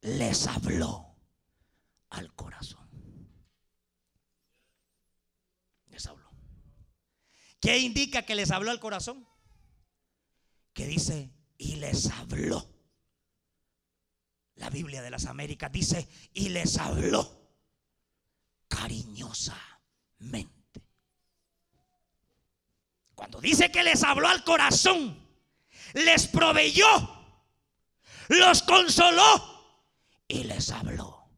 les 0.05 0.47
habló 0.47 1.15
al 2.11 2.33
corazón. 2.35 2.87
Les 5.87 6.05
habló. 6.05 6.29
¿Qué 7.59 7.79
indica 7.79 8.21
que 8.21 8.35
les 8.35 8.51
habló 8.51 8.71
al 8.71 8.79
corazón? 8.79 9.27
Que 10.73 10.85
dice, 10.85 11.33
y 11.57 11.77
les 11.77 12.11
habló. 12.11 12.69
La 14.55 14.69
Biblia 14.69 15.01
de 15.01 15.09
las 15.09 15.25
Américas 15.25 15.71
dice, 15.71 16.07
y 16.33 16.49
les 16.49 16.77
habló 16.77 17.49
cariñosamente. 18.67 20.83
Cuando 23.15 23.41
dice 23.41 23.71
que 23.71 23.83
les 23.83 24.03
habló 24.03 24.27
al 24.27 24.43
corazón, 24.43 25.17
les 25.93 26.27
proveyó, 26.27 26.85
los 28.29 28.61
consoló 28.61 29.54
y 30.27 30.43
les 30.43 30.71
habló 30.71 31.29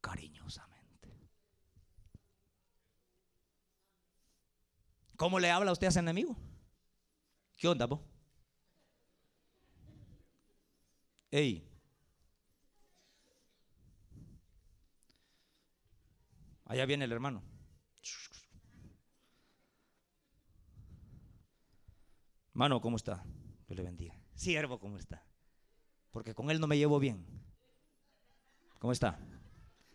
cariñosamente. 0.00 1.14
¿Cómo 5.16 5.38
le 5.38 5.50
habla 5.50 5.72
usted 5.72 5.86
a 5.86 5.90
ese 5.90 6.00
enemigo? 6.00 6.36
¿Qué 7.56 7.68
onda, 7.68 7.86
vos? 7.86 8.00
Ey. 11.30 11.66
Allá 16.64 16.84
viene 16.86 17.04
el 17.04 17.12
hermano. 17.12 17.42
Hermano, 22.50 22.80
¿cómo 22.80 22.96
está? 22.96 23.22
Dios 23.66 23.76
le 23.76 23.82
bendiga. 23.82 24.18
Siervo, 24.34 24.78
¿cómo 24.80 24.96
está? 24.96 25.26
Porque 26.10 26.34
con 26.34 26.50
él 26.50 26.58
no 26.58 26.66
me 26.66 26.78
llevo 26.78 26.98
bien. 26.98 27.45
¿Cómo 28.78 28.92
está? 28.92 29.18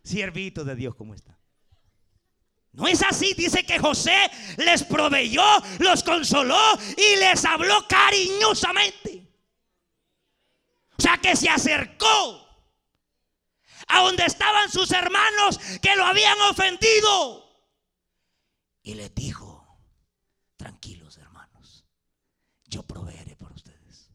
Siervito 0.03 0.63
de 0.63 0.75
Dios, 0.75 0.95
¿cómo 0.95 1.13
está? 1.13 1.37
No 2.73 2.87
es 2.87 3.01
así, 3.03 3.33
dice 3.33 3.65
que 3.65 3.79
José 3.79 4.15
les 4.57 4.83
proveyó, 4.83 5.43
los 5.79 6.03
consoló 6.03 6.59
y 6.97 7.19
les 7.19 7.43
habló 7.43 7.85
cariñosamente. 7.87 9.27
O 10.97 11.01
sea 11.01 11.17
que 11.17 11.35
se 11.35 11.49
acercó 11.49 12.47
a 13.87 14.01
donde 14.01 14.25
estaban 14.25 14.71
sus 14.71 14.91
hermanos 14.91 15.59
que 15.81 15.95
lo 15.95 16.05
habían 16.05 16.39
ofendido. 16.49 17.49
Y 18.83 18.93
les 18.93 19.13
dijo, 19.13 19.79
tranquilos 20.55 21.17
hermanos, 21.17 21.85
yo 22.65 22.83
proveeré 22.83 23.35
por 23.35 23.51
ustedes. 23.51 24.11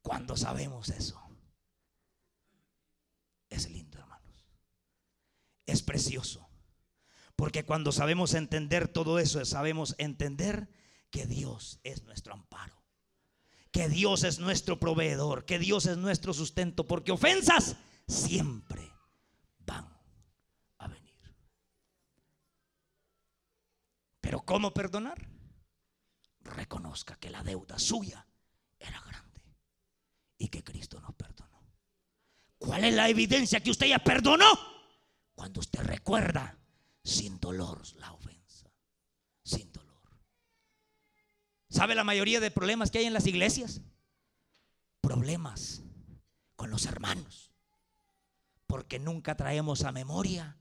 Cuando 0.00 0.36
sabemos 0.36 0.88
eso, 0.88 1.25
es 5.66 5.82
precioso. 5.82 6.48
Porque 7.36 7.64
cuando 7.64 7.92
sabemos 7.92 8.34
entender 8.34 8.88
todo 8.88 9.18
eso, 9.18 9.44
sabemos 9.44 9.94
entender 9.98 10.68
que 11.10 11.26
Dios 11.26 11.80
es 11.84 12.02
nuestro 12.04 12.32
amparo. 12.32 12.82
Que 13.70 13.88
Dios 13.90 14.24
es 14.24 14.38
nuestro 14.38 14.80
proveedor, 14.80 15.44
que 15.44 15.58
Dios 15.58 15.84
es 15.84 15.98
nuestro 15.98 16.32
sustento, 16.32 16.86
porque 16.86 17.12
ofensas 17.12 17.76
siempre 18.08 18.90
van 19.58 19.86
a 20.78 20.88
venir. 20.88 21.14
Pero 24.22 24.40
¿cómo 24.40 24.72
perdonar? 24.72 25.28
Reconozca 26.40 27.16
que 27.16 27.28
la 27.28 27.42
deuda 27.42 27.78
suya 27.78 28.26
era 28.78 29.00
grande 29.02 29.42
y 30.38 30.48
que 30.48 30.64
Cristo 30.64 31.00
nos 31.00 31.14
perdonó. 31.14 31.60
¿Cuál 32.56 32.84
es 32.84 32.94
la 32.94 33.10
evidencia 33.10 33.60
que 33.60 33.70
usted 33.70 33.88
ya 33.88 33.98
perdonó? 33.98 34.75
Cuando 35.36 35.60
usted 35.60 35.82
recuerda 35.82 36.58
sin 37.04 37.38
dolor 37.38 37.82
la 37.98 38.12
ofensa, 38.12 38.68
sin 39.44 39.70
dolor. 39.70 39.86
¿Sabe 41.68 41.94
la 41.94 42.04
mayoría 42.04 42.40
de 42.40 42.50
problemas 42.50 42.90
que 42.90 42.98
hay 42.98 43.04
en 43.04 43.12
las 43.12 43.26
iglesias? 43.26 43.82
Problemas 45.02 45.82
con 46.56 46.70
los 46.70 46.86
hermanos. 46.86 47.52
Porque 48.66 48.98
nunca 48.98 49.36
traemos 49.36 49.84
a 49.84 49.92
memoria 49.92 50.56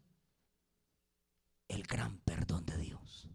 el 1.69 1.83
gran 1.83 2.19
perdón 2.19 2.65
de 2.65 2.77
Dios. 2.77 3.29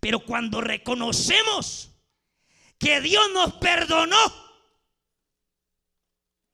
Pero 0.00 0.26
cuando 0.26 0.60
reconocemos 0.60 1.92
que 2.78 3.00
Dios 3.00 3.24
nos 3.32 3.54
perdonó 3.54 4.18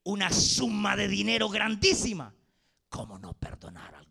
una 0.04 0.30
suma 0.30 0.94
de 0.94 1.08
dinero 1.08 1.48
grandísima, 1.48 2.34
¿cómo 2.90 3.18
no 3.18 3.32
perdonar 3.32 3.94
hermano? 3.94 4.09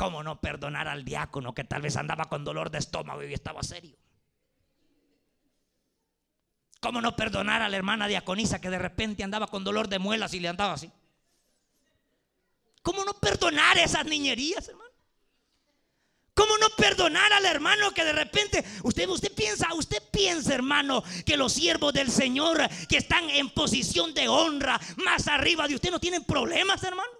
¿Cómo 0.00 0.22
no 0.22 0.40
perdonar 0.40 0.88
al 0.88 1.04
diácono 1.04 1.52
que 1.52 1.64
tal 1.64 1.82
vez 1.82 1.94
andaba 1.94 2.24
con 2.24 2.42
dolor 2.42 2.70
de 2.70 2.78
estómago 2.78 3.22
y 3.22 3.34
estaba 3.34 3.62
serio? 3.62 3.98
¿Cómo 6.80 7.02
no 7.02 7.14
perdonar 7.14 7.60
a 7.60 7.68
la 7.68 7.76
hermana 7.76 8.08
diaconisa 8.08 8.62
que 8.62 8.70
de 8.70 8.78
repente 8.78 9.22
andaba 9.22 9.48
con 9.48 9.62
dolor 9.62 9.88
de 9.88 9.98
muelas 9.98 10.32
y 10.32 10.40
le 10.40 10.48
andaba 10.48 10.72
así? 10.72 10.90
¿Cómo 12.80 13.04
no 13.04 13.12
perdonar 13.12 13.76
esas 13.76 14.06
niñerías, 14.06 14.68
hermano? 14.68 14.90
¿Cómo 16.32 16.56
no 16.56 16.70
perdonar 16.78 17.30
al 17.34 17.44
hermano 17.44 17.90
que 17.90 18.02
de 18.02 18.14
repente 18.14 18.64
usted 18.84 19.06
usted 19.06 19.34
piensa, 19.34 19.74
usted 19.74 20.02
piensa, 20.10 20.54
hermano, 20.54 21.04
que 21.26 21.36
los 21.36 21.52
siervos 21.52 21.92
del 21.92 22.10
Señor 22.10 22.66
que 22.88 22.96
están 22.96 23.28
en 23.28 23.50
posición 23.50 24.14
de 24.14 24.28
honra 24.28 24.80
más 25.04 25.28
arriba 25.28 25.68
de 25.68 25.74
usted 25.74 25.90
no 25.90 26.00
tienen 26.00 26.24
problemas, 26.24 26.82
hermano? 26.84 27.19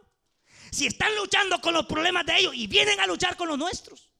Si 0.71 0.87
están 0.87 1.15
luchando 1.17 1.61
con 1.61 1.75
los 1.75 1.87
problemas 1.87 2.25
de 2.25 2.39
ellos 2.39 2.55
y 2.55 2.67
vienen 2.67 3.01
a 3.01 3.07
luchar 3.07 3.37
con 3.37 3.49
los 3.49 3.59
nuestros. 3.59 4.11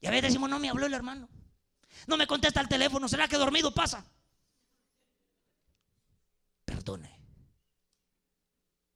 Y 0.00 0.06
a 0.06 0.10
veces 0.10 0.30
decimos, 0.30 0.48
no 0.48 0.58
me 0.58 0.70
habló 0.70 0.86
el 0.86 0.94
hermano. 0.94 1.28
No 2.06 2.16
me 2.16 2.26
contesta 2.26 2.60
el 2.60 2.68
teléfono. 2.68 3.08
¿Será 3.08 3.28
que 3.28 3.36
dormido 3.36 3.74
pasa? 3.74 4.06
Perdone. 6.64 7.18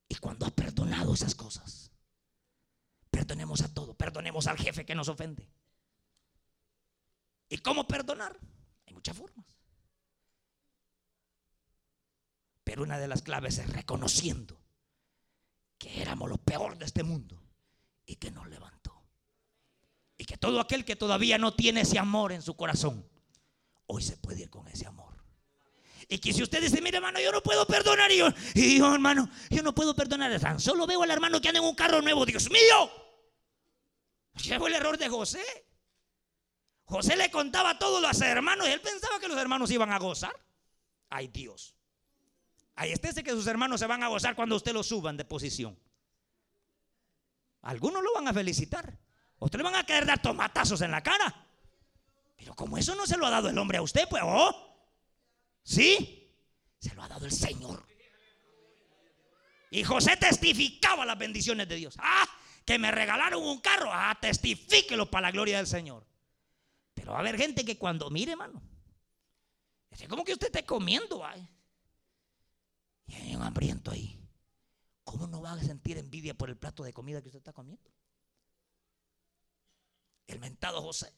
Y 0.09 0.15
cuando 0.17 0.47
ha 0.47 0.51
perdonado 0.51 1.13
esas 1.15 1.35
cosas, 1.35 1.91
perdonemos 3.11 3.61
a 3.63 3.75
todo. 3.75 3.95
Perdonemos 3.95 4.47
al 4.47 4.59
jefe 4.59 4.87
que 4.87 4.95
nos 4.95 5.09
ofende. 5.09 5.49
¿Y 7.49 7.59
cómo 7.59 7.87
perdonar? 7.87 8.39
Hay 8.87 8.95
muchas 8.95 9.17
formas. 9.17 9.45
Pero 12.65 12.85
una 12.85 12.99
de 12.99 13.09
las 13.09 13.21
claves 13.21 13.59
es 13.59 13.69
reconociendo 13.71 14.62
que 15.83 16.01
éramos 16.01 16.31
lo 16.31 16.39
peor 16.39 16.79
de 16.79 16.85
este 16.85 17.03
mundo 17.03 17.43
y 18.07 18.15
que 18.15 18.31
nos 18.31 18.49
levantó. 18.49 19.03
Y 20.17 20.25
que 20.25 20.37
todo 20.37 20.61
aquel 20.61 20.85
que 20.85 20.95
todavía 20.95 21.39
no 21.39 21.55
tiene 21.55 21.81
ese 21.81 21.99
amor 21.99 22.31
en 22.31 22.41
su 22.41 22.55
corazón, 22.55 23.05
hoy 23.87 24.01
se 24.01 24.17
puede 24.17 24.43
ir 24.43 24.49
con 24.51 24.69
ese 24.69 24.87
amor. 24.87 25.13
Y 26.09 26.19
que 26.19 26.33
si 26.33 26.41
usted 26.41 26.61
dice, 26.61 26.81
mire 26.81 26.99
hermano, 26.99 27.19
yo 27.19 27.33
no 27.33 27.43
puedo 27.43 27.67
perdonar. 27.67 28.13
Y 28.13 28.19
yo, 28.19 28.29
y 28.55 28.79
yo 28.79 28.95
hermano, 28.95 29.29
yo 29.51 29.65
no 29.65 29.75
puedo 29.75 29.97
perdonar. 29.97 30.39
Tan 30.39 30.61
solo 30.61 30.87
veo 30.87 31.03
al 31.03 31.11
hermano 31.11 31.41
que 31.41 31.49
anda 31.49 31.59
en 31.59 31.67
un 31.67 31.75
carro 31.75 32.01
nuevo. 32.01 32.25
Dios 32.25 32.49
mío. 32.49 32.93
Fue 34.59 34.69
el 34.69 34.77
error 34.77 34.97
de 34.97 35.09
José. 35.09 35.43
José 36.85 37.17
le 37.17 37.29
contaba 37.33 37.77
todo 37.77 38.07
a 38.07 38.15
sus 38.15 38.23
hermanos 38.23 38.69
y 38.69 38.71
él 38.71 38.81
pensaba 38.81 39.19
que 39.19 39.27
los 39.27 39.37
hermanos 39.37 39.69
iban 39.73 39.91
a 39.91 39.99
gozar. 39.99 40.39
Ay 41.09 41.27
Dios. 41.27 41.75
Ahí 42.83 42.91
estése 42.91 43.23
que 43.23 43.31
sus 43.31 43.47
hermanos 43.47 43.79
se 43.79 43.87
van 43.87 44.03
a 44.03 44.09
gozar 44.09 44.35
cuando 44.35 44.57
usted 44.57 44.73
lo 44.73 44.83
suban 44.83 45.17
de 45.17 45.25
posición. 45.25 45.79
Algunos 47.61 48.03
lo 48.03 48.13
van 48.13 48.27
a 48.27 48.35
felicitar. 48.35 48.99
Usted 49.39 49.59
le 49.59 49.63
van 49.63 49.77
a 49.77 49.87
querer 49.87 50.05
dar 50.05 50.21
tomatazos 50.21 50.81
en 50.81 50.91
la 50.91 51.01
cara. 51.01 51.47
Pero 52.37 52.57
como 52.57 52.77
eso 52.77 52.97
no 52.97 53.07
se 53.07 53.17
lo 53.17 53.25
ha 53.25 53.31
dado 53.31 53.49
el 53.49 53.57
hombre 53.57 53.79
a 53.79 53.83
usted, 53.83 54.09
pues, 54.11 54.25
oh, 54.27 54.85
¿sí? 55.63 56.29
Se 56.81 56.93
lo 56.97 57.05
ha 57.05 57.09
dado 57.09 57.25
el 57.25 57.31
Señor. 57.31 57.87
Y 59.71 59.85
José 59.85 60.17
testificaba 60.17 61.07
las 61.07 61.17
bendiciones 61.17 61.69
de 61.69 61.77
Dios. 61.77 61.95
Ah, 62.01 62.29
que 62.65 62.81
me 62.81 62.91
regalaron 62.91 63.45
un 63.45 63.61
carro. 63.61 63.91
Ah, 63.93 64.19
testifíquelo 64.21 65.09
para 65.09 65.29
la 65.29 65.31
gloria 65.31 65.59
del 65.59 65.69
Señor. 65.69 66.05
Pero 66.95 67.13
va 67.13 67.19
a 67.19 67.21
haber 67.21 67.39
gente 67.39 67.65
que 67.65 67.79
cuando 67.79 68.11
mire, 68.11 68.33
hermano, 68.33 68.61
es 69.89 70.09
como 70.09 70.25
que 70.25 70.33
usted 70.33 70.49
esté 70.49 70.67
comiendo. 70.67 71.25
Un 73.35 73.43
hambriento 73.43 73.91
ahí. 73.91 74.19
¿Cómo 75.05 75.27
no 75.27 75.43
va 75.43 75.53
a 75.53 75.61
sentir 75.61 75.99
envidia 75.99 76.35
por 76.35 76.49
el 76.49 76.57
plato 76.57 76.83
de 76.83 76.93
comida 76.93 77.21
que 77.21 77.29
usted 77.29 77.39
está 77.39 77.53
comiendo? 77.53 77.91
el 80.33 80.41
mentado 80.41 80.83
José. 80.83 81.13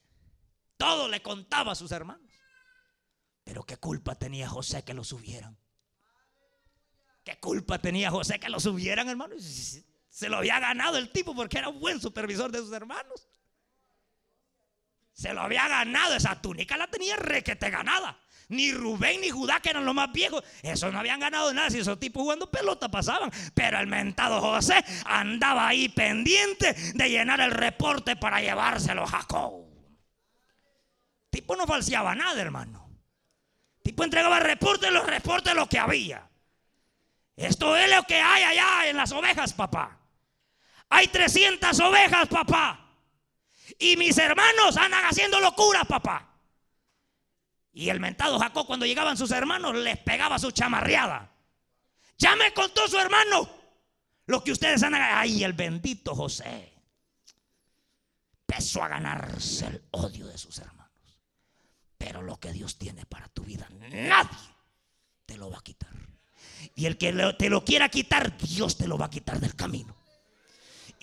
Todo 0.77 1.09
le 1.09 1.23
contaba 1.23 1.73
a 1.73 1.75
sus 1.75 1.93
hermanos. 1.93 2.31
Pero 3.45 3.65
qué 3.65 3.77
culpa 3.77 4.15
tenía 4.15 4.49
José 4.49 4.85
que 4.85 4.95
lo 4.95 5.05
subieran. 5.05 5.57
¿Qué 7.23 7.39
culpa 7.39 7.79
tenía 7.79 8.11
José 8.11 8.39
que 8.39 8.49
lo 8.49 8.61
subieran, 8.61 9.09
hermano? 9.09 9.37
Se 9.39 10.29
lo 10.29 10.39
había 10.39 10.59
ganado 10.61 10.99
el 10.99 11.11
tipo 11.11 11.35
porque 11.35 11.59
era 11.59 11.69
un 11.69 11.81
buen 11.81 12.01
supervisor 12.01 12.51
de 12.51 12.59
sus 12.59 12.73
hermanos. 12.73 13.29
Se 15.13 15.33
lo 15.33 15.43
había 15.43 15.69
ganado. 15.69 16.15
Esa 16.15 16.41
túnica 16.41 16.77
la 16.77 16.89
tenía 16.89 17.17
requete 17.17 17.71
ganada. 17.71 18.19
Ni 18.49 18.73
Rubén 18.73 19.21
ni 19.21 19.31
Judá, 19.31 19.61
que 19.61 19.71
eran 19.71 19.85
los 19.85 19.95
más 19.95 20.13
viejos, 20.13 20.43
esos 20.63 20.93
no 20.93 20.99
habían 20.99 21.21
ganado 21.21 21.53
nada. 21.53 21.71
Si 21.71 21.79
esos 21.79 21.99
tipos 21.99 22.23
jugando 22.23 22.51
pelota 22.51 22.91
pasaban. 22.91 23.31
Pero 23.55 23.79
el 23.79 23.87
mentado 23.87 24.41
José 24.41 24.85
andaba 25.05 25.69
ahí 25.69 25.89
pendiente 25.89 26.75
de 26.95 27.09
llenar 27.09 27.41
el 27.41 27.51
reporte 27.51 28.17
para 28.17 28.41
llevárselo 28.41 29.05
a 29.05 29.07
Jacob. 29.07 29.65
Tipo 31.31 31.57
no 31.57 31.67
falseaba 31.67 32.15
nada, 32.15 32.41
hermano. 32.41 32.89
Tipo 33.83 34.05
entregaba 34.05 34.41
reporte, 34.41 34.91
los 34.91 35.07
reportes 35.07 35.55
lo 35.55 35.69
que 35.69 35.79
había. 35.79 36.29
Esto 37.37 37.77
es 37.77 37.91
lo 37.95 38.03
que 38.05 38.21
hay 38.21 38.43
allá 38.45 38.89
en 38.89 38.97
las 38.97 39.13
ovejas, 39.13 39.53
papá. 39.53 39.99
Hay 40.89 41.09
300 41.09 41.79
ovejas, 41.81 42.29
papá. 42.29 42.81
Y 43.79 43.97
mis 43.97 44.17
hermanos 44.19 44.77
andan 44.77 45.05
haciendo 45.07 45.41
locuras, 45.41 45.87
papá. 45.87 46.34
Y 47.75 47.89
el 47.89 47.99
mentado 47.99 48.39
Jacob, 48.39 48.67
cuando 48.67 48.87
llegaban 48.87 49.17
sus 49.17 49.33
hermanos, 49.33 49.75
les 49.75 49.99
pegaba 49.99 50.39
su 50.39 50.53
chamarreada. 50.53 51.33
Ya 52.17 52.37
me 52.37 52.55
contó 52.55 52.87
su 52.87 52.97
hermano 52.97 53.51
lo 54.27 54.45
que 54.45 54.53
ustedes 54.53 54.83
han. 54.85 54.95
Ay, 54.95 55.43
el 55.43 55.55
bendito 55.55 56.15
José. 56.15 56.73
Empezó 58.47 58.85
a 58.85 58.89
ganarse 58.89 59.67
el 59.67 59.83
odio 59.91 60.29
de 60.29 60.39
sus 60.39 60.57
hermanos. 60.59 60.85
Pero 61.99 62.23
lo 62.23 62.39
que 62.39 62.53
Dios 62.53 62.79
tiene 62.79 63.05
para 63.07 63.29
tu 63.29 63.43
vida, 63.43 63.69
nadie 63.71 64.39
te 65.27 65.37
lo 65.37 65.51
va 65.51 65.59
a 65.59 65.63
quitar. 65.63 65.91
Y 66.77 66.87
el 66.87 66.97
que 66.97 67.13
te 67.37 67.51
lo 67.51 67.65
quiera 67.65 67.89
quitar, 67.89 68.37
Dios 68.39 68.77
te 68.77 68.87
lo 68.87 68.97
va 68.97 69.07
a 69.07 69.11
quitar 69.11 69.41
del 69.41 69.57
camino. 69.57 69.97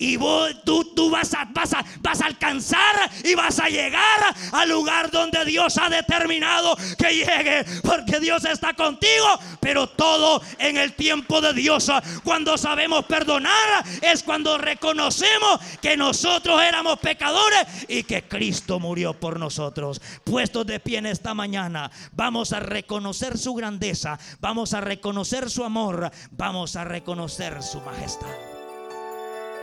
Y 0.02 0.18
tú, 0.64 0.84
tú 0.96 1.10
vas, 1.10 1.32
a, 1.32 1.44
vas, 1.44 1.72
a, 1.74 1.84
vas 2.00 2.20
a 2.20 2.26
alcanzar 2.26 3.08
y 3.22 3.36
vas 3.36 3.60
a 3.60 3.68
llegar 3.68 4.34
al 4.50 4.68
lugar 4.68 5.12
donde 5.12 5.44
Dios 5.44 5.78
ha 5.78 5.88
determinado 5.88 6.76
que 6.98 7.14
llegue. 7.14 7.64
Porque 7.82 8.18
Dios 8.18 8.44
está 8.44 8.74
contigo, 8.74 9.26
pero 9.60 9.86
todo 9.86 10.42
en 10.58 10.76
el 10.76 10.94
tiempo 10.94 11.40
de 11.40 11.52
Dios. 11.52 11.88
Cuando 12.24 12.58
sabemos 12.58 13.04
perdonar 13.04 13.84
es 14.00 14.24
cuando 14.24 14.58
reconocemos 14.58 15.60
que 15.80 15.96
nosotros 15.96 16.60
éramos 16.60 16.98
pecadores 16.98 17.64
y 17.86 18.02
que 18.02 18.26
Cristo 18.26 18.80
murió 18.80 19.14
por 19.14 19.38
nosotros. 19.38 20.02
Puestos 20.24 20.66
de 20.66 20.80
pie 20.80 20.98
en 20.98 21.06
esta 21.06 21.32
mañana, 21.32 21.92
vamos 22.10 22.52
a 22.52 22.58
reconocer 22.58 23.38
su 23.38 23.54
grandeza, 23.54 24.18
vamos 24.40 24.74
a 24.74 24.80
reconocer 24.80 25.48
su 25.48 25.62
amor, 25.62 26.10
vamos 26.32 26.74
a 26.74 26.82
reconocer 26.82 27.62
su 27.62 27.80
majestad. 27.82 28.51